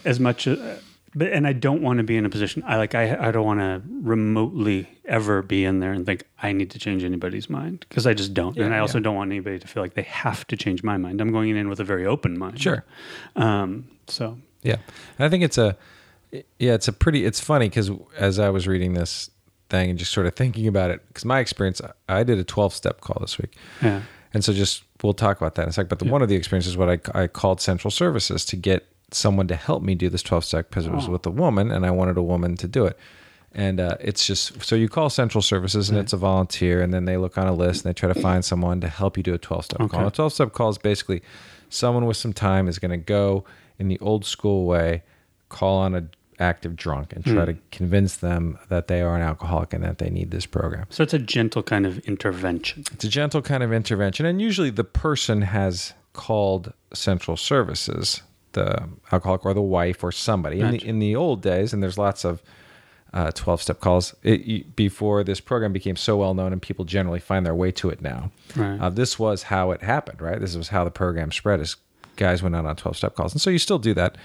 as 0.06 0.20
much 0.20 0.48
as, 0.48 0.82
but 1.14 1.32
and 1.32 1.46
I 1.46 1.54
don't 1.54 1.82
want 1.82 1.98
to 1.98 2.04
be 2.04 2.18
in 2.18 2.26
a 2.26 2.30
position. 2.30 2.64
I 2.66 2.78
like 2.78 2.96
I 2.96 3.28
I 3.28 3.32
don't 3.32 3.46
want 3.46 3.60
to 3.60 3.82
remotely 4.02 4.88
ever 5.06 5.42
be 5.44 5.66
in 5.66 5.80
there 5.80 5.92
and 5.92 6.06
think 6.06 6.24
I 6.42 6.52
need 6.52 6.72
to 6.72 6.80
change 6.80 7.04
anybody's 7.04 7.50
mind 7.50 7.86
because 7.88 8.08
I 8.08 8.14
just 8.14 8.34
don't, 8.34 8.58
and 8.58 8.74
I 8.74 8.80
also 8.80 8.98
yeah. 8.98 9.04
don't 9.04 9.16
want 9.16 9.32
anybody 9.32 9.60
to 9.60 9.68
feel 9.68 9.84
like 9.84 9.94
they 9.94 10.04
have 10.04 10.48
to 10.48 10.58
change 10.58 10.84
my 10.84 10.98
mind. 10.98 11.22
I'm 11.22 11.32
going 11.32 11.56
in 11.56 11.70
with 11.70 11.80
a 11.80 11.84
very 11.84 12.06
open 12.06 12.38
mind. 12.40 12.60
Sure. 12.60 12.84
Um. 13.36 13.88
So 14.08 14.38
Yeah, 14.62 14.76
and 15.18 15.26
I 15.26 15.30
think 15.30 15.44
it's 15.44 15.58
a 15.58 15.78
yeah, 16.32 16.74
it's 16.74 16.88
a 16.88 16.94
pretty. 16.94 17.26
It's 17.26 17.40
funny 17.40 17.70
because 17.70 17.90
as 18.18 18.40
I 18.40 18.50
was 18.50 18.68
reading 18.68 18.94
this 18.94 19.32
thing 19.70 19.90
and 19.90 19.98
just 20.00 20.12
sort 20.12 20.26
of 20.28 20.36
thinking 20.36 20.68
about 20.68 20.92
it, 20.92 21.02
because 21.08 21.26
my 21.26 21.40
experience, 21.40 21.82
I 22.08 22.24
did 22.24 22.38
a 22.38 22.44
twelve 22.44 22.74
step 22.74 23.02
call 23.02 23.18
this 23.22 23.38
week, 23.38 23.56
yeah. 23.82 24.02
and 24.34 24.44
so 24.44 24.54
just 24.54 24.84
we'll 25.02 25.14
talk 25.14 25.38
about 25.38 25.56
that 25.56 25.64
in 25.64 25.70
a 25.70 25.74
sec. 25.74 25.90
But 25.90 26.00
the, 26.00 26.06
one 26.06 26.22
of 26.22 26.30
the 26.30 26.36
experiences, 26.36 26.78
what 26.78 26.90
I 26.90 27.24
I 27.24 27.28
called 27.28 27.62
Central 27.62 27.90
Services 27.90 28.46
to 28.46 28.56
get 28.56 28.86
someone 29.12 29.48
to 29.48 29.56
help 29.56 29.82
me 29.82 29.96
do 29.96 30.10
this 30.10 30.22
twelve 30.22 30.46
step 30.46 30.70
because 30.70 30.86
it 30.86 30.92
was 30.92 31.08
Oh. 31.08 31.12
with 31.14 31.26
a 31.26 31.32
woman, 31.32 31.72
and 31.72 31.86
I 31.86 31.92
wanted 31.92 32.18
a 32.18 32.22
woman 32.24 32.56
to 32.58 32.68
do 32.68 32.86
it. 32.86 32.98
And 33.52 33.80
uh, 33.80 33.96
it's 34.00 34.28
just 34.28 34.62
so 34.64 34.76
you 34.76 34.88
call 34.88 35.10
Central 35.10 35.42
Services 35.42 35.90
and 35.90 35.98
it's 35.98 36.14
a 36.14 36.18
volunteer, 36.18 36.84
and 36.84 36.94
then 36.94 37.06
they 37.06 37.18
look 37.18 37.36
on 37.40 37.48
a 37.48 37.54
list 37.54 37.84
and 37.84 37.90
they 37.90 37.98
try 38.00 38.14
to 38.14 38.22
find 38.22 38.46
someone 38.46 38.80
to 38.82 38.88
help 38.88 39.18
you 39.18 39.24
do 39.24 39.34
a 39.34 39.40
12 39.40 39.66
step 39.66 39.82
Okay. 39.82 39.98
call. 39.98 40.06
A 40.08 40.12
12 40.12 40.34
step 40.34 40.52
call 40.54 40.70
is 40.70 40.78
basically 40.78 41.24
someone 41.70 42.06
with 42.06 42.18
some 42.18 42.34
time 42.34 42.68
is 42.68 42.78
going 42.78 42.92
to 42.92 42.98
go 42.98 43.46
in 43.80 43.88
the 43.88 43.98
old 44.00 44.26
school 44.26 44.66
way, 44.66 45.04
call 45.48 45.78
on 45.78 45.96
an 45.96 46.10
active 46.40 46.76
drunk 46.76 47.12
and 47.14 47.26
try 47.26 47.44
to 47.44 47.56
convince 47.72 48.18
them 48.18 48.58
that 48.70 48.88
they 48.88 49.02
are 49.02 49.16
an 49.16 49.22
alcoholic 49.22 49.74
and 49.74 49.84
that 49.84 49.98
they 49.98 50.10
need 50.10 50.32
this 50.32 50.46
program. 50.46 50.86
So 50.90 51.04
it's 51.04 51.14
a 51.14 51.20
gentle 51.20 51.64
kind 51.64 51.86
of 51.86 52.00
intervention. 52.00 52.86
It's 52.94 53.04
a 53.04 53.10
gentle 53.10 53.42
kind 53.42 53.62
of 53.62 53.74
intervention, 53.74 54.26
and 54.26 54.42
usually 54.42 54.70
the 54.70 54.86
person 54.86 55.42
has 55.42 55.94
called 56.14 56.74
central 56.94 57.38
services, 57.38 58.22
the 58.54 58.88
alcoholic 59.12 59.46
or 59.46 59.54
the 59.54 59.62
wife 59.62 60.04
or 60.04 60.12
somebody. 60.12 60.60
In 60.62 60.72
the 60.72 60.86
in 60.86 61.00
the 61.00 61.16
old 61.16 61.42
days, 61.42 61.74
and 61.74 61.84
there's 61.84 61.98
lots 61.98 62.24
of 62.24 62.42
twelve 63.34 63.62
step 63.62 63.80
calls 63.80 64.16
it, 64.24 64.42
you, 64.42 64.64
before 64.76 65.24
this 65.24 65.40
program 65.40 65.74
became 65.74 65.96
so 65.96 66.16
well 66.18 66.34
known, 66.34 66.54
and 66.54 66.62
people 66.62 66.86
generally 66.86 67.20
find 67.20 67.46
their 67.46 67.56
way 67.56 67.72
to 67.72 67.90
it 67.90 68.02
now. 68.02 68.32
Right. 68.56 68.80
Uh, 68.80 68.90
this 68.90 69.20
was 69.20 69.44
how 69.44 69.72
it 69.72 69.82
happened, 69.82 70.22
right? 70.22 70.40
This 70.40 70.56
was 70.56 70.70
how 70.70 70.84
the 70.84 70.92
program 70.92 71.32
spread. 71.32 71.60
As 71.60 71.76
guys 72.20 72.44
went 72.44 72.56
out 72.56 72.66
on 72.66 72.76
twelve 72.76 72.98
step 72.98 73.16
calls, 73.16 73.34
and 73.34 73.42
so 73.42 73.50
you 73.50 73.58
still 73.58 73.80
do 73.80 73.96
that. 73.96 74.18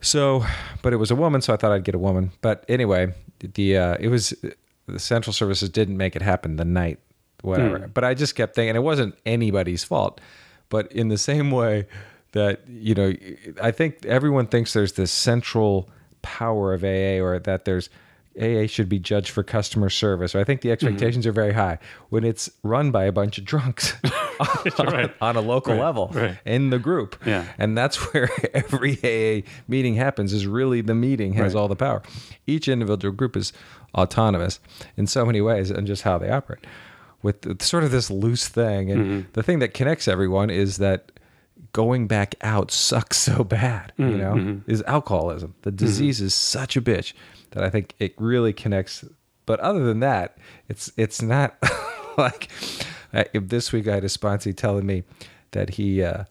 So, 0.00 0.44
but 0.82 0.92
it 0.92 0.96
was 0.96 1.10
a 1.10 1.16
woman, 1.16 1.40
so 1.40 1.52
I 1.52 1.56
thought 1.56 1.72
I'd 1.72 1.82
get 1.82 1.96
a 1.96 1.98
woman. 1.98 2.30
But 2.40 2.64
anyway, 2.68 3.12
the 3.40 3.76
uh, 3.76 3.96
it 3.98 4.08
was 4.08 4.32
the 4.86 4.98
central 4.98 5.32
services 5.32 5.68
didn't 5.68 5.96
make 5.96 6.14
it 6.14 6.22
happen 6.22 6.56
the 6.56 6.64
night, 6.64 7.00
whatever. 7.42 7.88
But 7.92 8.04
I 8.04 8.14
just 8.14 8.36
kept 8.36 8.54
thinking 8.54 8.76
it 8.76 8.82
wasn't 8.82 9.16
anybody's 9.26 9.82
fault. 9.82 10.20
But 10.68 10.92
in 10.92 11.08
the 11.08 11.18
same 11.18 11.50
way 11.50 11.86
that 12.32 12.62
you 12.68 12.94
know, 12.94 13.12
I 13.60 13.70
think 13.72 14.04
everyone 14.06 14.46
thinks 14.46 14.72
there's 14.72 14.92
this 14.92 15.10
central 15.10 15.88
power 16.22 16.74
of 16.74 16.84
AA, 16.84 17.20
or 17.20 17.38
that 17.40 17.64
there's 17.64 17.90
AA 18.40 18.66
should 18.66 18.88
be 18.88 18.98
judged 18.98 19.30
for 19.30 19.42
customer 19.42 19.90
service. 19.90 20.34
Or 20.34 20.40
I 20.40 20.44
think 20.44 20.60
the 20.60 20.70
expectations 20.70 21.26
are 21.26 21.32
very 21.32 21.52
high 21.52 21.78
when 22.10 22.24
it's 22.24 22.50
run 22.62 22.90
by 22.90 23.04
a 23.04 23.12
bunch 23.12 23.38
of 23.38 23.44
drunks 23.44 23.94
Right. 24.78 25.12
on 25.20 25.36
a 25.36 25.40
local 25.40 25.74
Right, 25.74 25.80
level 25.82 26.10
right. 26.14 26.38
in 26.44 26.70
the 26.70 26.78
group. 26.78 27.16
Yeah. 27.26 27.44
And 27.58 27.76
that's 27.76 27.96
where 28.12 28.30
every 28.54 28.94
AA 29.02 29.48
meeting 29.66 29.94
happens 29.94 30.32
is 30.32 30.46
really 30.46 30.80
the 30.80 30.94
meeting 30.94 31.32
has 31.34 31.54
all 31.54 31.68
the 31.68 31.76
power. 31.76 32.02
Each 32.46 32.68
individual 32.68 33.14
group 33.14 33.36
is 33.36 33.52
autonomous 33.94 34.60
in 34.96 35.06
so 35.06 35.24
many 35.24 35.40
ways 35.40 35.70
and 35.70 35.86
just 35.86 36.02
how 36.02 36.18
they 36.18 36.30
operate 36.30 36.64
with 37.22 37.60
sort 37.62 37.82
of 37.84 37.90
this 37.90 38.10
loose 38.10 38.46
thing. 38.48 38.90
And 38.92 39.00
Mm-hmm. 39.04 39.28
the 39.32 39.42
thing 39.42 39.58
that 39.58 39.74
connects 39.74 40.06
everyone 40.06 40.50
is 40.50 40.76
that 40.76 41.10
going 41.78 42.08
back 42.08 42.34
out 42.40 42.72
sucks 42.72 43.16
so 43.18 43.44
bad, 43.44 43.92
you 43.96 44.04
Mm-hmm. 44.06 44.18
know, 44.46 44.60
is 44.66 44.82
alcoholism. 44.82 45.54
The 45.62 45.70
disease 45.70 46.20
is 46.20 46.34
such 46.34 46.76
a 46.76 46.82
bitch 46.82 47.12
that 47.52 47.62
I 47.62 47.70
think 47.70 47.94
it 48.00 48.14
really 48.18 48.52
connects. 48.52 49.04
But 49.46 49.60
other 49.60 49.84
than 49.84 50.00
that, 50.00 50.36
it's 50.68 50.90
it's 50.96 51.22
not 51.22 51.54
like 52.18 52.50
uh, 53.14 53.24
this 53.32 53.72
week 53.72 53.86
I 53.86 53.94
had 53.94 54.04
a 54.04 54.08
sponsee 54.08 54.54
telling 54.56 54.86
me 54.86 55.04
that 55.52 55.70
he 55.78 56.02
uh, 56.02 56.24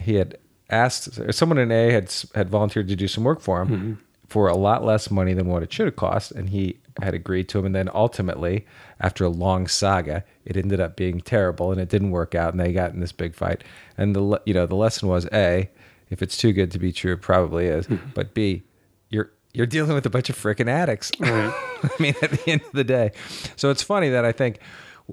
he 0.00 0.14
had 0.16 0.36
asked 0.68 1.32
someone 1.34 1.58
in 1.58 1.72
A 1.72 1.90
had 1.90 2.14
had 2.34 2.48
volunteered 2.50 2.88
to 2.88 2.96
do 2.96 3.08
some 3.08 3.24
work 3.24 3.40
for 3.40 3.64
him 3.64 3.98
for 4.28 4.46
a 4.48 4.56
lot 4.56 4.84
less 4.84 5.10
money 5.10 5.32
than 5.34 5.46
what 5.48 5.62
it 5.62 5.72
should 5.72 5.86
have 5.86 5.96
cost, 5.96 6.30
and 6.32 6.50
he 6.50 6.76
had 7.02 7.14
agreed 7.14 7.48
to 7.50 7.58
him. 7.58 7.66
And 7.66 7.74
then 7.74 7.88
ultimately, 7.92 8.66
after 9.00 9.24
a 9.24 9.28
long 9.28 9.66
saga, 9.66 10.24
it 10.44 10.56
ended 10.56 10.80
up 10.80 10.96
being 10.96 11.20
terrible, 11.20 11.72
and 11.72 11.80
it 11.80 11.88
didn't 11.88 12.10
work 12.10 12.34
out, 12.34 12.52
and 12.52 12.60
they 12.60 12.72
got 12.72 12.92
in 12.92 13.00
this 13.00 13.12
big 13.12 13.34
fight. 13.34 13.64
And 13.96 14.14
the 14.14 14.40
you 14.46 14.54
know 14.54 14.66
the 14.66 14.76
lesson 14.76 15.08
was 15.08 15.26
a 15.32 15.70
if 16.10 16.22
it's 16.22 16.36
too 16.36 16.52
good 16.52 16.70
to 16.72 16.78
be 16.78 16.92
true, 16.92 17.14
it 17.14 17.22
probably 17.22 17.66
is. 17.66 17.86
Hmm. 17.86 17.96
But 18.14 18.34
b 18.34 18.62
you're 19.08 19.30
you're 19.52 19.66
dealing 19.66 19.94
with 19.94 20.06
a 20.06 20.10
bunch 20.10 20.30
of 20.30 20.36
freaking 20.36 20.68
addicts. 20.68 21.10
I 21.20 21.90
mean, 21.98 22.14
at 22.22 22.30
the 22.30 22.50
end 22.50 22.62
of 22.62 22.72
the 22.72 22.84
day, 22.84 23.12
so 23.56 23.70
it's 23.70 23.82
funny 23.82 24.10
that 24.10 24.24
I 24.24 24.32
think 24.32 24.60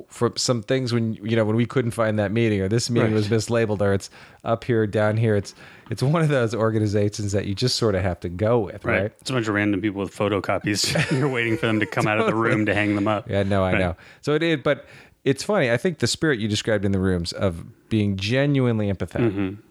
for 0.10 0.32
some 0.36 0.62
things 0.64 0.94
when 0.94 1.14
you 1.16 1.36
know 1.36 1.46
when 1.46 1.56
we 1.56 1.66
couldn't 1.66 1.92
find 1.92 2.20
that 2.20 2.32
meeting 2.32 2.62
or 2.62 2.68
this 2.68 2.90
meeting 2.90 3.12
Right. 3.14 3.16
was 3.16 3.28
mislabeled 3.30 3.82
or 3.82 3.94
it's 3.94 4.10
up 4.44 4.64
here 4.64 4.86
down 4.88 5.18
here 5.18 5.36
it's 5.36 5.54
it's 5.90 6.04
one 6.04 6.22
of 6.22 6.30
those 6.30 6.54
organizations 6.54 7.32
that 7.32 7.46
you 7.46 7.56
just 7.56 7.76
sort 7.78 7.96
of 7.96 8.02
have 8.04 8.20
to 8.22 8.30
go 8.30 8.60
with 8.60 8.84
right, 8.86 9.02
Right. 9.04 9.12
It's 9.22 9.30
a 9.30 9.34
bunch 9.34 9.48
of 9.48 9.54
random 9.56 9.82
people 9.82 10.02
with 10.02 10.16
photocopies. 10.16 11.12
You're 11.18 11.30
waiting 11.30 11.58
for 11.58 11.66
them 11.68 11.80
to 11.80 11.86
come 11.86 12.08
out 12.08 12.20
of 12.20 12.26
the 12.26 12.36
room 12.36 12.66
to 12.66 12.74
hang 12.74 12.96
them 12.96 13.08
up. 13.08 13.30
yeah 13.30 13.44
no 13.44 13.64
i 13.64 13.74
Right. 13.74 13.80
know 13.80 13.96
so 14.22 14.34
it 14.34 14.44
is 14.44 14.60
but 14.64 14.86
it's 15.24 15.44
funny 15.44 15.72
i 15.72 15.78
think 15.78 16.00
the 16.00 16.08
spirit 16.08 16.40
you 16.40 16.48
described 16.48 16.86
in 16.86 16.92
the 16.92 17.00
rooms 17.00 17.32
of 17.34 17.66
being 17.90 18.16
genuinely 18.18 18.92
empathetic 18.92 19.32
Mm-hmm. 19.32 19.62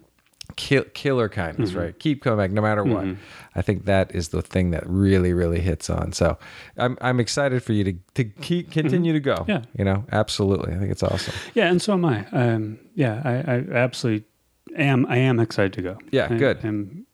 Kill, 0.55 0.83
killer 0.93 1.27
kindness 1.29 1.73
right 1.73 1.99
keep 1.99 2.21
coming 2.23 2.37
back 2.37 2.51
no 2.51 2.61
matter 2.61 2.83
what 2.83 3.03
Mm-hmm. 3.03 3.21
i 3.55 3.61
think 3.61 3.85
that 3.85 4.15
is 4.15 4.29
the 4.29 4.41
thing 4.41 4.71
that 4.71 4.83
really 4.87 5.33
really 5.33 5.59
hits 5.59 5.89
on 5.89 6.13
so 6.13 6.37
i'm, 6.77 6.97
I'm 7.01 7.19
excited 7.19 7.61
for 7.63 7.73
you 7.73 7.83
to, 7.83 7.93
to 8.15 8.23
keep 8.23 8.71
continue 8.71 9.13
to 9.13 9.19
go 9.19 9.35
Mm-hmm. 9.35 9.51
Yeah. 9.51 9.61
you 9.77 9.83
know 9.85 10.05
absolutely 10.11 10.73
i 10.73 10.77
think 10.77 10.91
it's 10.91 11.03
awesome 11.03 11.33
Yeah, 11.53 11.69
and 11.69 11.81
so 11.81 11.93
am 11.93 12.05
I. 12.05 12.25
Um, 12.31 12.79
yeah, 12.95 13.21
I, 13.25 13.31
I 13.51 13.55
absolutely 13.77 14.25
am. 14.75 15.05
I 15.07 15.17
am 15.17 15.39
excited 15.39 15.73
to 15.73 15.81
go. 15.81 15.97
Yeah, 16.11 16.27
I, 16.29 16.37
good. 16.37 16.63
I'm 16.63 17.05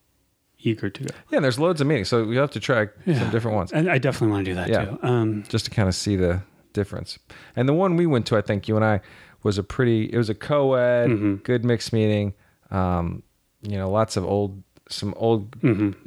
eager 0.59 0.89
to 0.89 1.03
go, 1.03 1.13
yeah 1.31 1.39
there's 1.39 1.59
loads 1.59 1.81
of 1.81 1.87
meetings 1.87 2.07
so 2.09 2.23
you 2.29 2.37
have 2.39 2.51
to 2.51 2.59
try 2.59 2.87
some 3.05 3.29
different 3.31 3.55
ones 3.57 3.71
and 3.73 3.89
I 3.89 3.97
definitely 3.97 4.31
want 4.31 4.45
to 4.45 4.51
do 4.51 4.55
that 4.55 4.69
Yeah. 4.69 4.85
too. 4.85 4.99
Um, 5.03 5.43
just 5.49 5.65
to 5.65 5.71
kind 5.71 5.89
of 5.89 5.95
see 5.95 6.15
the 6.15 6.41
difference. 6.73 7.19
And 7.55 7.67
the 7.67 7.73
one 7.73 7.95
we 7.97 8.05
went 8.05 8.25
to, 8.27 8.37
I 8.37 8.41
think 8.41 8.67
you 8.67 8.75
and 8.75 8.85
I, 8.85 9.01
was 9.43 9.57
a 9.57 9.63
pretty. 9.63 10.05
It 10.05 10.17
was 10.17 10.29
a 10.29 10.33
co-ed, 10.33 11.09
Mm-hmm. 11.09 11.35
good 11.43 11.65
mixed 11.65 11.91
meeting. 11.93 12.33
Um, 12.73 13.23
you 13.61 13.77
know, 13.77 13.89
lots 13.89 14.17
of 14.17 14.25
old, 14.25 14.61
some 14.89 15.13
old 15.15 15.55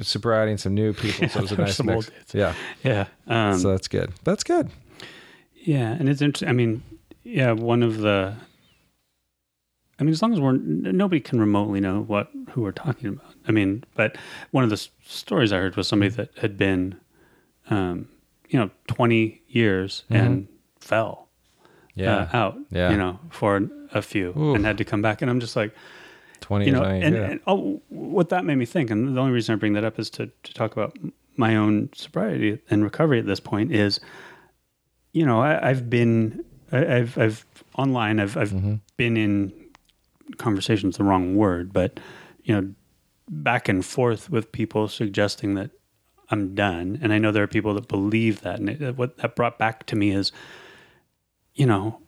sobriety 0.01 0.51
and 0.53 0.61
some 0.61 0.75
new 0.75 0.93
people. 0.93 1.29
So 1.29 1.39
it 1.39 1.43
was 1.43 1.53
a 1.53 1.55
Mm-hmm. 1.55 1.63
Nice 1.63 1.77
some 1.77 1.87
mix. 1.87 2.11
Yeah, 2.35 2.55
yeah, 2.85 3.07
um, 3.27 3.59
so 3.59 3.71
that's 3.71 3.89
good. 3.89 4.13
That's 4.25 4.45
good. 4.45 4.69
yeah, 5.55 5.93
and 5.93 6.09
it's 6.09 6.21
interesting. 6.21 6.49
I 6.49 6.53
mean, 6.53 6.83
yeah, 7.25 7.53
one 7.53 7.83
of 7.83 7.99
the. 7.99 8.35
I 9.99 10.03
mean, 10.05 10.13
as 10.13 10.21
long 10.21 10.35
as 10.35 10.41
we're 10.41 10.53
nobody 10.53 11.21
can 11.21 11.41
remotely 11.41 11.81
know 11.81 12.03
what 12.03 12.31
who 12.51 12.61
we're 12.63 12.73
talking 12.73 13.09
about. 13.09 13.33
I 13.49 13.53
mean, 13.53 13.85
but 13.95 14.17
one 14.51 14.63
of 14.63 14.69
the 14.69 14.75
s- 14.75 14.91
stories 15.07 15.53
I 15.55 15.57
heard 15.57 15.75
was 15.77 15.89
somebody 15.89 16.11
that 16.11 16.31
had 16.37 16.59
been, 16.59 16.97
um, 17.71 18.09
you 18.51 18.59
know, 18.59 18.71
twenty 18.89 19.41
years 19.49 20.03
and 20.11 20.49
fell 20.81 21.23
Mm-hmm. 21.97 22.01
Yeah, 22.03 22.17
uh, 22.31 22.37
out, 22.37 22.59
Yeah. 22.71 22.91
you 22.91 22.99
know, 22.99 23.19
for 23.31 23.71
a 23.95 24.03
few 24.03 24.29
Oof. 24.37 24.55
and 24.57 24.67
had 24.67 24.77
to 24.77 24.85
come 24.85 25.01
back. 25.01 25.23
And 25.23 25.31
I'm 25.31 25.41
just 25.41 25.57
like, 25.57 25.75
twenty 26.41 26.67
you 26.67 26.73
years. 26.73 26.83
know, 26.83 26.89
and, 26.89 27.15
that. 27.15 27.31
and 27.31 27.41
oh, 27.47 27.81
what 27.89 28.29
that 28.31 28.45
made 28.45 28.57
me 28.57 28.65
think, 28.67 28.91
and 28.91 29.17
the 29.17 29.21
only 29.21 29.33
reason 29.33 29.53
I 29.55 29.57
bring 29.57 29.73
that 29.75 29.85
up 29.85 29.99
is 29.99 30.11
to, 30.11 30.31
to 30.43 30.55
talk 30.55 30.73
about 30.73 30.97
my 31.37 31.57
own 31.57 31.91
sobriety 31.95 32.61
and 32.71 32.83
recovery 32.83 33.19
at 33.19 33.27
this 33.27 33.41
point 33.41 33.73
is, 33.73 34.01
you 35.13 35.25
know, 35.27 35.41
I, 35.41 35.69
I've 35.71 35.91
been, 35.91 36.45
I, 36.73 36.97
I've, 36.97 37.19
I've 37.19 37.47
online, 37.77 38.21
I've, 38.21 38.37
I've 38.37 38.51
Mm-hmm. 38.53 38.75
been 38.97 39.17
in 39.17 39.53
conversations, 40.39 40.97
the 40.97 41.05
wrong 41.05 41.37
word, 41.37 41.73
but, 41.73 42.01
you 42.45 42.55
know, 42.55 42.73
back 43.29 43.69
and 43.69 43.85
forth 43.85 44.31
with 44.31 44.51
people 44.53 44.89
suggesting 44.89 45.55
that 45.55 45.71
I'm 46.31 46.55
done. 46.55 46.99
And 47.03 47.13
I 47.13 47.19
know 47.19 47.33
there 47.33 47.43
are 47.43 47.49
people 47.49 47.75
that 47.75 47.87
believe 47.89 48.41
that. 48.41 48.59
And 48.59 48.69
it, 48.71 48.97
what 48.97 49.19
that 49.19 49.37
brought 49.37 49.59
back 49.59 49.85
to 49.87 49.97
me 49.97 50.11
is, 50.11 50.33
you 51.55 51.67
know, 51.67 52.01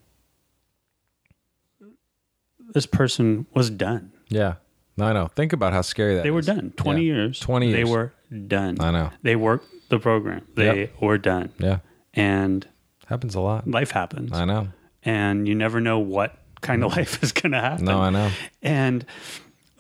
this 2.73 2.87
person 2.87 3.47
was 3.55 3.71
done. 3.71 4.13
Yeah, 4.29 4.55
no, 4.97 5.05
I 5.07 5.13
know. 5.13 5.27
Think 5.29 5.53
about 5.53 5.73
how 5.73 5.83
scary 5.83 6.15
that 6.17 6.23
They 6.25 6.31
were 6.31 6.41
is. 6.41 6.47
done. 6.47 6.73
20 6.77 7.01
Yeah. 7.03 7.15
years. 7.15 7.41
20 7.41 7.69
years. 7.69 7.77
They 7.77 7.85
were 7.91 8.13
done. 8.47 8.77
I 8.81 8.91
know. 8.91 9.11
They 9.23 9.37
worked 9.37 9.67
the 9.89 9.99
program. 9.99 10.47
They 10.55 10.81
Yep. 10.81 11.01
were 11.01 11.19
done. 11.19 11.51
Yeah, 11.59 11.79
And 12.15 12.67
happens 13.07 13.35
a 13.35 13.41
lot. 13.41 13.67
life 13.69 13.91
happens. 13.93 14.33
I 14.33 14.45
know. 14.45 14.69
And 15.05 15.47
you 15.49 15.55
never 15.55 15.81
know 15.81 15.99
what 15.99 16.37
kind 16.61 16.83
of 16.85 16.91
life 16.97 17.23
is 17.23 17.33
going 17.33 17.53
to 17.53 17.61
happen. 17.61 17.85
No, 17.87 18.01
I 18.01 18.11
know. 18.11 18.31
And, 18.63 19.07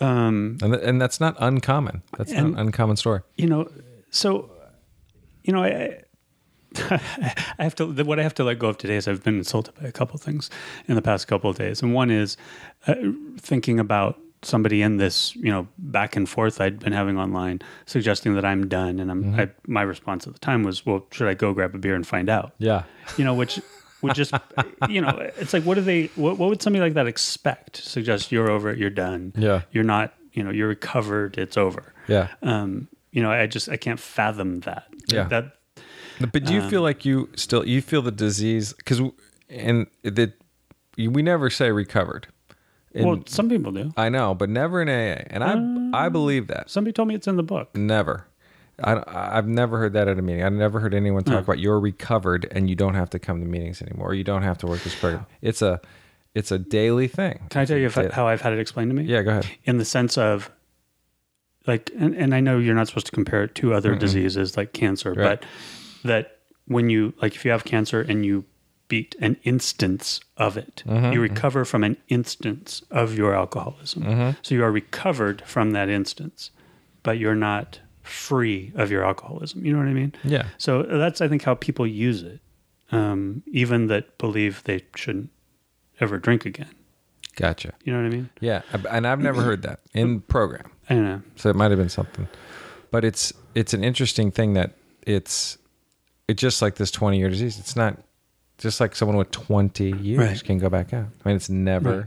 um, 0.00 0.56
And 0.62 0.72
th- 0.74 0.84
and 0.84 1.00
that's 1.00 1.20
not 1.20 1.37
uncommon. 1.40 2.02
That's 2.16 2.30
not 2.32 2.38
And- 2.44 2.54
an 2.54 2.61
uncommon 2.61 2.96
story. 2.96 3.20
you 3.37 3.46
know, 3.48 3.68
so, 4.11 4.50
you 5.42 5.52
know, 5.52 5.62
I, 5.64 6.02
I 6.76 7.00
have 7.64 7.74
to, 7.76 7.87
what 8.04 8.18
I 8.20 8.22
have 8.22 8.34
to 8.34 8.44
let 8.44 8.58
go 8.58 8.68
of 8.68 8.78
today 8.78 8.96
is 8.96 9.08
I've 9.08 9.24
been 9.24 9.38
insulted 9.38 9.74
by 9.74 9.88
a 9.88 9.92
couple 9.92 10.14
of 10.14 10.22
things 10.22 10.50
in 10.87 10.94
the 10.94 11.02
past 11.02 11.26
couple 11.26 11.50
of 11.50 11.58
days. 11.58 11.82
And 11.82 11.92
one 11.94 12.11
is 12.11 12.37
uh, 12.87 12.94
thinking 13.38 13.80
about 13.80 14.18
somebody 14.42 14.83
in 14.83 14.96
this, 14.98 15.35
you 15.37 15.51
know, 15.51 15.66
back 15.79 16.14
and 16.16 16.29
forth 16.29 16.61
I'd 16.61 16.79
been 16.79 16.92
having 16.92 17.18
online 17.18 17.61
suggesting 17.87 18.35
that 18.35 18.44
I'm 18.44 18.68
done. 18.68 18.98
And 19.01 19.11
I'm, 19.11 19.35
I, 19.38 19.51
my 19.66 19.83
response 19.83 20.27
at 20.27 20.33
the 20.33 20.38
time 20.38 20.62
was, 20.62 20.87
well, 20.87 21.07
should 21.11 21.29
I 21.29 21.35
go 21.35 21.53
grab 21.53 21.74
a 21.74 21.79
beer 21.79 21.94
and 21.94 22.07
find 22.07 22.29
out? 22.29 22.53
Yeah, 22.59 22.85
you 23.16 23.24
know, 23.24 23.35
which 23.35 23.61
would 24.03 24.14
just, 24.22 24.33
you 24.88 25.01
know, 25.01 25.16
it's 25.38 25.53
like, 25.53 25.64
what 25.64 25.74
do 25.74 25.81
they, 25.81 26.07
what, 26.14 26.38
what 26.38 26.48
would 26.51 26.62
somebody 26.62 26.83
like 26.83 26.94
that 26.94 27.07
expect? 27.09 27.79
Suggest 27.79 28.31
you're 28.31 28.48
over 28.51 28.70
it, 28.70 28.79
you're 28.79 28.90
done. 28.90 29.33
Yeah. 29.37 29.62
You're 29.72 29.85
not, 29.85 30.14
you 30.33 30.44
know, 30.44 30.51
you're 30.51 30.68
recovered, 30.68 31.37
it's 31.37 31.57
over. 31.57 31.92
yeah. 32.07 32.29
Um, 32.42 32.88
you 33.11 33.22
know, 33.22 33.31
I 33.33 33.46
just, 33.46 33.68
I 33.68 33.77
can't 33.77 33.98
fathom 33.98 34.61
that. 34.61 34.85
Yeah. 35.09 35.24
That, 35.24 35.57
But 36.33 36.44
do 36.44 36.53
you 36.53 36.61
Um, 36.61 36.70
feel 36.70 36.83
like 36.83 37.05
you 37.05 37.31
still 37.35 37.66
you 37.66 37.81
feel 37.81 38.03
the 38.03 38.12
disease 38.12 38.72
because 38.74 39.01
and 39.48 39.87
that 40.05 40.35
we 40.96 41.22
never 41.22 41.48
say 41.51 41.72
recovered. 41.72 42.29
And 42.94 43.07
well, 43.07 43.22
some 43.27 43.48
people 43.48 43.72
do. 43.72 43.92
I 43.96 44.09
know, 44.09 44.35
but 44.35 44.48
never 44.48 44.81
in 44.83 44.88
AA, 44.88 45.22
and 45.29 45.44
I 45.44 45.53
I 46.03 46.07
um, 46.07 46.12
believe 46.12 46.46
that 46.48 46.70
Somebody 46.70 46.92
told 46.92 47.09
me 47.09 47.14
it's 47.14 47.27
in 47.27 47.37
the 47.37 47.42
book. 47.42 47.74
never. 47.77 48.27
I 48.83 49.03
I've 49.07 49.48
never 49.48 49.77
heard 49.79 49.92
that 49.94 50.07
at 50.09 50.18
a 50.18 50.22
meeting. 50.22 50.44
I've 50.44 50.53
never 50.53 50.79
heard 50.81 50.94
anyone 50.94 51.24
talk 51.24 51.42
about 51.42 51.59
you're 51.59 51.81
recovered 51.81 52.46
and 52.53 52.70
you 52.70 52.77
don't 52.77 52.94
have 52.94 53.11
to 53.11 53.18
come 53.18 53.40
to 53.40 53.46
meetings 53.46 53.83
anymore. 53.83 54.14
You 54.14 54.22
don't 54.24 54.42
have 54.42 54.57
to 54.59 54.66
work 54.68 54.83
this 54.85 54.94
program. 54.94 55.27
It's 55.42 55.62
a 55.62 55.81
it's 56.35 56.53
a 56.53 56.59
daily 56.61 57.09
thing. 57.09 57.40
Can 57.51 57.62
I 57.62 57.64
tell 57.64 57.77
you 57.77 57.87
if, 57.87 57.94
how 58.12 58.29
I've 58.29 58.40
had 58.40 58.53
it 58.53 58.61
explained 58.61 58.90
to 58.90 58.94
me? 58.96 59.03
Yeah, 59.05 59.22
go 59.22 59.31
ahead. 59.31 59.48
In 59.64 59.79
the 59.79 59.85
sense 59.85 60.16
of, 60.16 60.51
like, 61.66 61.90
and, 61.98 62.14
and 62.14 62.35
I 62.35 62.40
know 62.40 62.59
you're 62.59 62.74
not 62.74 62.87
supposed 62.87 63.07
to 63.07 63.12
compare 63.12 63.42
it 63.44 63.55
to 63.57 63.74
other 63.74 63.96
diseases 63.96 64.57
like 64.57 64.72
cancer, 64.72 65.11
Right. 65.14 65.40
but 65.40 65.44
that 66.05 66.38
when 66.66 66.90
you, 66.90 67.14
like, 67.20 67.35
if 67.35 67.44
you 67.44 67.51
have 67.51 67.64
cancer 67.64 68.03
and 68.03 68.24
you 68.24 68.44
beat 68.88 69.14
an 69.20 69.37
instance 69.44 70.20
of 70.37 70.57
it, 70.57 70.83
Mm-hmm. 70.87 71.12
you 71.12 71.20
recover 71.20 71.64
from 71.64 71.85
an 71.85 71.96
instance 72.09 72.83
of 72.90 73.16
your 73.16 73.35
alcoholism. 73.35 74.03
Mm-hmm. 74.03 74.31
So 74.42 74.55
you 74.55 74.64
are 74.64 74.72
recovered 74.72 75.42
from 75.46 75.72
that 75.72 75.88
instance, 75.88 76.51
but 77.03 77.18
you're 77.18 77.35
not 77.35 77.81
free 78.03 78.72
of 78.74 78.90
your 78.90 79.05
alcoholism. 79.05 79.64
You 79.64 79.72
know 79.74 79.79
what 79.81 79.88
I 79.88 79.92
mean? 79.92 80.14
Yeah. 80.24 80.46
So 80.57 80.83
that's, 80.83 81.20
I 81.20 81.29
think, 81.29 81.42
how 81.42 81.55
people 81.55 81.87
use 81.87 82.22
it, 82.22 82.40
um, 82.90 83.42
even 83.46 83.88
that 83.88 84.16
believe 84.18 84.62
they 84.64 84.83
shouldn't 84.96 85.31
ever 86.01 86.18
drink 86.18 86.46
again. 86.46 86.70
Gotcha. 87.37 87.72
You 87.85 87.92
know 87.92 88.01
what 88.01 88.07
I 88.07 88.11
mean? 88.16 88.31
Yeah, 88.40 88.62
and 88.90 89.07
I've 89.07 89.20
never 89.20 89.42
heard 89.42 89.62
that 89.62 89.81
in 89.94 90.20
program. 90.35 90.70
I 90.90 90.94
don't 90.94 91.05
know. 91.05 91.22
So 91.37 91.51
it 91.51 91.57
might 91.57 91.70
have 91.70 91.79
been 91.79 91.88
something, 91.90 92.27
but 92.90 93.05
it's 93.05 93.33
it's 93.55 93.74
an 93.74 93.85
interesting 93.85 94.31
thing 94.33 94.55
that 94.55 94.72
it's 95.03 95.57
it's 96.27 96.40
just 96.40 96.62
like 96.62 96.77
this 96.77 96.90
twenty 96.90 97.18
year 97.18 97.29
disease. 97.29 97.59
It's 97.61 97.77
not 97.77 97.98
just 98.58 98.80
like 98.80 98.94
someone 98.96 99.16
with 99.16 99.30
twenty 99.30 99.92
years 99.96 100.18
Right. 100.18 100.44
can 100.44 100.58
go 100.58 100.68
back 100.68 100.92
out. 100.92 101.06
I 101.24 101.28
mean, 101.28 101.36
it's 101.36 101.48
never. 101.48 101.96
Right. 102.00 102.06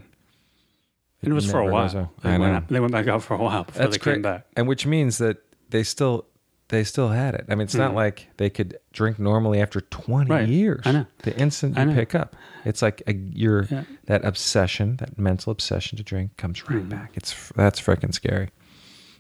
And 1.24 1.32
it 1.32 1.34
was 1.34 1.50
for 1.50 1.60
a 1.60 1.72
while. 1.72 1.88
They 2.24 2.30
I 2.30 2.38
went, 2.38 2.42
know. 2.52 2.58
out- 2.58 2.68
they 2.68 2.80
went 2.80 2.92
back 2.94 3.08
out 3.08 3.22
for 3.24 3.36
a 3.36 3.38
while 3.38 3.64
before 3.64 3.84
That's 3.84 3.98
they 3.98 4.04
came 4.04 4.22
great, 4.22 4.24
back. 4.24 4.46
and 4.58 4.68
which 4.68 4.86
means 4.88 5.18
that 5.20 5.38
they 5.70 5.84
still 5.84 6.26
they 6.70 6.84
still 6.86 7.10
had 7.10 7.36
it. 7.36 7.46
I 7.50 7.56
mean, 7.56 7.64
it's 7.64 7.76
not 7.76 7.92
Mhm. 7.92 7.96
like 7.96 8.28
they 8.38 8.50
could 8.50 8.78
drink 8.94 9.20
normally 9.20 9.62
after 9.62 9.82
twenty 9.82 10.32
Right. 10.32 10.48
years. 10.48 10.82
I 10.86 10.92
know. 10.94 11.06
The 11.24 11.38
instant 11.38 11.78
I 11.78 11.82
you 11.82 11.88
know. 11.90 11.94
pick 11.96 12.16
up, 12.16 12.36
it's 12.66 12.82
like 12.82 13.04
a, 13.08 13.14
your 13.14 13.64
Yeah. 13.70 13.84
that 14.06 14.24
obsession, 14.26 14.96
that 14.98 15.20
mental 15.20 15.52
obsession 15.52 15.98
to 15.98 16.04
drink, 16.04 16.38
comes 16.38 16.68
right 16.70 16.80
Mhm. 16.84 16.90
back. 16.90 17.12
It's 17.14 17.50
that's 17.56 17.80
freaking 17.82 18.14
scary. 18.14 18.50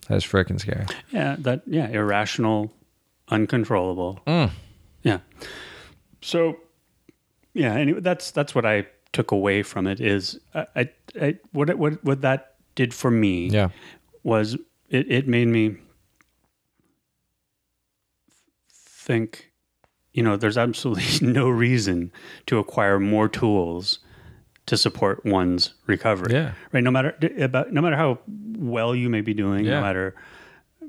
That 0.07 0.15
is 0.15 0.23
freaking 0.23 0.59
scary. 0.61 0.85
Yeah, 1.11 1.35
that 1.39 1.63
yeah, 1.67 1.87
irrational, 1.89 2.71
uncontrollable. 3.29 4.21
Mm. 4.25 4.51
Yeah. 5.03 5.19
So, 6.21 6.57
yeah. 7.53 7.73
Anyway, 7.75 7.99
that's 8.01 8.31
that's 8.31 8.53
what 8.55 8.65
I 8.65 8.87
took 9.13 9.31
away 9.31 9.63
from 9.63 9.87
it. 9.87 9.99
Is 10.01 10.39
I, 10.53 10.65
I, 10.75 10.89
I 11.21 11.37
what 11.51 11.69
it, 11.69 11.77
what 11.79 12.03
what 12.03 12.21
that 12.21 12.55
did 12.75 12.93
for 12.93 13.11
me 13.11 13.47
Yeah. 13.49 13.69
was 14.23 14.55
it 14.89 15.11
it 15.11 15.27
made 15.27 15.47
me 15.47 15.75
think. 18.69 19.51
You 20.13 20.23
know, 20.23 20.35
there's 20.35 20.57
absolutely 20.57 21.25
no 21.27 21.47
reason 21.49 22.11
to 22.47 22.57
acquire 22.59 22.99
more 22.99 23.29
tools 23.29 23.99
to 24.65 24.75
support 24.77 25.25
one's 25.25 25.73
recovery. 25.87 26.33
Yeah. 26.33 26.51
right 26.71 26.83
no 26.83 26.91
matter 26.91 27.15
about 27.39 27.71
no 27.73 27.81
matter 27.81 27.95
how 27.95 28.19
well 28.57 28.93
you 28.93 29.09
may 29.09 29.21
be 29.21 29.33
doing 29.33 29.65
Yeah. 29.65 29.75
no 29.75 29.81
matter 29.81 30.15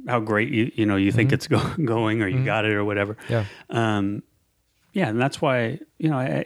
how 0.07 0.21
great 0.21 0.51
you 0.51 0.71
you 0.75 0.85
know 0.87 0.97
you 0.97 1.11
think 1.11 1.33
it's 1.33 1.47
go, 1.49 1.59
going 1.85 2.21
or 2.23 2.29
you 2.29 2.41
Mhm. 2.41 2.45
got 2.45 2.65
it 2.67 2.73
or 2.73 2.85
whatever 2.85 3.17
Yeah. 3.31 3.45
um 3.71 4.23
yeah 4.93 5.09
and 5.09 5.21
that's 5.21 5.41
why 5.41 5.79
you 5.99 6.09
know 6.11 6.19
i 6.19 6.45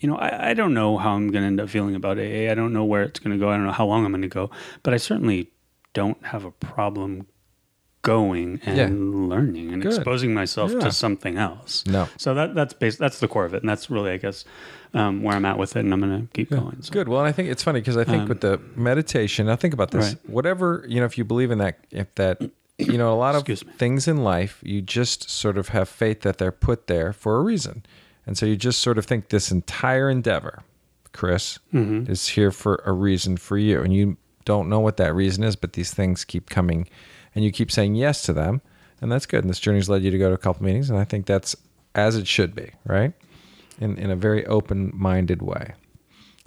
you 0.00 0.08
know 0.08 0.16
i, 0.16 0.50
I 0.50 0.54
don't 0.54 0.74
know 0.74 0.98
how 0.98 1.10
i'm 1.12 1.30
going 1.30 1.42
to 1.42 1.46
end 1.46 1.60
up 1.60 1.68
feeling 1.68 1.94
about 1.94 2.18
aa 2.18 2.50
i 2.50 2.54
don't 2.54 2.72
know 2.72 2.84
where 2.84 3.02
it's 3.02 3.18
going 3.20 3.36
to 3.36 3.38
go 3.42 3.50
i 3.50 3.56
don't 3.56 3.66
know 3.66 3.72
how 3.72 3.86
long 3.86 4.04
i'm 4.04 4.12
going 4.12 4.22
to 4.22 4.28
go 4.28 4.50
but 4.82 4.94
i 4.94 4.96
certainly 4.96 5.50
don't 5.94 6.22
have 6.26 6.44
a 6.44 6.50
problem 6.50 7.26
going 8.02 8.60
and 8.64 8.76
Yeah. 8.76 8.88
learning 9.36 9.72
and 9.72 9.82
Good. 9.82 9.92
exposing 9.94 10.32
myself 10.32 10.70
Yeah. 10.72 10.80
to 10.80 10.92
something 10.92 11.36
else 11.36 11.84
No. 11.86 12.08
so 12.16 12.32
that 12.34 12.54
that's 12.54 12.72
base 12.72 12.96
that's 12.96 13.18
the 13.18 13.26
core 13.28 13.44
of 13.44 13.54
it 13.54 13.62
and 13.62 13.68
that's 13.68 13.90
really 13.90 14.12
i 14.12 14.16
guess 14.18 14.44
um, 14.94 15.22
where 15.22 15.34
i'm 15.36 15.44
at 15.44 15.58
with 15.58 15.74
it 15.76 15.80
and 15.80 15.92
i'm 15.92 16.00
going 16.00 16.22
to 16.22 16.32
keep 16.32 16.50
Yeah, 16.50 16.58
going 16.60 16.80
so. 16.80 16.92
good. 16.92 17.08
Well, 17.08 17.20
and 17.20 17.28
I 17.28 17.32
think 17.32 17.50
it's 17.50 17.62
funny 17.62 17.80
because 17.80 17.96
I 17.98 18.04
think 18.04 18.22
Um, 18.22 18.28
with 18.28 18.40
the 18.40 18.58
meditation, 18.74 19.50
I 19.50 19.56
think 19.56 19.74
about 19.74 19.90
this. 19.90 20.14
Right. 20.14 20.30
Whatever 20.30 20.82
you 20.88 20.98
know, 21.00 21.04
if 21.04 21.18
you 21.18 21.24
believe 21.24 21.50
in 21.50 21.58
that, 21.58 21.76
if 21.90 22.14
that, 22.14 22.40
you 22.78 22.96
know, 22.96 23.12
a 23.12 23.16
lot 23.16 23.34
of 23.34 23.44
things 23.58 24.06
in 24.08 24.18
life, 24.18 24.60
you 24.62 24.80
just 24.80 25.28
sort 25.28 25.58
of 25.58 25.68
have 25.70 25.88
faith 25.88 26.20
that 26.22 26.38
they're 26.38 26.52
put 26.52 26.86
there 26.86 27.12
for 27.12 27.36
a 27.36 27.42
reason, 27.42 27.84
and 28.26 28.38
so 28.38 28.46
you 28.46 28.56
just 28.56 28.80
sort 28.80 28.98
of 28.98 29.04
think 29.04 29.28
this 29.28 29.50
entire 29.50 30.08
endeavor, 30.08 30.62
Chris, 31.12 31.58
Mhm. 31.74 32.08
is 32.08 32.28
here 32.28 32.50
for 32.50 32.82
a 32.86 32.92
reason 32.92 33.36
for 33.36 33.58
you, 33.58 33.80
and 33.82 33.92
you 33.94 34.16
don't 34.44 34.68
know 34.68 34.80
what 34.80 34.96
that 34.96 35.14
reason 35.14 35.42
is, 35.44 35.56
but 35.56 35.72
these 35.74 35.92
things 35.92 36.24
keep 36.24 36.48
coming, 36.48 36.88
and 37.34 37.44
you 37.44 37.50
keep 37.50 37.70
saying 37.70 37.94
yes 37.96 38.22
to 38.22 38.32
them, 38.32 38.60
and 39.00 39.10
that's 39.10 39.26
good. 39.26 39.42
And 39.44 39.50
this 39.50 39.60
journey's 39.60 39.88
led 39.88 40.02
you 40.02 40.10
to 40.10 40.18
go 40.18 40.28
to 40.28 40.34
a 40.34 40.38
couple 40.38 40.64
meetings, 40.64 40.88
and 40.88 40.98
I 40.98 41.04
think 41.04 41.26
that's 41.26 41.56
as 41.94 42.16
it 42.16 42.26
should 42.28 42.54
be, 42.54 42.70
right? 42.84 43.12
In 43.80 43.96
in 43.98 44.10
a 44.10 44.16
very 44.16 44.46
open 44.46 44.90
minded 44.94 45.42
way, 45.42 45.72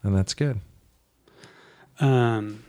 and 0.03 0.15
that's 0.15 0.33
good. 0.33 0.59
Um, 1.99 2.63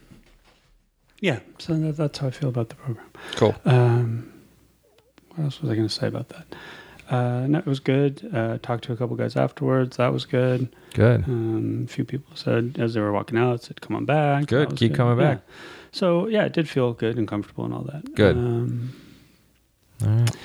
yeah, 1.23 1.39
so 1.59 1.75
that, 1.79 1.97
that's 1.97 2.19
how 2.19 2.27
I 2.27 2.31
feel 2.31 2.51
about 2.51 2.69
the 2.69 2.75
program. 2.75 3.07
Cool. 3.37 3.55
Um, 3.65 4.31
what 5.31 5.45
else 5.45 5.63
was 5.63 5.71
I 5.71 5.75
going 5.77 5.89
to 5.89 5.93
say 5.95 6.07
about 6.09 6.29
that? 6.29 6.47
Uh, 7.09 7.47
no, 7.47 7.59
it 7.59 7.67
was 7.67 7.81
good. 7.81 8.29
Uh, 8.35 8.59
talked 8.63 8.85
to 8.85 8.93
a 8.93 8.97
couple 8.97 9.17
guys 9.17 9.37
afterwards. 9.37 9.97
That 9.97 10.13
was 10.13 10.25
good. 10.25 10.69
Good. 10.95 11.25
Um, 11.25 11.87
a 11.89 11.93
few 11.93 12.05
people 12.05 12.37
said 12.37 12.77
as 12.79 12.93
they 12.95 13.01
were 13.01 13.13
walking 13.13 13.39
out, 13.39 13.63
said, 13.63 13.81
"Come 13.81 13.97
on 13.97 14.05
back." 14.05 14.47
Good. 14.47 14.77
Keep 14.77 14.95
coming 14.95 15.19
Yeah. 15.19 15.35
back. 15.35 15.43
So 15.93 16.27
yeah, 16.27 16.45
it 16.45 16.53
did 16.53 16.69
feel 16.69 16.93
good 16.93 17.17
and 17.19 17.27
comfortable 17.29 17.65
and 17.65 17.75
all 17.75 17.83
that. 17.93 18.15
Good. 18.15 18.37
Um, 18.37 18.93
All 20.05 20.09
right. 20.11 20.37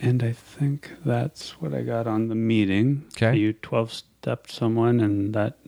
and 0.00 0.22
I 0.22 0.32
think 0.32 0.92
that's 1.04 1.60
what 1.60 1.74
I 1.74 1.82
got 1.82 2.06
on 2.06 2.28
the 2.28 2.34
meeting. 2.36 3.04
Okay. 3.16 3.36
You 3.36 3.52
twelve 3.54 3.92
stepped 3.92 4.50
someone, 4.52 5.00
and 5.00 5.34
that 5.34 5.58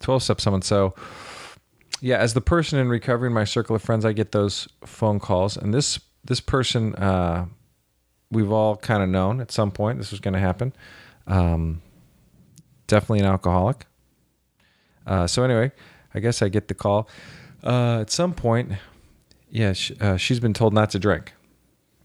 12 0.00 0.22
step 0.24 0.40
someone. 0.40 0.62
So, 0.62 0.94
yeah, 2.02 2.16
as 2.18 2.34
the 2.34 2.40
person 2.40 2.80
in 2.80 2.88
recovery 2.88 3.28
in 3.28 3.32
my 3.32 3.44
circle 3.44 3.76
of 3.76 3.80
friends, 3.80 4.04
I 4.04 4.12
get 4.12 4.32
those 4.32 4.68
phone 4.84 5.20
calls. 5.20 5.56
And 5.56 5.72
this 5.72 6.00
this 6.24 6.40
person, 6.40 6.94
uh, 6.96 7.46
we've 8.30 8.50
all 8.50 8.76
kind 8.76 9.02
of 9.04 9.08
known 9.08 9.40
at 9.40 9.52
some 9.52 9.70
point 9.70 9.98
this 9.98 10.10
was 10.10 10.18
going 10.20 10.34
to 10.34 10.40
happen. 10.40 10.72
Um, 11.28 11.80
definitely 12.88 13.20
an 13.20 13.26
alcoholic. 13.26 13.86
Uh, 15.06 15.26
so, 15.28 15.44
anyway, 15.44 15.70
I 16.12 16.20
guess 16.20 16.42
I 16.42 16.48
get 16.48 16.66
the 16.68 16.74
call. 16.74 17.08
Uh, 17.62 18.00
at 18.00 18.10
some 18.10 18.34
point, 18.34 18.72
yeah, 19.48 19.72
uh, 20.00 20.16
she's 20.16 20.40
been 20.40 20.54
told 20.54 20.74
not 20.74 20.90
to 20.90 20.98
drink 20.98 21.32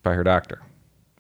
by 0.04 0.14
her 0.14 0.24
doctor 0.24 0.62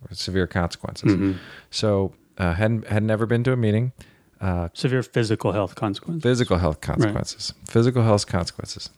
with 0.07 0.17
severe 0.19 0.45
consequences. 0.47 1.15
Mhm. 1.15 1.37
So, 1.71 2.13
uh, 2.37 2.53
had 2.53 2.85
had 2.87 3.01
never 3.03 3.25
been 3.25 3.43
to 3.43 3.53
a 3.53 3.57
meeting. 3.57 3.91
Uh, 4.39 4.69
severe 4.73 5.01
physical 5.03 5.51
health 5.51 5.73
consequences. 5.75 6.21
physical 6.23 6.57
health 6.57 6.79
consequences. 6.81 7.53
Physical 7.67 8.03
health 8.03 8.27
consequences. 8.27 8.89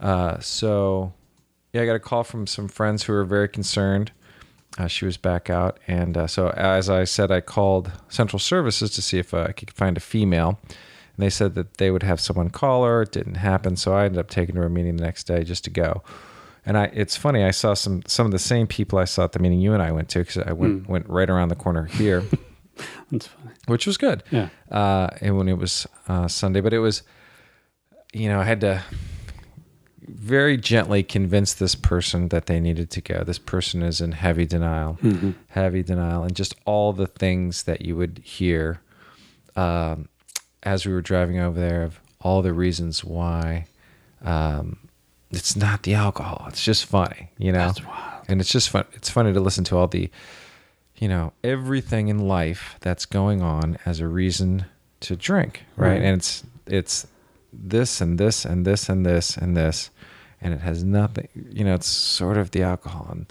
Uh, 0.00 0.38
so 0.40 1.12
yeah 1.72 1.82
i 1.82 1.86
got 1.86 1.94
a 1.94 2.00
call 2.00 2.24
from 2.24 2.46
some 2.46 2.68
friends 2.68 3.04
who 3.04 3.12
were 3.12 3.24
very 3.24 3.48
concerned. 3.48 4.10
Uh, 4.76 4.88
she 4.88 5.04
was 5.04 5.16
back 5.16 5.48
out 5.48 5.78
and 5.86 6.16
uh, 6.16 6.26
so 6.26 6.48
as 6.50 6.90
i 6.90 7.04
said 7.04 7.30
i 7.30 7.40
called 7.40 7.92
central 8.08 8.40
services 8.40 8.90
to 8.90 9.00
see 9.00 9.18
if 9.18 9.32
uh, 9.32 9.46
i 9.48 9.52
could 9.52 9.70
find 9.70 9.96
a 9.96 10.00
female. 10.00 10.58
And 11.16 11.24
they 11.24 11.30
said 11.30 11.54
that 11.54 11.74
they 11.74 11.92
would 11.92 12.02
have 12.02 12.18
someone 12.20 12.50
call 12.50 12.84
her. 12.84 13.02
It 13.02 13.12
didn't 13.12 13.36
happen 13.36 13.76
so 13.76 13.94
i 13.94 14.04
ended 14.06 14.18
up 14.18 14.28
taking 14.28 14.56
her 14.56 14.62
to 14.62 14.66
a 14.66 14.70
meeting 14.70 14.96
the 14.96 15.04
next 15.04 15.24
day 15.28 15.44
just 15.44 15.62
to 15.64 15.70
go. 15.70 16.02
And 16.66 16.76
I, 16.78 16.84
it's 16.94 17.14
funny. 17.16 17.44
I 17.44 17.50
saw 17.52 17.74
some 17.74 18.02
some 18.06 18.26
of 18.26 18.32
the 18.32 18.38
same 18.38 18.66
people 18.66 18.98
I 18.98 19.04
saw 19.04 19.24
at 19.24 19.32
the 19.32 19.38
meeting 19.38 19.60
you 19.60 19.74
and 19.74 19.82
I 19.82 19.92
went 19.92 20.08
to 20.10 20.20
because 20.20 20.38
I 20.38 20.52
went 20.52 20.84
Mm. 20.84 20.88
went 20.88 21.08
right 21.08 21.28
around 21.30 21.50
the 21.50 21.56
corner 21.56 21.84
here, 21.84 22.24
That's 23.10 23.26
funny. 23.28 23.50
which 23.66 23.86
was 23.86 23.96
good 23.96 24.22
Yeah. 24.30 24.48
uh, 24.70 25.08
and 25.20 25.36
when 25.36 25.48
it 25.48 25.58
was 25.58 25.86
uh, 26.08 26.28
Sunday. 26.28 26.60
But 26.60 26.72
it 26.72 26.78
was, 26.80 27.02
you 28.12 28.28
know, 28.28 28.40
I 28.40 28.44
had 28.44 28.60
to 28.62 28.82
very 30.06 30.56
gently 30.58 31.02
convince 31.02 31.54
this 31.54 31.74
person 31.74 32.28
that 32.28 32.46
they 32.46 32.60
needed 32.60 32.90
to 32.90 33.00
go. 33.00 33.24
This 33.24 33.38
person 33.38 33.82
is 33.82 34.00
in 34.00 34.12
heavy 34.12 34.44
denial, 34.44 34.98
Mhm. 35.02 35.34
heavy 35.48 35.82
denial, 35.82 36.24
and 36.24 36.34
just 36.36 36.54
all 36.66 36.92
the 36.92 37.06
things 37.06 37.62
that 37.62 37.82
you 37.82 37.96
would 37.96 38.20
hear 38.22 38.80
um, 39.56 40.08
as 40.62 40.84
we 40.84 40.92
were 40.92 41.00
driving 41.00 41.38
over 41.38 41.58
there 41.58 41.82
of 41.84 42.00
all 42.20 42.42
the 42.42 42.52
reasons 42.52 43.04
why 43.04 43.66
um, 44.24 44.78
it's 45.30 45.54
not 45.56 45.82
the 45.84 45.94
alcohol. 45.94 46.46
It's 46.48 46.64
just 46.64 46.86
funny, 46.86 47.30
you 47.38 47.52
know 47.52 47.58
That's 47.66 47.84
wild. 47.84 48.24
and 48.28 48.40
it's 48.40 48.50
just 48.50 48.70
fun 48.70 48.84
it's 48.94 49.08
funny 49.10 49.32
to 49.32 49.40
listen 49.40 49.64
to 49.64 49.76
all 49.76 49.86
the 49.86 50.10
you 50.96 51.08
know 51.08 51.32
everything 51.42 52.08
in 52.08 52.18
life 52.18 52.76
that's 52.80 53.06
going 53.06 53.42
on 53.42 53.78
as 53.84 54.00
a 54.00 54.08
reason 54.08 54.64
to 55.00 55.16
drink 55.16 55.64
right, 55.76 55.88
Right. 55.90 56.02
and 56.02 56.16
it's 56.16 56.44
it's 56.66 57.06
this 57.52 58.00
and 58.00 58.18
this 58.18 58.44
and 58.44 58.64
this 58.66 58.88
and 58.88 59.04
this 59.04 59.36
and 59.36 59.56
this 59.56 59.90
and 60.40 60.54
it 60.54 60.60
has 60.60 60.82
nothing 60.84 61.28
you 61.50 61.64
know 61.64 61.74
it's 61.74 61.86
sort 61.86 62.36
of 62.36 62.50
the 62.52 62.62
alcohol 62.62 63.08
and 63.10 63.26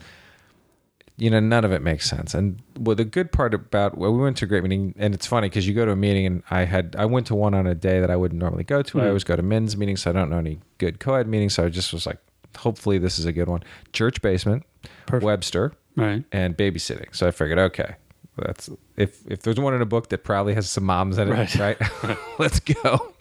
you 1.17 1.30
know 1.30 1.39
none 1.39 1.63
of 1.63 1.71
it 1.71 1.82
makes 1.82 2.10
sense 2.10 2.34
and 2.34 2.60
well 2.80 2.95
the 2.95 3.06
good 3.06 3.32
part 3.32 3.54
about 3.54 3.97
well 3.97 4.12
we 4.13 4.21
went 4.21 4.38
to 4.38 4.45
a 4.45 4.47
great 4.47 4.63
meeting 4.63 4.93
and 4.97 5.13
it's 5.13 5.28
funny 5.28 5.47
because 5.47 5.67
you 5.67 5.73
go 5.73 5.86
to 5.86 5.91
a 5.91 5.95
meeting 5.95 6.26
and 6.26 6.43
i 6.49 6.63
had 6.65 6.95
i 6.97 7.06
went 7.06 7.28
to 7.28 7.36
one 7.36 7.54
on 7.54 7.67
a 7.67 7.76
day 7.76 7.99
that 7.99 8.10
i 8.10 8.15
wouldn't 8.15 8.39
normally 8.41 8.63
go 8.63 8.82
to 8.82 8.99
i 8.99 9.02
Hmm. 9.04 9.08
always 9.10 9.23
go 9.23 9.36
to 9.36 9.43
men's 9.43 9.78
meetings 9.78 10.02
so 10.02 10.10
i 10.10 10.13
don't 10.13 10.30
know 10.30 10.39
any 10.39 10.60
good 10.80 10.99
co-ed 10.99 11.28
meetings 11.28 11.54
so 11.54 11.65
i 11.65 11.69
just 11.69 11.93
was 11.93 12.06
like 12.08 12.17
hopefully 12.58 12.97
this 12.97 13.19
is 13.19 13.26
a 13.26 13.32
good 13.32 13.47
one 13.47 13.63
church 13.93 14.21
basement 14.21 14.63
Perfect. 15.06 15.23
webster 15.26 15.73
Right. 15.95 16.23
and 16.32 16.58
babysitting 16.58 17.15
so 17.15 17.27
i 17.27 17.32
figured 17.32 17.60
okay 17.60 17.95
that's 18.38 18.69
if 18.97 19.21
if 19.29 19.41
there's 19.43 19.60
one 19.60 19.73
in 19.75 19.82
a 19.82 19.86
book 19.86 20.10
that 20.10 20.23
probably 20.23 20.53
has 20.56 20.67
some 20.69 20.86
moms 20.86 21.17
in 21.19 21.27
it 21.29 21.32
Right. 21.32 21.56
right, 21.56 22.17
let's 22.39 22.60
go 22.60 23.13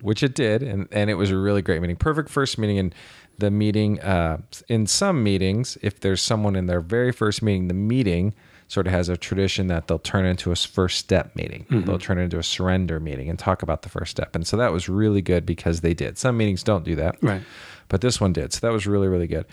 which 0.00 0.24
it 0.24 0.34
did, 0.34 0.64
and 0.64 0.88
and 0.90 1.10
it 1.10 1.14
was 1.14 1.30
a 1.30 1.36
really 1.38 1.62
great 1.62 1.80
meeting. 1.80 1.94
Perfect 1.94 2.28
first 2.28 2.58
meeting, 2.58 2.76
and 2.76 2.92
the 3.38 3.52
meeting 3.52 4.00
uh, 4.00 4.38
in 4.68 4.88
some 4.88 5.22
meetings, 5.22 5.78
if 5.80 6.00
there's 6.00 6.20
someone 6.20 6.56
in 6.56 6.66
their 6.66 6.80
very 6.80 7.12
first 7.12 7.40
meeting, 7.40 7.68
the 7.68 7.74
meeting 7.74 8.34
sort 8.66 8.88
of 8.88 8.92
has 8.92 9.08
a 9.08 9.16
tradition 9.16 9.68
that 9.68 9.86
they'll 9.86 10.00
turn 10.00 10.24
into 10.26 10.50
a 10.50 10.56
first 10.56 10.98
step 10.98 11.36
meeting. 11.36 11.66
They'll 11.70 12.00
turn 12.00 12.18
it 12.18 12.22
into 12.24 12.40
a 12.40 12.42
surrender 12.42 12.98
meeting 12.98 13.30
and 13.30 13.38
talk 13.38 13.62
about 13.62 13.82
the 13.82 13.88
first 13.90 14.10
step. 14.10 14.34
And 14.34 14.44
so 14.44 14.56
that 14.56 14.72
was 14.72 14.88
really 14.88 15.22
good 15.22 15.46
because 15.46 15.82
they 15.82 15.94
did. 15.94 16.18
Some 16.18 16.36
meetings 16.36 16.64
don't 16.64 16.82
do 16.84 16.96
that, 16.96 17.16
Right. 17.22 17.42
but 17.86 18.00
this 18.00 18.20
one 18.20 18.32
did. 18.32 18.52
So 18.52 18.66
that 18.66 18.72
was 18.72 18.88
really 18.88 19.06
really 19.06 19.28
good. 19.28 19.46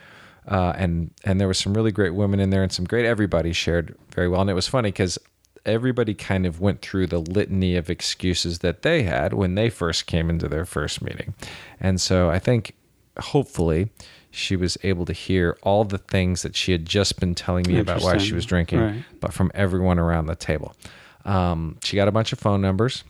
Uh, 0.50 0.74
and 0.76 1.12
and 1.24 1.40
there 1.40 1.48
was 1.48 1.58
some 1.60 1.74
really 1.76 1.92
great 1.92 2.14
women 2.16 2.40
in 2.40 2.50
there 2.50 2.64
and 2.64 2.72
some 2.72 2.84
great 2.86 3.06
everybody 3.06 3.54
shared 3.54 3.96
very 4.16 4.28
well. 4.28 4.42
And 4.42 4.50
it 4.50 4.56
was 4.56 4.68
funny 4.68 4.90
because 4.90 5.18
everybody 5.66 6.14
kind 6.16 6.46
of 6.46 6.60
went 6.60 6.82
through 6.82 7.06
the 7.08 7.20
litany 7.20 7.76
of 7.76 7.90
excuses 7.90 8.60
that 8.60 8.82
they 8.82 9.04
had 9.04 9.34
when 9.34 9.54
they 9.56 9.70
first 9.70 10.08
came 10.08 10.30
into 10.30 10.48
their 10.48 10.66
first 10.66 11.02
meeting. 11.02 11.34
And 11.80 12.02
so 12.02 12.30
I 12.32 12.40
think 12.40 12.74
hopefully 13.20 13.90
she 14.32 14.56
was 14.56 14.78
able 14.84 15.06
to 15.06 15.14
hear 15.14 15.58
all 15.64 15.84
the 15.84 15.98
things 15.98 16.42
that 16.44 16.56
she 16.56 16.72
had 16.72 16.86
just 16.86 17.20
been 17.20 17.36
telling 17.36 17.66
me 17.68 17.80
about 17.80 18.02
why 18.02 18.18
she 18.18 18.34
was 18.34 18.46
drinking, 18.46 18.80
Right. 18.80 19.04
but 19.20 19.34
from 19.34 19.52
everyone 19.54 20.00
around 20.00 20.28
the 20.28 20.36
table. 20.36 20.76
Um, 21.26 21.78
she 21.84 21.96
got 21.96 22.08
a 22.08 22.12
bunch 22.12 22.32
of 22.32 22.40
phone 22.40 22.62
numbers. 22.62 23.04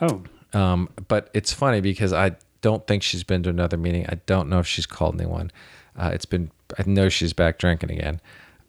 Oh, 0.00 0.22
Um, 0.52 0.88
but 1.08 1.30
it's 1.34 1.52
funny 1.52 1.80
because 1.80 2.12
I 2.12 2.36
don't 2.60 2.86
think 2.86 3.02
she's 3.02 3.24
been 3.24 3.42
to 3.44 3.50
another 3.50 3.76
meeting. 3.76 4.06
I 4.08 4.16
don't 4.26 4.48
know 4.48 4.58
if 4.60 4.66
she's 4.66 4.86
called 4.86 5.20
anyone. 5.20 5.50
Uh, 5.96 6.10
it's 6.12 6.26
been, 6.26 6.50
I 6.78 6.84
know 6.86 7.08
she's 7.08 7.32
back 7.32 7.58
drinking 7.58 7.90
again. 7.90 8.20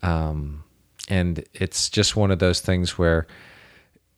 Um, 0.04 0.64
and 1.08 1.44
it's 1.54 1.90
just 1.90 2.16
one 2.16 2.32
of 2.32 2.40
those 2.40 2.62
things 2.62 2.98
where, 2.98 3.28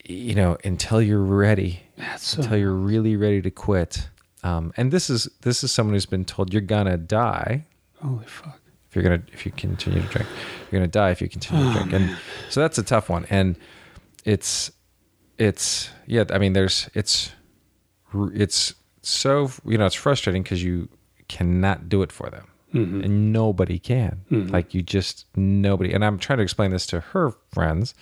you 0.03 0.35
know, 0.35 0.57
until 0.63 1.01
you're 1.01 1.23
ready, 1.23 1.81
that's 1.97 2.27
so, 2.27 2.41
until 2.41 2.57
you're 2.57 2.73
really 2.73 3.15
ready 3.15 3.41
to 3.41 3.51
quit. 3.51 4.07
Um, 4.43 4.73
and 4.75 4.91
this 4.91 5.09
is 5.09 5.29
this 5.41 5.63
is 5.63 5.71
someone 5.71 5.93
who's 5.93 6.05
been 6.05 6.25
told 6.25 6.51
you're 6.53 6.61
gonna 6.61 6.97
die 6.97 7.65
holy 8.01 8.25
fuck. 8.25 8.59
if 8.89 8.95
you're 8.95 9.03
gonna 9.03 9.23
if 9.31 9.45
you 9.45 9.51
continue 9.53 10.01
to 10.01 10.07
drink. 10.07 10.27
You're 10.69 10.79
gonna 10.79 10.87
die 10.87 11.11
if 11.11 11.21
you 11.21 11.29
continue 11.29 11.65
to 11.65 11.73
drink. 11.73 11.93
And 11.93 12.17
so 12.49 12.59
that's 12.59 12.77
a 12.77 12.83
tough 12.83 13.09
one. 13.09 13.25
And 13.29 13.57
it's 14.25 14.71
it's 15.37 15.89
yeah. 16.05 16.25
I 16.29 16.37
mean, 16.37 16.53
there's 16.53 16.89
it's 16.93 17.31
it's 18.13 18.75
so 19.01 19.49
you 19.65 19.77
know 19.77 19.85
it's 19.85 19.95
frustrating 19.95 20.43
because 20.43 20.63
you 20.63 20.89
cannot 21.27 21.89
do 21.89 22.01
it 22.01 22.11
for 22.11 22.29
them. 22.29 22.47
Mhm. 22.73 23.03
And 23.05 23.31
nobody 23.31 23.77
can. 23.79 24.21
Mhm. 24.31 24.51
Like 24.51 24.73
you 24.73 24.81
just 24.81 25.25
nobody. 25.35 25.93
And 25.93 26.03
I'm 26.03 26.17
trying 26.17 26.37
to 26.37 26.43
explain 26.43 26.71
this 26.71 26.85
to 26.87 26.99
her 26.99 27.31
friends 27.53 27.93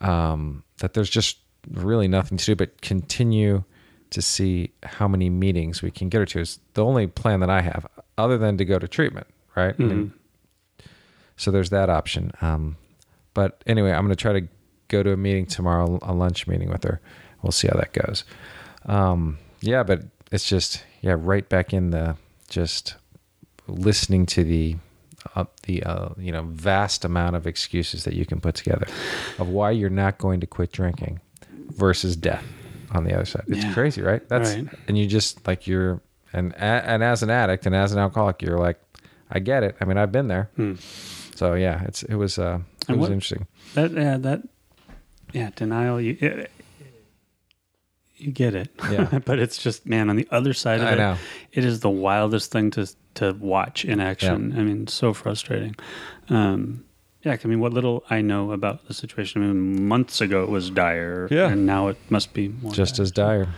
um, 0.00 0.62
that 0.78 0.94
there's 0.94 1.10
just 1.10 1.38
really 1.70 2.08
nothing 2.08 2.36
to 2.38 2.44
do 2.44 2.54
but 2.56 2.80
continue 2.82 3.64
to 4.10 4.22
see 4.22 4.70
how 4.82 5.08
many 5.08 5.30
meetings 5.30 5.82
we 5.82 5.90
can 5.90 6.08
get 6.08 6.18
her 6.18 6.26
to. 6.26 6.40
Is 6.40 6.58
the 6.74 6.84
only 6.84 7.06
plan 7.06 7.40
that 7.40 7.50
I 7.50 7.60
have, 7.62 7.86
other 8.18 8.38
than 8.38 8.56
to 8.58 8.64
go 8.64 8.78
to 8.78 8.86
treatment, 8.86 9.26
right? 9.56 9.74
I 9.78 9.82
mean, 9.82 10.12
so 11.36 11.50
there's 11.50 11.70
that 11.70 11.90
option. 11.90 12.30
Um, 12.40 12.76
but 13.32 13.62
anyway, 13.66 13.90
I'm 13.92 14.04
going 14.04 14.14
to 14.14 14.20
try 14.20 14.32
to 14.38 14.46
go 14.88 15.02
to 15.02 15.12
a 15.12 15.16
meeting 15.16 15.46
tomorrow, 15.46 15.98
a 16.02 16.12
lunch 16.12 16.46
meeting 16.46 16.68
with 16.70 16.84
her. 16.84 17.00
We'll 17.42 17.50
see 17.52 17.66
how 17.68 17.76
that 17.78 17.92
goes. 17.92 18.24
Um, 18.86 19.38
yeah, 19.60 19.82
but 19.82 20.04
it's 20.30 20.48
just 20.48 20.84
yeah, 21.00 21.16
right 21.18 21.48
back 21.48 21.72
in 21.72 21.90
the 21.90 22.16
just 22.48 22.94
listening 23.66 24.26
to 24.26 24.44
the 24.44 24.76
uh, 25.34 25.44
the 25.62 25.82
uh, 25.84 26.08
you 26.18 26.30
know 26.32 26.42
vast 26.42 27.04
amount 27.04 27.34
of 27.36 27.46
excuses 27.46 28.04
that 28.04 28.14
you 28.14 28.26
can 28.26 28.40
put 28.40 28.54
together 28.54 28.86
of 29.38 29.48
why 29.48 29.70
you're 29.70 29.88
not 29.90 30.18
going 30.18 30.40
to 30.40 30.46
quit 30.46 30.70
drinking 30.72 31.20
versus 31.70 32.14
death 32.16 32.44
on 32.92 33.04
the 33.04 33.14
other 33.14 33.24
side. 33.24 33.44
It's 33.48 33.64
Yeah. 33.64 33.72
crazy, 33.72 34.02
right? 34.02 34.26
That's 34.28 34.54
Right. 34.54 34.68
and 34.86 34.98
you 34.98 35.06
just 35.06 35.46
like 35.46 35.66
you're 35.66 36.00
and 36.32 36.54
and 36.56 37.02
as 37.02 37.22
an 37.22 37.30
addict 37.30 37.64
and 37.66 37.74
as 37.74 37.92
an 37.92 37.98
alcoholic, 37.98 38.42
you're 38.42 38.58
like, 38.58 38.78
I 39.30 39.38
get 39.38 39.62
it. 39.62 39.76
I 39.80 39.84
mean, 39.86 39.96
I've 39.96 40.12
been 40.12 40.28
there. 40.28 40.50
Hmm. 40.56 40.74
So 41.34 41.54
yeah, 41.54 41.82
it's 41.84 42.02
it 42.02 42.16
was 42.16 42.38
uh 42.38 42.58
it 42.82 42.88
And 42.90 42.98
was 43.00 43.08
what- 43.08 43.12
interesting. 43.12 43.46
That 43.74 43.92
yeah, 43.92 44.18
that 44.18 44.42
yeah, 45.32 45.50
denial. 45.56 46.00
You 46.00 46.16
it, 46.20 46.50
you 48.16 48.30
get 48.30 48.54
it. 48.54 48.70
Yeah. 48.90 49.18
but 49.24 49.38
it's 49.38 49.58
just 49.62 49.86
man 49.86 50.08
on 50.10 50.16
the 50.16 50.28
other 50.30 50.52
side 50.52 50.80
of 50.80 50.86
I 50.86 50.92
it. 50.92 50.96
know. 50.96 51.16
It 51.54 51.64
is 51.64 51.80
the 51.80 51.90
wildest 51.90 52.50
thing 52.52 52.70
to 52.72 52.86
to 53.14 53.32
watch 53.40 53.84
in 53.84 54.00
action. 54.00 54.54
I 54.58 54.62
mean, 54.62 54.86
so 54.88 55.14
frustrating. 55.14 55.76
Um, 56.28 56.84
yeah, 57.22 57.36
I 57.42 57.46
mean, 57.48 57.60
what 57.60 57.72
little 57.72 58.04
I 58.10 58.20
know 58.20 58.50
about 58.52 58.86
the 58.88 58.92
situation. 58.94 59.42
I 59.42 59.46
mean, 59.46 59.86
months 59.88 60.20
ago 60.20 60.42
it 60.42 60.50
was 60.50 60.68
dire, 60.68 61.28
Yeah. 61.30 61.48
and 61.48 61.64
now 61.64 61.88
it 61.88 61.96
must 62.10 62.34
be 62.34 62.48
more 62.48 62.72
Just 62.72 62.96
dire. 62.96 63.02
as 63.04 63.10
dire. 63.12 63.48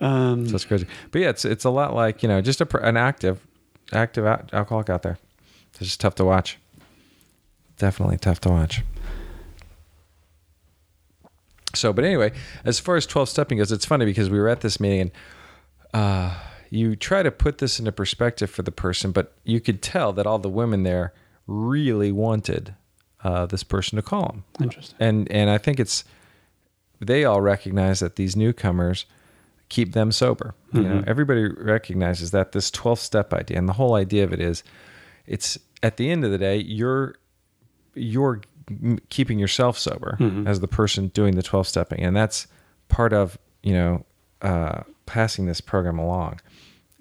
Um, 0.00 0.48
So 0.48 0.54
it's 0.56 0.64
crazy. 0.64 0.86
But 1.10 1.20
yeah, 1.20 1.28
it's 1.28 1.44
it's 1.44 1.64
a 1.64 1.70
lot 1.70 1.94
like 1.94 2.22
you 2.22 2.28
know 2.28 2.40
just 2.40 2.60
a, 2.60 2.78
an 2.86 2.96
active 2.96 3.46
active 3.92 4.24
al- 4.26 4.44
alcoholic 4.52 4.88
out 4.90 5.02
there. 5.02 5.18
It's 5.70 5.80
just 5.80 6.00
tough 6.00 6.14
to 6.16 6.24
watch. 6.24 6.58
Definitely 7.78 8.16
tough 8.18 8.40
to 8.40 8.48
watch. 8.48 8.82
So, 11.74 11.92
but 11.92 12.04
anyway, 12.04 12.32
as 12.64 12.78
far 12.78 12.96
as 12.96 13.06
twelve 13.06 13.28
stepping 13.28 13.58
goes, 13.58 13.70
it's 13.70 13.84
funny 13.84 14.06
because 14.06 14.30
we 14.30 14.38
were 14.40 14.48
at 14.48 14.60
this 14.62 14.80
meeting 14.80 15.00
and 15.02 15.10
uh, 15.92 16.34
you 16.70 16.96
try 16.96 17.22
to 17.22 17.30
put 17.30 17.58
this 17.58 17.78
into 17.78 17.92
perspective 17.92 18.50
for 18.50 18.62
the 18.62 18.72
person, 18.72 19.12
but 19.12 19.32
you 19.44 19.60
could 19.60 19.82
tell 19.82 20.12
that 20.14 20.26
all 20.26 20.38
the 20.38 20.48
women 20.48 20.82
there 20.82 21.12
really 21.46 22.12
wanted 22.12 22.74
uh, 23.24 23.46
this 23.46 23.62
person 23.64 23.96
to 23.96 24.02
call 24.02 24.26
them 24.28 24.44
interesting. 24.60 24.96
and 25.00 25.30
and 25.32 25.50
I 25.50 25.58
think 25.58 25.80
it's 25.80 26.04
they 27.00 27.24
all 27.24 27.40
recognize 27.40 28.00
that 28.00 28.16
these 28.16 28.36
newcomers 28.36 29.04
keep 29.68 29.92
them 29.94 30.12
sober. 30.12 30.54
You 30.72 30.82
know, 30.82 30.94
Mhm. 31.00 31.08
everybody 31.08 31.48
recognizes 31.48 32.30
that 32.30 32.52
this 32.52 32.70
12 32.70 32.98
step 33.00 33.32
idea 33.34 33.58
and 33.58 33.68
the 33.68 33.72
whole 33.74 33.94
idea 33.94 34.22
of 34.24 34.32
it 34.32 34.40
is 34.40 34.62
it's 35.26 35.58
at 35.82 35.96
the 35.96 36.10
end 36.10 36.24
of 36.24 36.30
the 36.30 36.38
day 36.38 36.56
you're 36.58 37.16
you're 37.94 38.40
keeping 39.10 39.38
yourself 39.38 39.78
sober 39.78 40.16
Mhm. 40.20 40.46
as 40.46 40.60
the 40.60 40.68
person 40.68 41.08
doing 41.08 41.34
the 41.36 41.42
12 41.42 41.66
stepping 41.66 42.00
and 42.00 42.16
that's 42.16 42.46
part 42.88 43.12
of, 43.12 43.38
you 43.62 43.72
know, 43.72 44.04
uh, 44.42 44.82
passing 45.06 45.46
this 45.46 45.60
program 45.60 45.98
along 45.98 46.40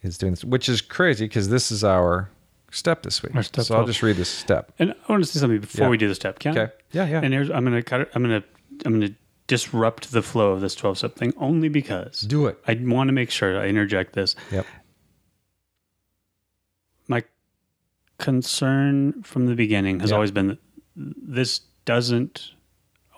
is 0.05 0.17
doing 0.17 0.33
this, 0.33 0.43
which 0.43 0.69
is 0.69 0.81
crazy 0.81 1.25
because 1.25 1.49
this 1.49 1.71
is 1.71 1.83
our 1.83 2.29
step 2.71 3.03
this 3.03 3.21
week. 3.23 3.31
Step 3.43 3.65
so 3.65 3.75
I'll 3.75 3.85
just 3.85 4.01
read 4.03 4.15
this 4.17 4.29
step. 4.29 4.71
And 4.79 4.91
I 5.07 5.11
want 5.11 5.23
to 5.23 5.29
say 5.29 5.39
something 5.39 5.59
before 5.59 5.85
Yeah. 5.85 5.89
we 5.89 5.97
do 5.97 6.07
the 6.07 6.15
step. 6.15 6.39
Can 6.39 6.57
I? 6.57 6.61
Okay. 6.61 6.73
Yeah, 6.91 7.05
yeah. 7.07 7.21
And 7.23 7.33
here's 7.33 7.49
I'm 7.49 7.63
gonna 7.63 7.83
cut 7.83 8.01
it. 8.01 8.11
I'm 8.15 8.21
gonna 8.23 8.43
I'm 8.85 8.93
gonna 8.99 9.13
disrupt 9.47 10.11
the 10.11 10.21
flow 10.21 10.51
of 10.51 10.61
this 10.61 10.75
12 10.75 10.97
step 10.97 11.15
thing 11.15 11.33
only 11.37 11.69
because 11.69 12.21
Do 12.21 12.47
it. 12.47 12.57
I 12.67 12.73
want 12.83 13.07
to 13.09 13.13
make 13.13 13.29
sure 13.31 13.59
I 13.59 13.67
interject 13.67 14.13
this. 14.13 14.35
Yep. 14.51 14.65
My 17.07 17.23
concern 18.17 19.23
from 19.23 19.45
the 19.45 19.55
beginning 19.55 19.99
has 19.99 20.09
Yeah. 20.09 20.15
always 20.15 20.31
been 20.31 20.47
that 20.47 20.59
this 20.95 21.61
doesn't. 21.85 22.51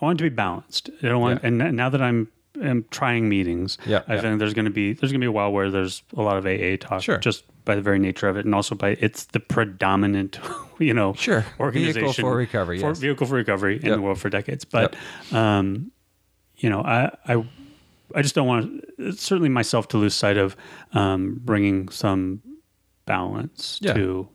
I 0.01 0.05
want 0.05 0.19
it 0.19 0.23
to 0.25 0.29
be 0.29 0.35
balanced. 0.35 0.89
I 1.01 1.07
don't 1.07 1.21
want, 1.21 1.41
Yeah. 1.41 1.47
and 1.47 1.75
now 1.75 1.89
that 1.89 2.01
I'm 2.01 2.27
am 2.61 2.85
trying 2.91 3.27
meetings, 3.29 3.77
Yeah, 3.85 4.03
I 4.07 4.15
yeah. 4.15 4.21
think 4.21 4.39
there's 4.39 4.53
going 4.53 4.65
to 4.65 4.71
be 4.71 4.93
there's 4.93 5.11
going 5.11 5.21
to 5.21 5.25
be 5.25 5.29
a 5.29 5.31
while 5.31 5.51
where 5.51 5.69
there's 5.69 6.03
a 6.15 6.21
lot 6.21 6.37
of 6.37 6.45
AA 6.45 6.77
talk, 6.79 7.01
Sure. 7.03 7.17
just 7.17 7.43
by 7.65 7.75
the 7.75 7.81
very 7.81 7.99
nature 7.99 8.27
of 8.29 8.37
it, 8.37 8.45
and 8.45 8.55
also 8.55 8.75
by 8.75 8.89
it's 8.99 9.25
the 9.25 9.39
predominant, 9.39 10.39
you 10.79 10.93
know, 10.93 11.13
Sure. 11.13 11.45
organization 11.59 12.01
Vehicle 12.03 12.13
for 12.23 12.35
recovery. 12.35 12.79
for 12.79 12.87
yes. 12.89 12.99
vehicle 12.99 13.27
for 13.27 13.35
recovery 13.35 13.75
in 13.77 13.85
Yep. 13.87 13.95
the 13.95 14.01
world 14.01 14.19
for 14.19 14.29
decades. 14.29 14.63
But 14.65 14.95
um, 15.31 15.91
you 16.57 16.69
know, 16.69 16.81
I 16.81 17.11
I 17.27 17.43
I 18.15 18.21
just 18.21 18.35
don't 18.35 18.47
want 18.47 18.85
certainly 19.19 19.49
myself 19.49 19.89
to 19.89 19.97
lose 19.97 20.15
sight 20.15 20.37
of 20.37 20.55
um, 20.93 21.41
bringing 21.43 21.89
some 21.89 22.41
balance 23.05 23.79
Yeah. 23.81 23.93
to 23.93 24.27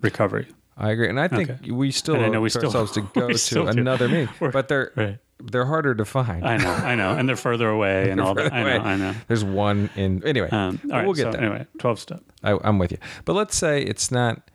recovery. 0.00 0.46
I 0.78 0.90
agree, 0.90 1.08
and 1.08 1.18
I 1.18 1.28
think 1.28 1.48
Okay. 1.50 1.70
we 1.70 1.90
still 1.90 2.16
And 2.16 2.24
I 2.24 2.28
know 2.28 2.40
we 2.42 2.50
still- 2.50 2.64
ourselves 2.66 2.92
to 2.92 3.00
go 3.14 3.28
to 3.28 3.38
still 3.38 3.64
do. 3.64 3.78
another 3.80 4.08
meeting, 4.08 4.28
but 4.52 4.68
they're 4.68 4.92
Right. 4.94 5.18
They're 5.42 5.66
harder 5.66 5.94
to 5.94 6.04
find. 6.04 6.46
I 6.46 6.56
know, 6.56 6.72
I 6.72 6.94
know, 6.94 7.12
and 7.12 7.28
they're 7.28 7.36
further 7.36 7.68
away 7.68 8.10
and 8.12 8.20
all 8.20 8.34
that. 8.34 8.52
I 8.52 8.62
know, 8.62 8.78
I 8.84 8.96
know. 8.96 9.14
There's 9.28 9.44
one 9.44 9.90
in 9.96 10.22
anyway. 10.24 10.48
Um, 10.50 10.80
all 10.84 10.90
right, 10.90 11.04
we'll 11.04 11.14
get 11.14 11.24
so 11.24 11.32
there. 11.32 11.40
Anyway, 11.42 11.66
twelve 11.78 11.98
step. 12.00 12.22
I, 12.42 12.58
I'm 12.64 12.78
with 12.78 12.92
you, 12.92 12.98
but 13.24 13.34
let's 13.34 13.56
say 13.56 13.82
it's 13.82 14.10
not. 14.10 14.50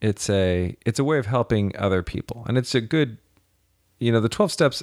It's 0.00 0.28
a 0.28 0.76
it's 0.84 0.98
a 0.98 1.04
way 1.04 1.18
of 1.18 1.26
helping 1.26 1.76
other 1.76 2.02
people, 2.02 2.44
and 2.48 2.56
it's 2.58 2.74
a 2.74 2.80
good. 2.80 3.18
You 3.98 4.12
know, 4.12 4.20
the 4.20 4.28
twelve 4.28 4.52
steps, 4.52 4.82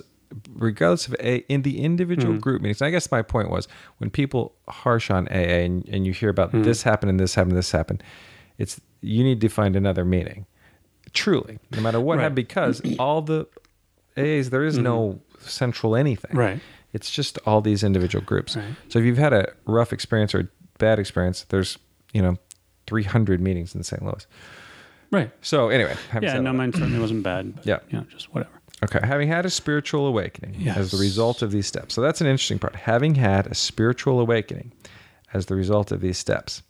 regardless 0.54 1.08
of 1.08 1.16
a 1.20 1.38
in 1.52 1.62
the 1.62 1.82
individual 1.84 2.34
Mm-hmm. 2.34 2.40
group 2.42 2.62
meetings. 2.64 2.82
I 2.82 2.90
guess 2.90 3.12
my 3.12 3.22
point 3.22 3.50
was 3.52 3.68
when 4.00 4.10
people 4.10 4.56
harsh 4.68 5.12
on 5.12 5.28
AA 5.28 5.62
and, 5.66 5.88
and 5.88 6.06
you 6.08 6.14
hear 6.14 6.30
about 6.30 6.50
Mm-hmm. 6.50 6.64
this 6.64 6.82
happened 6.84 7.12
and 7.12 7.20
this 7.20 7.36
happened, 7.36 7.56
this 7.56 7.72
happened, 7.72 8.02
it's 8.58 8.82
you 9.02 9.24
need 9.24 9.40
to 9.42 9.50
find 9.50 9.76
another 9.76 10.04
meeting. 10.04 10.48
Truly, 11.14 11.60
no 11.76 11.82
matter 11.82 12.00
what 12.02 12.18
Right. 12.18 12.24
happened, 12.24 12.36
because 12.38 12.82
all 13.00 13.22
the 13.22 13.46
AAs 14.18 14.50
there 14.50 14.64
is 14.64 14.78
no 14.78 15.20
central 15.40 15.96
anything. 15.96 16.32
Mm-hmm. 16.32 16.40
Right. 16.40 16.60
It's 16.94 17.10
just 17.10 17.40
all 17.46 17.62
these 17.62 17.84
individual 17.84 18.24
groups. 18.24 18.56
Right. 18.56 18.66
So 18.90 19.00
if 19.00 19.06
you've 19.06 19.18
had 19.18 19.34
a 19.34 19.52
rough 19.66 19.92
experience 19.92 20.36
or 20.36 20.52
bad 20.78 21.00
experience, 21.00 21.46
there's 21.50 21.78
you 22.14 22.22
know 22.22 22.38
300 22.88 23.42
meetings 23.42 23.74
in 23.76 23.84
St. 23.84 24.04
Louis. 24.04 24.26
Right. 25.12 25.32
So 25.42 25.70
anyway, 25.70 25.96
Yeah. 26.22 26.40
No, 26.40 26.54
mine 26.54 26.74
certainly 26.74 27.00
wasn't 27.00 27.24
bad. 27.24 27.56
But, 27.56 27.66
Yeah. 27.66 27.80
You 27.90 28.00
know, 28.00 28.06
just 28.10 28.34
whatever. 28.34 28.62
okay, 28.84 29.00
having 29.04 29.28
had 29.28 29.46
a 29.46 29.50
spiritual 29.50 30.08
awakening 30.08 30.68
as 30.68 30.92
the 30.92 30.98
result 30.98 31.42
of 31.42 31.52
these 31.52 31.68
steps. 31.68 31.94
So 31.94 32.02
that's 32.02 32.20
an 32.22 32.28
interesting 32.28 32.60
part. 32.60 32.76
Having 32.76 33.16
had 33.16 33.48
a 33.48 33.56
spiritual 33.56 34.20
awakening 34.20 34.74
as 35.34 35.46
the 35.48 35.56
result 35.56 35.92
of 35.92 36.02
these 36.02 36.18
steps. 36.18 36.64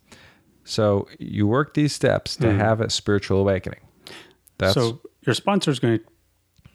So 0.64 1.08
you 1.18 1.46
work 1.46 1.74
these 1.74 1.92
steps 1.94 2.36
to 2.36 2.52
have 2.52 2.80
a 2.80 2.88
spiritual 2.88 3.38
awakening. 3.40 3.80
That's 4.58 4.74
so 4.74 5.00
your 5.26 5.34
sponsor 5.34 5.70
is 5.70 5.78
going 5.78 5.98
to 5.98 6.04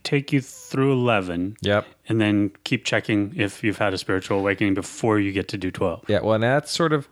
take 0.10 0.34
you 0.34 0.42
through 0.42 0.92
11 0.94 1.58
yep. 1.62 1.86
and 2.08 2.20
then 2.20 2.52
keep 2.64 2.84
checking 2.84 3.32
if 3.36 3.64
you've 3.64 3.78
had 3.78 3.94
a 3.94 3.98
spiritual 3.98 4.40
awakening 4.40 4.74
before 4.74 5.20
you 5.20 5.32
get 5.32 5.48
to 5.50 5.58
do 5.58 5.70
12. 5.70 6.06
Yeah, 6.08 6.22
well, 6.22 6.34
and 6.34 6.44
that's 6.44 6.72
sort 6.72 6.94
of 6.94 7.08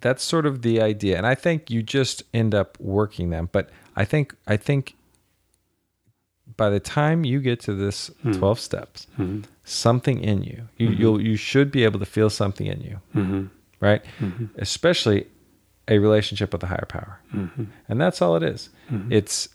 that's 0.00 0.22
sort 0.22 0.46
of 0.46 0.62
the 0.62 0.82
idea, 0.82 1.16
and 1.16 1.26
I 1.26 1.34
think 1.34 1.70
you 1.70 1.82
just 1.82 2.24
end 2.34 2.54
up 2.54 2.78
working 2.80 3.30
them. 3.30 3.48
But 3.52 3.70
I 3.96 4.04
think 4.04 4.34
I 4.46 4.56
think 4.56 4.94
by 6.56 6.68
the 6.70 6.80
time 6.80 7.24
you 7.24 7.40
get 7.40 7.60
to 7.60 7.74
this 7.74 8.08
hmm. 8.22 8.32
twelve 8.32 8.58
steps, 8.58 9.06
hmm. 9.16 9.42
something 9.64 10.18
in 10.18 10.42
you, 10.42 10.68
you 10.76 10.88
mm-hmm. 10.88 11.00
you'll 11.00 11.20
you 11.22 11.36
should 11.36 11.70
be 11.70 11.84
able 11.84 12.00
to 12.00 12.06
feel 12.06 12.30
something 12.30 12.66
in 12.66 12.80
you, 12.80 13.00
Mm-hmm. 13.14 13.46
right? 13.78 14.04
Mm-hmm. 14.18 14.46
Especially 14.58 15.28
a 15.86 15.98
relationship 15.98 16.52
with 16.52 16.64
a 16.64 16.66
higher 16.66 16.86
power, 16.88 17.20
mm-hmm. 17.32 17.64
and 17.88 18.00
that's 18.00 18.20
all 18.20 18.34
it 18.34 18.42
is. 18.42 18.70
It's 19.08 19.48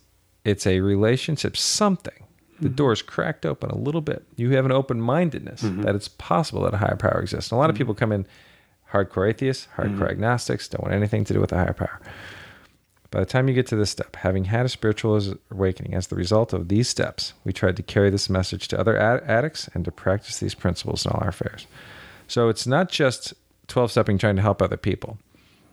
it's 0.45 0.65
a 0.65 0.79
relationship, 0.79 1.57
something. 1.57 2.23
The 2.59 2.67
mm-hmm. 2.67 2.75
door 2.75 2.91
is 2.91 3.01
cracked 3.01 3.45
open 3.45 3.69
a 3.69 3.77
little 3.77 4.01
bit. 4.01 4.25
You 4.35 4.51
have 4.51 4.65
an 4.65 4.71
open 4.71 4.99
mindedness 4.99 5.63
mm-hmm. 5.63 5.81
that 5.81 5.95
it's 5.95 6.07
possible 6.07 6.63
that 6.63 6.73
a 6.73 6.77
higher 6.77 6.95
power 6.95 7.21
exists. 7.21 7.51
And 7.51 7.57
a 7.57 7.59
lot 7.59 7.69
of 7.69 7.75
mm-hmm. 7.75 7.79
people 7.79 7.93
come 7.93 8.11
in 8.11 8.25
hardcore 8.91 9.29
atheists, 9.29 9.67
hardcore 9.75 10.09
agnostics, 10.09 10.67
don't 10.67 10.83
want 10.83 10.95
anything 10.95 11.23
to 11.25 11.33
do 11.33 11.41
with 11.41 11.51
a 11.51 11.57
higher 11.57 11.73
power. 11.73 11.99
By 13.11 13.19
the 13.19 13.25
time 13.25 13.47
you 13.47 13.53
get 13.53 13.67
to 13.67 13.75
this 13.75 13.91
step, 13.91 14.17
having 14.17 14.45
had 14.45 14.65
a 14.65 14.69
spiritual 14.69 15.19
awakening 15.49 15.93
as 15.93 16.07
the 16.07 16.15
result 16.15 16.51
of 16.51 16.67
these 16.67 16.89
steps, 16.89 17.33
we 17.43 17.53
tried 17.53 17.77
to 17.77 17.83
carry 17.83 18.09
this 18.09 18.29
message 18.29 18.67
to 18.69 18.79
other 18.79 18.97
ad- 18.97 19.23
addicts 19.23 19.69
and 19.73 19.85
to 19.85 19.91
practice 19.91 20.39
these 20.39 20.55
principles 20.55 21.05
in 21.05 21.11
all 21.11 21.21
our 21.21 21.29
affairs. 21.29 21.67
So 22.27 22.49
it's 22.49 22.67
not 22.67 22.89
just 22.89 23.33
12 23.67 23.91
stepping 23.91 24.17
trying 24.17 24.35
to 24.35 24.41
help 24.41 24.61
other 24.61 24.77
people. 24.77 25.17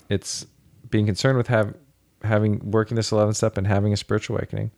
It's 0.09 0.47
being 0.91 1.07
concerned 1.07 1.37
with 1.37 1.49
have, 1.49 1.75
having 2.23 2.71
working 2.71 2.95
this 2.95 3.11
11 3.11 3.35
step 3.35 3.59
and 3.59 3.67
having 3.67 3.93
a 3.93 3.97
spiritual 3.97 4.37
awakening 4.37 4.71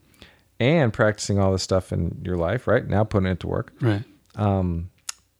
and 0.61 0.93
practicing 0.93 1.39
all 1.39 1.53
this 1.53 1.63
stuff 1.63 1.93
in 1.93 2.21
your 2.25 2.37
life, 2.37 2.67
right? 2.67 2.87
Now 2.87 3.05
putting 3.05 3.29
it 3.29 3.41
to 3.41 3.47
work 3.47 3.73
Right. 3.81 4.03
um, 4.37 4.91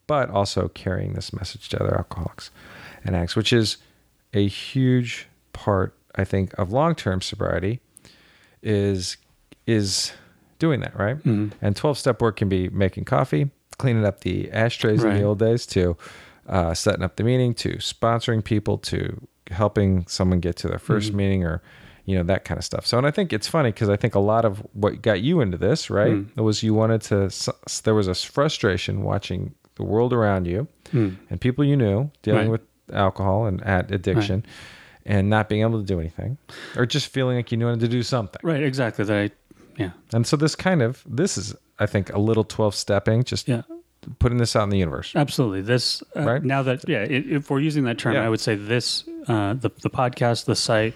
but 0.05 0.29
also 0.29 0.67
carrying 0.69 1.13
this 1.13 1.33
message 1.33 1.69
to 1.69 1.81
other 1.83 1.95
alcoholics 1.97 2.49
and 3.03 3.15
addicts, 3.15 3.35
which 3.35 3.51
is 3.51 3.77
a 4.33 4.47
huge 4.47 5.27
part, 5.53 5.93
I 6.15 6.23
think, 6.23 6.53
of 6.59 6.71
long-term 6.71 7.21
sobriety. 7.21 7.79
Is 8.63 9.17
is 9.65 10.13
doing 10.59 10.79
that 10.79 10.97
right? 10.97 11.21
Mhm. 11.23 11.51
And 11.61 11.75
twelve-step 11.75 12.21
work 12.21 12.37
can 12.37 12.49
be 12.49 12.69
making 12.69 13.05
coffee, 13.05 13.51
cleaning 13.77 14.05
up 14.05 14.21
the 14.21 14.49
ashtrays 14.51 15.03
in 15.03 15.09
the 15.15 15.23
old 15.23 15.39
days, 15.39 15.65
to 15.67 15.97
uh, 16.47 16.73
setting 16.73 17.03
up 17.03 17.17
the 17.17 17.23
meeting, 17.23 17.53
to 17.53 17.71
sponsoring 17.77 18.43
people, 18.43 18.77
to 18.77 19.27
helping 19.51 20.05
someone 20.07 20.39
get 20.39 20.55
to 20.57 20.67
their 20.69 20.79
1st 20.79 21.13
meeting, 21.13 21.43
or 21.43 21.61
you 22.07 22.15
know 22.17 22.23
that 22.23 22.43
kind 22.45 22.57
of 22.57 22.63
stuff. 22.65 22.85
So, 22.87 22.97
and 22.97 23.05
I 23.05 23.11
think 23.11 23.31
it's 23.33 23.47
funny 23.47 23.69
because 23.71 23.89
I 23.89 23.97
think 23.97 24.15
a 24.15 24.19
lot 24.33 24.43
of 24.45 24.59
what 24.73 25.01
got 25.03 25.21
you 25.21 25.41
into 25.41 25.57
this, 25.57 25.89
right, 25.91 26.13
Mm. 26.13 26.35
was 26.41 26.63
you 26.63 26.73
wanted 26.73 27.01
to. 27.09 27.29
There 27.83 27.93
was 27.93 28.07
a 28.07 28.15
frustration 28.15 29.03
watching 29.03 29.53
the 29.75 29.83
world 29.83 30.11
around 30.13 30.47
you 30.47 30.67
Mm. 30.93 31.17
and 31.29 31.39
people 31.39 31.63
you 31.65 31.77
knew 31.77 32.09
dealing 32.23 32.49
Right. 32.49 32.51
with 32.51 32.61
alcohol 32.93 33.45
and 33.45 33.61
at 33.63 33.91
addiction, 33.91 34.43
and 35.05 35.29
not 35.29 35.49
being 35.49 35.61
able 35.61 35.79
to 35.79 35.85
do 35.85 35.99
anything, 35.99 36.37
or 36.75 36.85
just 36.85 37.07
feeling 37.09 37.35
like 37.37 37.51
you 37.51 37.59
wanted 37.59 37.81
to 37.81 37.87
do 37.89 38.01
something. 38.03 38.39
Right. 38.43 38.63
Exactly. 38.63 39.05
That 39.05 39.17
I, 39.17 39.31
yeah. 39.77 39.91
And 40.13 40.25
so 40.25 40.37
this 40.37 40.55
kind 40.55 40.81
of 40.81 41.03
this 41.05 41.37
is, 41.37 41.53
I 41.77 41.85
think, 41.85 42.11
a 42.13 42.19
little 42.19 42.43
twelve 42.45 42.73
stepping, 42.73 43.23
just 43.25 43.47
Yeah. 43.47 43.63
putting 44.19 44.37
this 44.37 44.55
out 44.55 44.63
in 44.63 44.69
the 44.69 44.77
universe. 44.77 45.11
Absolutely. 45.15 45.61
This 45.61 46.01
uh, 46.15 46.21
Right? 46.21 46.43
now 46.43 46.63
that 46.63 46.87
yeah, 46.87 47.03
if 47.03 47.49
we're 47.49 47.59
using 47.59 47.83
that 47.83 47.97
term, 47.97 48.13
Yeah. 48.13 48.25
I 48.25 48.29
would 48.29 48.39
say 48.39 48.55
this 48.55 49.03
uh, 49.27 49.53
the 49.53 49.69
the 49.81 49.89
podcast, 49.89 50.45
the 50.45 50.55
site, 50.55 50.93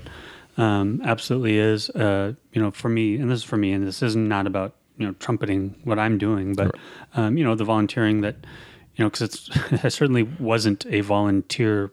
um, 0.61 1.01
absolutely 1.03 1.57
is. 1.57 1.89
Uh, 1.89 2.33
you 2.53 2.61
know, 2.61 2.71
for 2.71 2.89
me, 2.89 3.15
and 3.15 3.29
this 3.31 3.39
is 3.39 3.43
for 3.45 3.57
me, 3.57 3.71
and 3.71 3.85
this 3.87 4.01
is 4.03 4.15
not 4.15 4.45
about 4.47 4.75
you 4.97 5.05
know 5.07 5.13
trumpeting 5.19 5.75
what 5.83 5.97
I'm 5.99 6.17
doing, 6.17 6.53
but 6.53 6.75
um, 7.15 7.37
you 7.37 7.43
know 7.43 7.55
the 7.55 7.63
volunteering 7.63 8.21
that 8.21 8.35
you 8.95 9.03
know 9.03 9.09
because 9.09 9.21
it's 9.21 9.49
I 9.85 9.89
certainly 9.89 10.23
wasn't 10.23 10.85
a 10.87 11.01
volunteer 11.01 11.91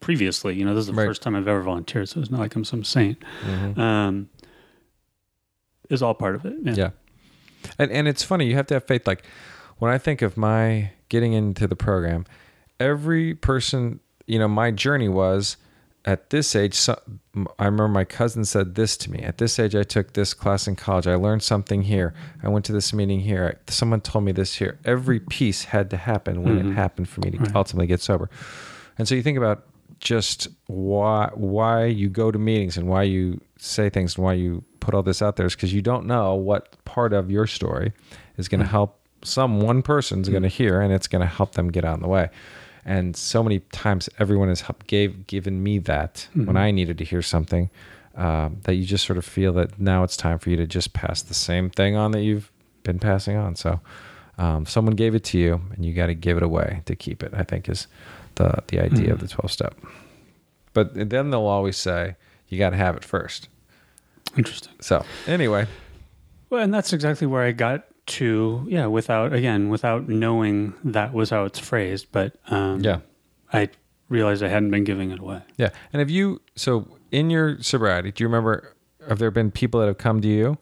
previously. 0.00 0.54
You 0.54 0.64
know, 0.64 0.74
this 0.74 0.82
is 0.82 0.86
the 0.86 0.92
Right. 0.94 1.06
first 1.06 1.22
time 1.22 1.34
I've 1.36 1.48
ever 1.48 1.62
volunteered, 1.62 2.08
so 2.08 2.20
it's 2.20 2.30
not 2.30 2.40
like 2.40 2.54
I'm 2.56 2.64
some 2.64 2.84
saint. 2.84 3.18
Mhm. 3.44 3.78
Um, 3.78 4.28
is 5.90 6.02
all 6.02 6.14
part 6.14 6.34
of 6.36 6.44
it. 6.46 6.54
Yeah. 6.62 6.74
Yeah. 6.76 6.90
And 7.78 7.90
and 7.90 8.08
it's 8.08 8.22
funny, 8.22 8.46
you 8.46 8.54
have 8.54 8.66
to 8.68 8.74
have 8.74 8.84
faith. 8.84 9.06
Like 9.06 9.24
when 9.78 9.90
I 9.92 9.98
think 9.98 10.22
of 10.22 10.36
my 10.36 10.92
getting 11.08 11.32
into 11.32 11.66
the 11.66 11.76
program, 11.76 12.24
every 12.78 13.34
person, 13.34 14.00
you 14.26 14.38
know, 14.38 14.48
my 14.48 14.70
journey 14.70 15.08
was 15.08 15.56
at 16.04 16.30
this 16.30 16.56
age. 16.56 16.74
So, 16.74 17.00
I 17.58 17.64
remember 17.66 17.88
my 17.88 18.04
cousin 18.04 18.44
said 18.44 18.74
this 18.74 18.96
to 18.98 19.10
me. 19.10 19.20
At 19.20 19.38
this 19.38 19.58
age, 19.58 19.74
I 19.74 19.82
took 19.82 20.14
this 20.14 20.34
class 20.34 20.66
in 20.66 20.76
college. 20.76 21.06
I 21.06 21.14
learned 21.14 21.42
something 21.42 21.82
here. 21.82 22.14
I 22.42 22.48
went 22.48 22.64
to 22.66 22.72
this 22.72 22.92
meeting 22.92 23.20
here. 23.20 23.60
Someone 23.68 24.00
told 24.00 24.24
me 24.24 24.32
this 24.32 24.54
here. 24.54 24.78
Every 24.84 25.20
piece 25.20 25.64
had 25.64 25.90
to 25.90 25.96
happen 25.96 26.42
when 26.42 26.58
it 26.58 26.62
mm-hmm. 26.62 26.74
happened 26.74 27.08
for 27.08 27.20
me 27.20 27.30
to 27.30 27.38
Right. 27.38 27.54
ultimately 27.54 27.86
get 27.86 28.00
sober. 28.00 28.30
And 28.98 29.06
so 29.06 29.14
you 29.14 29.22
think 29.22 29.38
about 29.38 29.64
just 30.00 30.48
why 30.66 31.30
why 31.34 31.84
you 31.84 32.08
go 32.08 32.30
to 32.30 32.38
meetings 32.38 32.76
and 32.76 32.88
why 32.88 33.02
you 33.02 33.40
say 33.58 33.90
things 33.90 34.16
and 34.16 34.24
why 34.24 34.32
you 34.32 34.64
put 34.80 34.94
all 34.94 35.02
this 35.02 35.20
out 35.20 35.36
there 35.36 35.46
is 35.46 35.54
because 35.54 35.74
you 35.74 35.82
don't 35.82 36.06
know 36.06 36.34
what 36.34 36.82
part 36.84 37.12
of 37.12 37.30
your 37.30 37.46
story 37.46 37.92
is 38.38 38.48
going 38.48 38.60
to 38.60 38.66
mm. 38.66 38.70
help 38.70 38.98
some 39.22 39.60
one 39.60 39.82
person's 39.82 40.28
going 40.28 40.42
to 40.42 40.48
mm. 40.48 40.52
hear 40.52 40.80
and 40.80 40.92
it's 40.92 41.06
going 41.06 41.20
to 41.20 41.26
help 41.28 41.52
them 41.52 41.68
get 41.68 41.84
out 41.84 41.94
of 41.94 42.00
the 42.00 42.08
way. 42.08 42.30
And 42.84 43.14
so 43.16 43.42
many 43.42 43.60
times 43.72 44.08
everyone 44.18 44.48
has 44.48 44.64
gave 44.86 45.26
given 45.26 45.62
me 45.62 45.78
that 45.80 46.28
when 46.34 46.56
I 46.56 46.70
needed 46.70 46.98
to 46.98 47.04
hear 47.04 47.22
something 47.22 47.70
um, 48.14 48.58
that 48.62 48.74
you 48.74 48.84
just 48.84 49.06
sort 49.06 49.18
of 49.18 49.24
feel 49.24 49.52
that 49.54 49.78
now 49.78 50.02
it's 50.02 50.16
time 50.16 50.38
for 50.38 50.50
you 50.50 50.56
to 50.56 50.66
just 50.66 50.92
pass 50.92 51.22
the 51.22 51.34
same 51.34 51.70
thing 51.70 51.96
on 51.96 52.12
that 52.12 52.22
you've 52.22 52.50
been 52.82 52.98
passing 52.98 53.36
on. 53.36 53.54
So 53.56 53.80
um, 54.38 54.66
someone 54.66 54.96
gave 54.96 55.14
it 55.14 55.24
to 55.24 55.38
you 55.38 55.60
and 55.74 55.84
you 55.84 55.92
got 55.92 56.06
to 56.06 56.14
give 56.14 56.36
it 56.36 56.42
away 56.42 56.82
to 56.86 56.96
keep 56.96 57.22
it. 57.22 57.32
I 57.34 57.42
think 57.44 57.68
is 57.68 57.86
the 58.36 58.62
the 58.68 58.80
idea 58.80 59.12
of 59.12 59.20
the 59.20 59.28
twelve 59.28 59.52
step. 59.52 59.74
But 60.72 60.94
then 61.10 61.30
they'll 61.30 61.46
always 61.46 61.76
say 61.76 62.16
you 62.48 62.58
got 62.58 62.70
to 62.70 62.76
have 62.76 62.96
it 62.96 63.04
first. 63.04 63.48
Interesting. 64.36 64.72
So 64.80 65.04
anyway, 65.26 65.66
Well, 66.48 66.62
and 66.62 66.72
that's 66.72 66.92
exactly 66.92 67.26
where 67.26 67.42
I 67.42 67.52
got 67.52 67.84
to, 68.10 68.64
yeah, 68.68 68.86
without, 68.86 69.32
again, 69.32 69.68
without 69.68 70.08
knowing 70.08 70.74
that 70.84 71.12
was 71.12 71.30
how 71.30 71.44
it's 71.44 71.58
phrased. 71.58 72.08
But 72.12 72.36
um, 72.48 72.80
yeah, 72.80 73.00
I 73.52 73.68
realized 74.08 74.42
I 74.42 74.48
hadn't 74.48 74.70
been 74.70 74.84
giving 74.84 75.10
it 75.10 75.18
away. 75.20 75.42
yeah. 75.56 75.70
And 75.92 76.00
have 76.00 76.10
you 76.10 76.40
so 76.56 76.98
in 77.10 77.30
your 77.30 77.60
sobriety? 77.62 78.12
Do 78.12 78.22
you 78.24 78.28
remember? 78.28 78.74
Have 79.08 79.18
there 79.18 79.30
been 79.30 79.50
people 79.50 79.80
that 79.80 79.86
have 79.86 79.98
come 79.98 80.20
to 80.20 80.28
you 80.28 80.58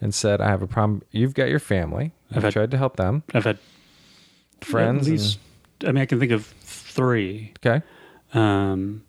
and 0.00 0.14
said, 0.14 0.40
"I 0.40 0.48
have 0.48 0.62
a 0.62 0.66
problem"? 0.68 1.02
You've 1.10 1.34
got 1.34 1.48
your 1.48 1.58
family. 1.58 2.12
I've 2.30 2.36
I've 2.38 2.42
had- 2.44 2.52
tried 2.52 2.70
to 2.70 2.78
help 2.78 2.96
them. 2.96 3.22
I've 3.34 3.44
had 3.44 3.58
Friends. 4.60 5.06
At 5.06 5.12
least, 5.12 5.38
I 5.84 5.86
mean, 5.92 6.02
I 6.02 6.06
can 6.06 6.20
think 6.20 6.32
of 6.32 6.44
three 6.44 7.54
okay. 7.64 7.82
um, 8.34 9.02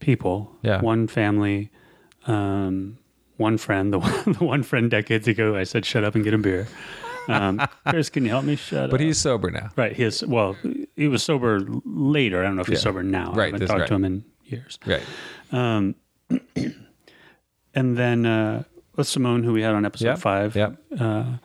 people. 0.00 0.50
Yeah. 0.62 0.80
One 0.80 1.06
family, 1.06 1.70
um, 2.26 2.98
one 3.42 3.58
friend. 3.58 3.92
The 3.92 3.98
one, 4.08 4.32
the 4.38 4.44
one 4.44 4.62
friend 4.62 4.90
decades 4.90 5.28
ago, 5.28 5.54
I 5.56 5.64
said, 5.64 5.84
"Shut 5.84 6.04
up 6.04 6.14
and 6.14 6.24
get 6.24 6.32
a 6.34 6.38
beer." 6.38 6.66
Um, 7.28 7.60
Chris, 7.88 8.08
can 8.10 8.24
you 8.24 8.30
help 8.30 8.44
me? 8.44 8.56
Shut 8.56 8.84
up. 8.84 8.90
But 8.90 9.00
up. 9.00 9.04
he's 9.06 9.18
sober 9.18 9.50
now. 9.50 9.68
right. 9.76 9.92
He 9.94 10.02
is. 10.02 10.24
Well, 10.26 10.56
he 10.96 11.06
was 11.08 11.22
sober 11.22 11.60
later. 11.84 12.40
I 12.40 12.44
don't 12.44 12.56
know 12.56 12.62
if 12.62 12.68
he's 12.68 12.78
Yeah. 12.78 12.90
sober 12.90 13.02
now. 13.02 13.32
Right, 13.32 13.38
I 13.38 13.44
haven't 13.46 13.60
that's 13.60 13.70
talked 13.70 13.80
right. 13.82 13.88
to 13.88 13.94
him 13.94 14.04
in 14.04 14.24
years. 14.44 14.78
Right. 14.86 15.02
Um, 15.52 15.94
and 17.74 17.96
then 17.96 18.26
uh, 18.26 18.64
with 18.96 19.06
Simone, 19.08 19.42
who 19.44 19.52
we 19.52 19.62
had 19.62 19.74
on 19.74 19.84
episode 19.86 20.06
Yep, 20.06 20.18
five. 20.18 20.56
yep. 20.56 20.76
Uh, 20.98 21.36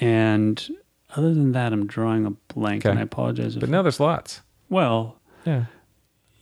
and 0.00 0.68
other 1.16 1.34
than 1.34 1.52
that, 1.52 1.72
I'm 1.72 1.86
drawing 1.86 2.24
a 2.26 2.30
blank, 2.54 2.82
Okay. 2.86 2.90
and 2.90 2.98
I 2.98 3.02
apologize. 3.02 3.54
If, 3.56 3.60
But 3.60 3.68
now 3.68 3.82
there's 3.82 4.00
lots. 4.00 4.40
well, 4.70 5.18
Yeah. 5.44 5.64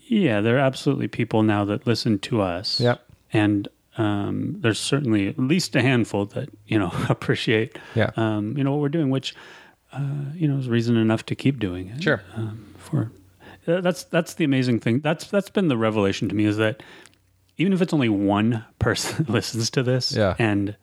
yeah, 0.06 0.40
there 0.40 0.56
are 0.56 0.60
absolutely 0.60 1.08
people 1.08 1.42
now 1.42 1.64
that 1.64 1.86
listen 1.86 2.18
to 2.20 2.40
us. 2.42 2.80
Yep. 2.80 3.04
And 3.32 3.68
um, 3.98 4.56
there's 4.60 4.78
certainly 4.78 5.28
at 5.28 5.38
least 5.38 5.74
a 5.76 5.82
handful 5.82 6.26
that 6.26 6.48
you 6.66 6.78
know 6.78 6.92
appreciate 7.08 7.78
Yeah. 7.94 8.10
um, 8.16 8.56
you 8.56 8.64
know 8.64 8.70
what 8.72 8.80
we're 8.80 8.88
doing, 8.88 9.10
which 9.10 9.34
uh, 9.92 10.24
you 10.34 10.46
know 10.48 10.56
is 10.58 10.68
reason 10.68 10.96
enough 10.96 11.24
to 11.26 11.34
keep 11.34 11.58
doing 11.58 11.88
it. 11.88 12.02
Sure. 12.02 12.22
Um, 12.36 12.74
for 12.78 13.10
uh, 13.66 13.80
that's 13.80 14.04
that's 14.04 14.34
the 14.34 14.44
amazing 14.44 14.80
thing. 14.80 15.00
That's 15.00 15.26
that's 15.28 15.50
been 15.50 15.68
the 15.68 15.76
revelation 15.76 16.28
to 16.28 16.34
me 16.34 16.44
is 16.44 16.56
that 16.58 16.82
even 17.58 17.72
if 17.72 17.82
it's 17.82 17.92
only 17.92 18.08
one 18.08 18.64
person 18.78 19.26
listens 19.28 19.68
to 19.70 19.82
this, 19.82 20.12
Yeah. 20.12 20.34
and 20.38 20.76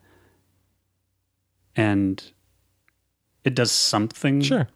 and 1.76 2.22
it 3.44 3.54
does 3.54 3.70
something, 3.72 4.40
Sure. 4.42 4.68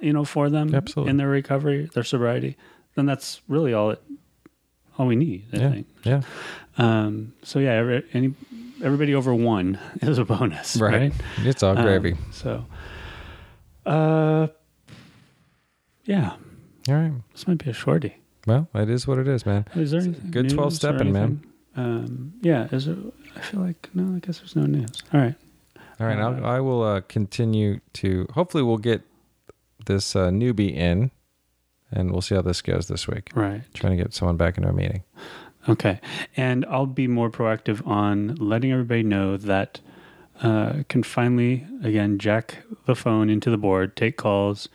you 0.00 0.12
know, 0.12 0.24
for 0.24 0.50
them 0.50 0.74
Absolutely. 0.74 1.10
in 1.10 1.16
their 1.16 1.28
recovery, 1.28 1.88
their 1.94 2.04
sobriety, 2.04 2.56
then 2.94 3.06
that's 3.06 3.40
really 3.48 3.72
all 3.72 3.90
it 3.90 4.02
all 4.98 5.06
we 5.06 5.16
need. 5.16 5.46
I 5.52 5.56
Yeah. 5.56 5.70
think. 5.70 5.86
Yeah. 6.04 6.20
Um, 6.76 7.32
so 7.42 7.58
yeah, 7.58 7.72
every, 7.72 8.04
any 8.12 8.34
everybody 8.82 9.14
over 9.14 9.34
one 9.34 9.78
is 10.02 10.18
a 10.18 10.24
bonus, 10.24 10.76
Right. 10.76 10.92
right? 10.94 11.12
It's 11.38 11.62
all 11.62 11.76
Um, 11.78 11.84
gravy. 11.84 12.16
so, 12.30 12.64
uh, 13.86 14.48
yeah, 16.04 16.32
All 16.88 16.94
right. 16.94 17.12
This 17.32 17.46
might 17.46 17.62
be 17.62 17.70
a 17.70 17.72
shorty. 17.74 18.16
Well, 18.46 18.68
it 18.74 18.88
is 18.88 19.06
what 19.06 19.18
it 19.18 19.28
is, 19.28 19.44
man. 19.44 19.66
Is 19.74 19.90
there 19.90 20.00
good 20.02 20.48
12 20.48 20.72
or 20.72 20.74
stepping, 20.74 21.12
man. 21.12 21.42
Um, 21.76 22.32
yeah. 22.40 22.66
Is 22.72 22.86
there? 22.86 22.96
I 23.36 23.40
feel 23.40 23.60
like 23.60 23.90
no. 23.94 24.16
I 24.16 24.20
guess 24.20 24.38
there's 24.38 24.56
no 24.56 24.64
news. 24.64 24.88
All 25.12 25.20
right. 25.20 25.34
All 26.00 26.06
right. 26.06 26.18
Uh, 26.18 26.30
I'll, 26.30 26.46
I 26.46 26.60
will 26.60 26.82
uh, 26.82 27.00
continue 27.02 27.80
to. 27.94 28.26
Hopefully, 28.32 28.62
we'll 28.62 28.78
get 28.78 29.02
this 29.84 30.16
uh, 30.16 30.30
newbie 30.30 30.72
in, 30.74 31.10
and 31.92 32.10
we'll 32.12 32.20
see 32.20 32.34
how 32.34 32.42
this 32.42 32.60
goes 32.62 32.88
this 32.88 33.06
week. 33.08 33.30
Right. 33.34 33.62
Trying 33.74 33.96
to 33.96 34.02
get 34.02 34.14
someone 34.14 34.36
back 34.36 34.56
into 34.58 34.68
a 34.68 34.72
meeting. 34.72 35.02
Okay. 35.68 36.00
And 36.36 36.64
I'll 36.66 36.86
be 36.86 37.06
more 37.08 37.30
proactive 37.30 37.86
on 37.86 38.34
letting 38.36 38.72
everybody 38.72 39.02
know 39.02 39.36
that 39.36 39.80
uh, 40.42 40.82
can 40.88 41.02
finally 41.02 41.66
again 41.82 42.18
jack 42.18 42.58
the 42.86 42.94
phone 42.94 43.28
into 43.28 43.50
the 43.50 43.58
board, 43.58 43.96
take 43.96 44.16
calls. 44.16 44.68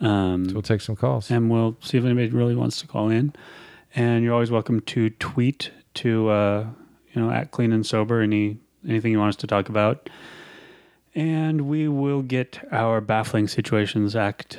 Um, 0.00 0.46
So 0.48 0.54
we'll 0.54 0.62
take 0.62 0.80
some 0.80 0.96
calls. 0.96 1.30
and 1.30 1.50
we'll 1.50 1.76
see 1.80 1.96
if 1.98 2.04
anybody 2.04 2.28
really 2.30 2.56
wants 2.56 2.80
to 2.80 2.86
call 2.86 3.08
in. 3.10 3.32
And 3.94 4.24
you're 4.24 4.34
always 4.34 4.50
welcome 4.50 4.80
to 4.80 5.10
tweet 5.10 5.70
to 5.94 6.28
uh, 6.28 6.66
you 7.12 7.22
know 7.22 7.30
at 7.30 7.52
clean 7.52 7.72
and 7.72 7.86
sober 7.86 8.20
any 8.20 8.58
anything 8.86 9.12
you 9.12 9.18
want 9.20 9.28
us 9.30 9.36
to 9.36 9.46
talk 9.46 9.68
about. 9.68 10.10
And 11.14 11.62
we 11.62 11.86
will 11.86 12.22
get 12.22 12.58
our 12.72 13.00
baffling 13.00 13.46
situations 13.46 14.16
act 14.16 14.58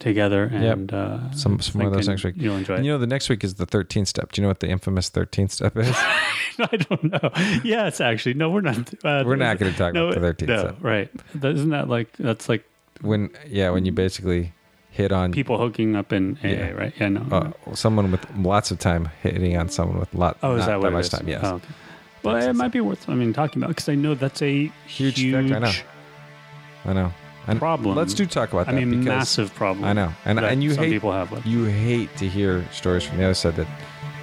together 0.00 0.44
and 0.52 0.92
uh, 0.92 1.30
Some- 1.32 1.60
some 1.60 1.78
more 1.80 1.88
of 1.88 1.94
those 1.94 2.08
next 2.08 2.24
week. 2.24 2.34
You'll 2.36 2.56
enjoy 2.56 2.74
And 2.74 2.84
it. 2.84 2.86
you 2.86 2.92
know, 2.92 2.98
the 2.98 3.06
next 3.06 3.28
week 3.28 3.44
is 3.44 3.54
the 3.54 3.66
13th 3.66 4.08
step. 4.08 4.32
Do 4.32 4.40
you 4.40 4.42
know 4.44 4.48
what 4.48 4.60
the 4.60 4.68
infamous 4.68 5.08
13th 5.10 5.52
step 5.52 5.76
is? 5.76 5.88
I 6.58 6.76
don't 6.76 7.04
know. 7.04 7.30
Yes, 7.64 8.00
actually, 8.00 8.34
no, 8.34 8.50
we're 8.50 8.60
not. 8.60 8.92
Uh, 9.04 9.22
We're 9.26 9.36
not 9.36 9.58
going 9.58 9.70
to 9.72 9.78
talk 9.78 9.94
no, 9.94 10.08
about 10.08 10.38
the 10.38 10.46
13th 10.46 10.48
no, 10.48 10.58
step. 10.58 10.76
right? 10.80 11.10
That, 11.36 11.52
isn't 11.54 11.70
that 11.70 11.88
like 11.88 12.12
that's 12.18 12.48
like 12.48 12.64
When, 13.00 13.30
yeah, 13.48 13.70
when 13.70 13.84
you 13.86 13.92
basically 13.92 14.52
hit 14.90 15.10
on 15.12 15.32
people 15.32 15.58
hooking 15.58 15.96
up 15.96 16.12
in 16.12 16.38
AA, 16.44 16.48
Yeah. 16.48 16.70
right? 16.70 16.92
Yeah, 16.98 17.08
no. 17.08 17.22
uh, 17.30 17.74
someone 17.74 18.10
with 18.12 18.24
lots 18.36 18.70
of 18.70 18.78
time 18.78 19.10
hitting 19.22 19.56
on 19.56 19.68
someone 19.68 19.98
with 19.98 20.12
a 20.14 20.18
lot. 20.18 20.38
oh, 20.42 20.54
is 20.54 20.60
not 20.60 20.66
that 20.66 20.80
what 20.80 20.88
it 20.88 20.90
much 20.92 21.04
is? 21.06 21.10
time? 21.10 21.28
Yes. 21.28 21.40
Oh, 21.44 21.54
okay. 21.56 21.66
Well, 22.22 22.36
it 22.36 22.52
might 22.54 22.72
be 22.72 22.80
worth. 22.80 23.08
I 23.08 23.14
mean, 23.14 23.32
talking 23.32 23.62
about 23.62 23.68
because 23.68 23.88
I 23.88 23.94
know 23.96 24.14
that's 24.14 24.40
a 24.42 24.72
Huge 24.86 25.18
huge, 25.20 25.34
factor, 25.50 25.56
I 25.56 25.58
know. 25.58 25.72
I 26.86 26.92
know. 26.92 27.12
And 27.46 27.58
problem. 27.58 27.96
let's 27.96 28.14
do 28.14 28.24
talk 28.26 28.52
about 28.52 28.66
that. 28.66 28.74
I 28.74 28.84
mean, 28.84 29.04
massive 29.04 29.54
problem. 29.54 29.84
I 29.84 29.92
know, 29.92 30.12
and 30.24 30.38
that 30.38 30.44
and 30.44 30.62
you 30.62 30.72
some 30.72 30.84
hate 30.84 30.90
people 30.92 31.12
have 31.12 31.30
with. 31.30 31.44
you 31.46 31.64
hate 31.64 32.14
to 32.16 32.28
hear 32.28 32.64
stories 32.72 33.04
from 33.04 33.18
the 33.18 33.24
other 33.24 33.34
side 33.34 33.56
that, 33.56 33.66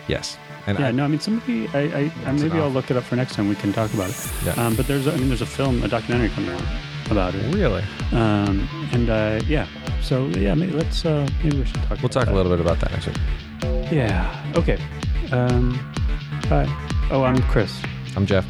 yes, 0.07 0.37
and 0.65 0.79
Yeah, 0.79 0.87
I, 0.87 0.91
no, 0.91 1.03
I 1.05 1.07
mean 1.07 1.19
somebody. 1.19 1.67
I, 1.69 1.79
I, 1.81 2.11
I 2.25 2.31
maybe 2.31 2.57
I'll 2.59 2.69
look 2.69 2.89
it 2.89 2.97
up 2.97 3.03
for 3.03 3.15
next 3.15 3.35
time. 3.35 3.47
We 3.47 3.55
can 3.55 3.73
talk 3.73 3.93
about 3.93 4.09
it. 4.09 4.31
Yeah. 4.45 4.53
Um, 4.53 4.75
but 4.75 4.87
there's, 4.87 5.05
a, 5.07 5.13
I 5.13 5.17
mean, 5.17 5.27
there's 5.27 5.41
a 5.41 5.45
film, 5.45 5.83
a 5.83 5.87
documentary 5.87 6.29
coming 6.29 6.49
out 6.51 6.63
about 7.11 7.35
it. 7.35 7.53
really, 7.53 7.83
Um, 8.11 8.67
and 8.93 9.09
uh, 9.09 9.39
yeah, 9.45 9.67
so 10.01 10.27
yeah, 10.27 10.53
maybe 10.55 10.71
let's 10.73 11.05
uh, 11.05 11.27
maybe 11.43 11.57
we 11.59 11.65
should 11.65 11.81
talk. 11.83 12.01
we'll 12.01 12.09
talk 12.09 12.27
a 12.27 12.33
little 12.33 12.51
bit 12.51 12.61
about 12.61 12.79
that 12.79 12.91
next 12.91 13.07
week. 13.07 13.17
Yeah. 13.91 14.53
Okay. 14.55 14.79
Um, 15.31 15.73
bye. 16.49 16.67
Oh, 17.11 17.23
I'm 17.23 17.41
Chris. 17.43 17.81
I'm 18.15 18.25
Jeff. 18.25 18.45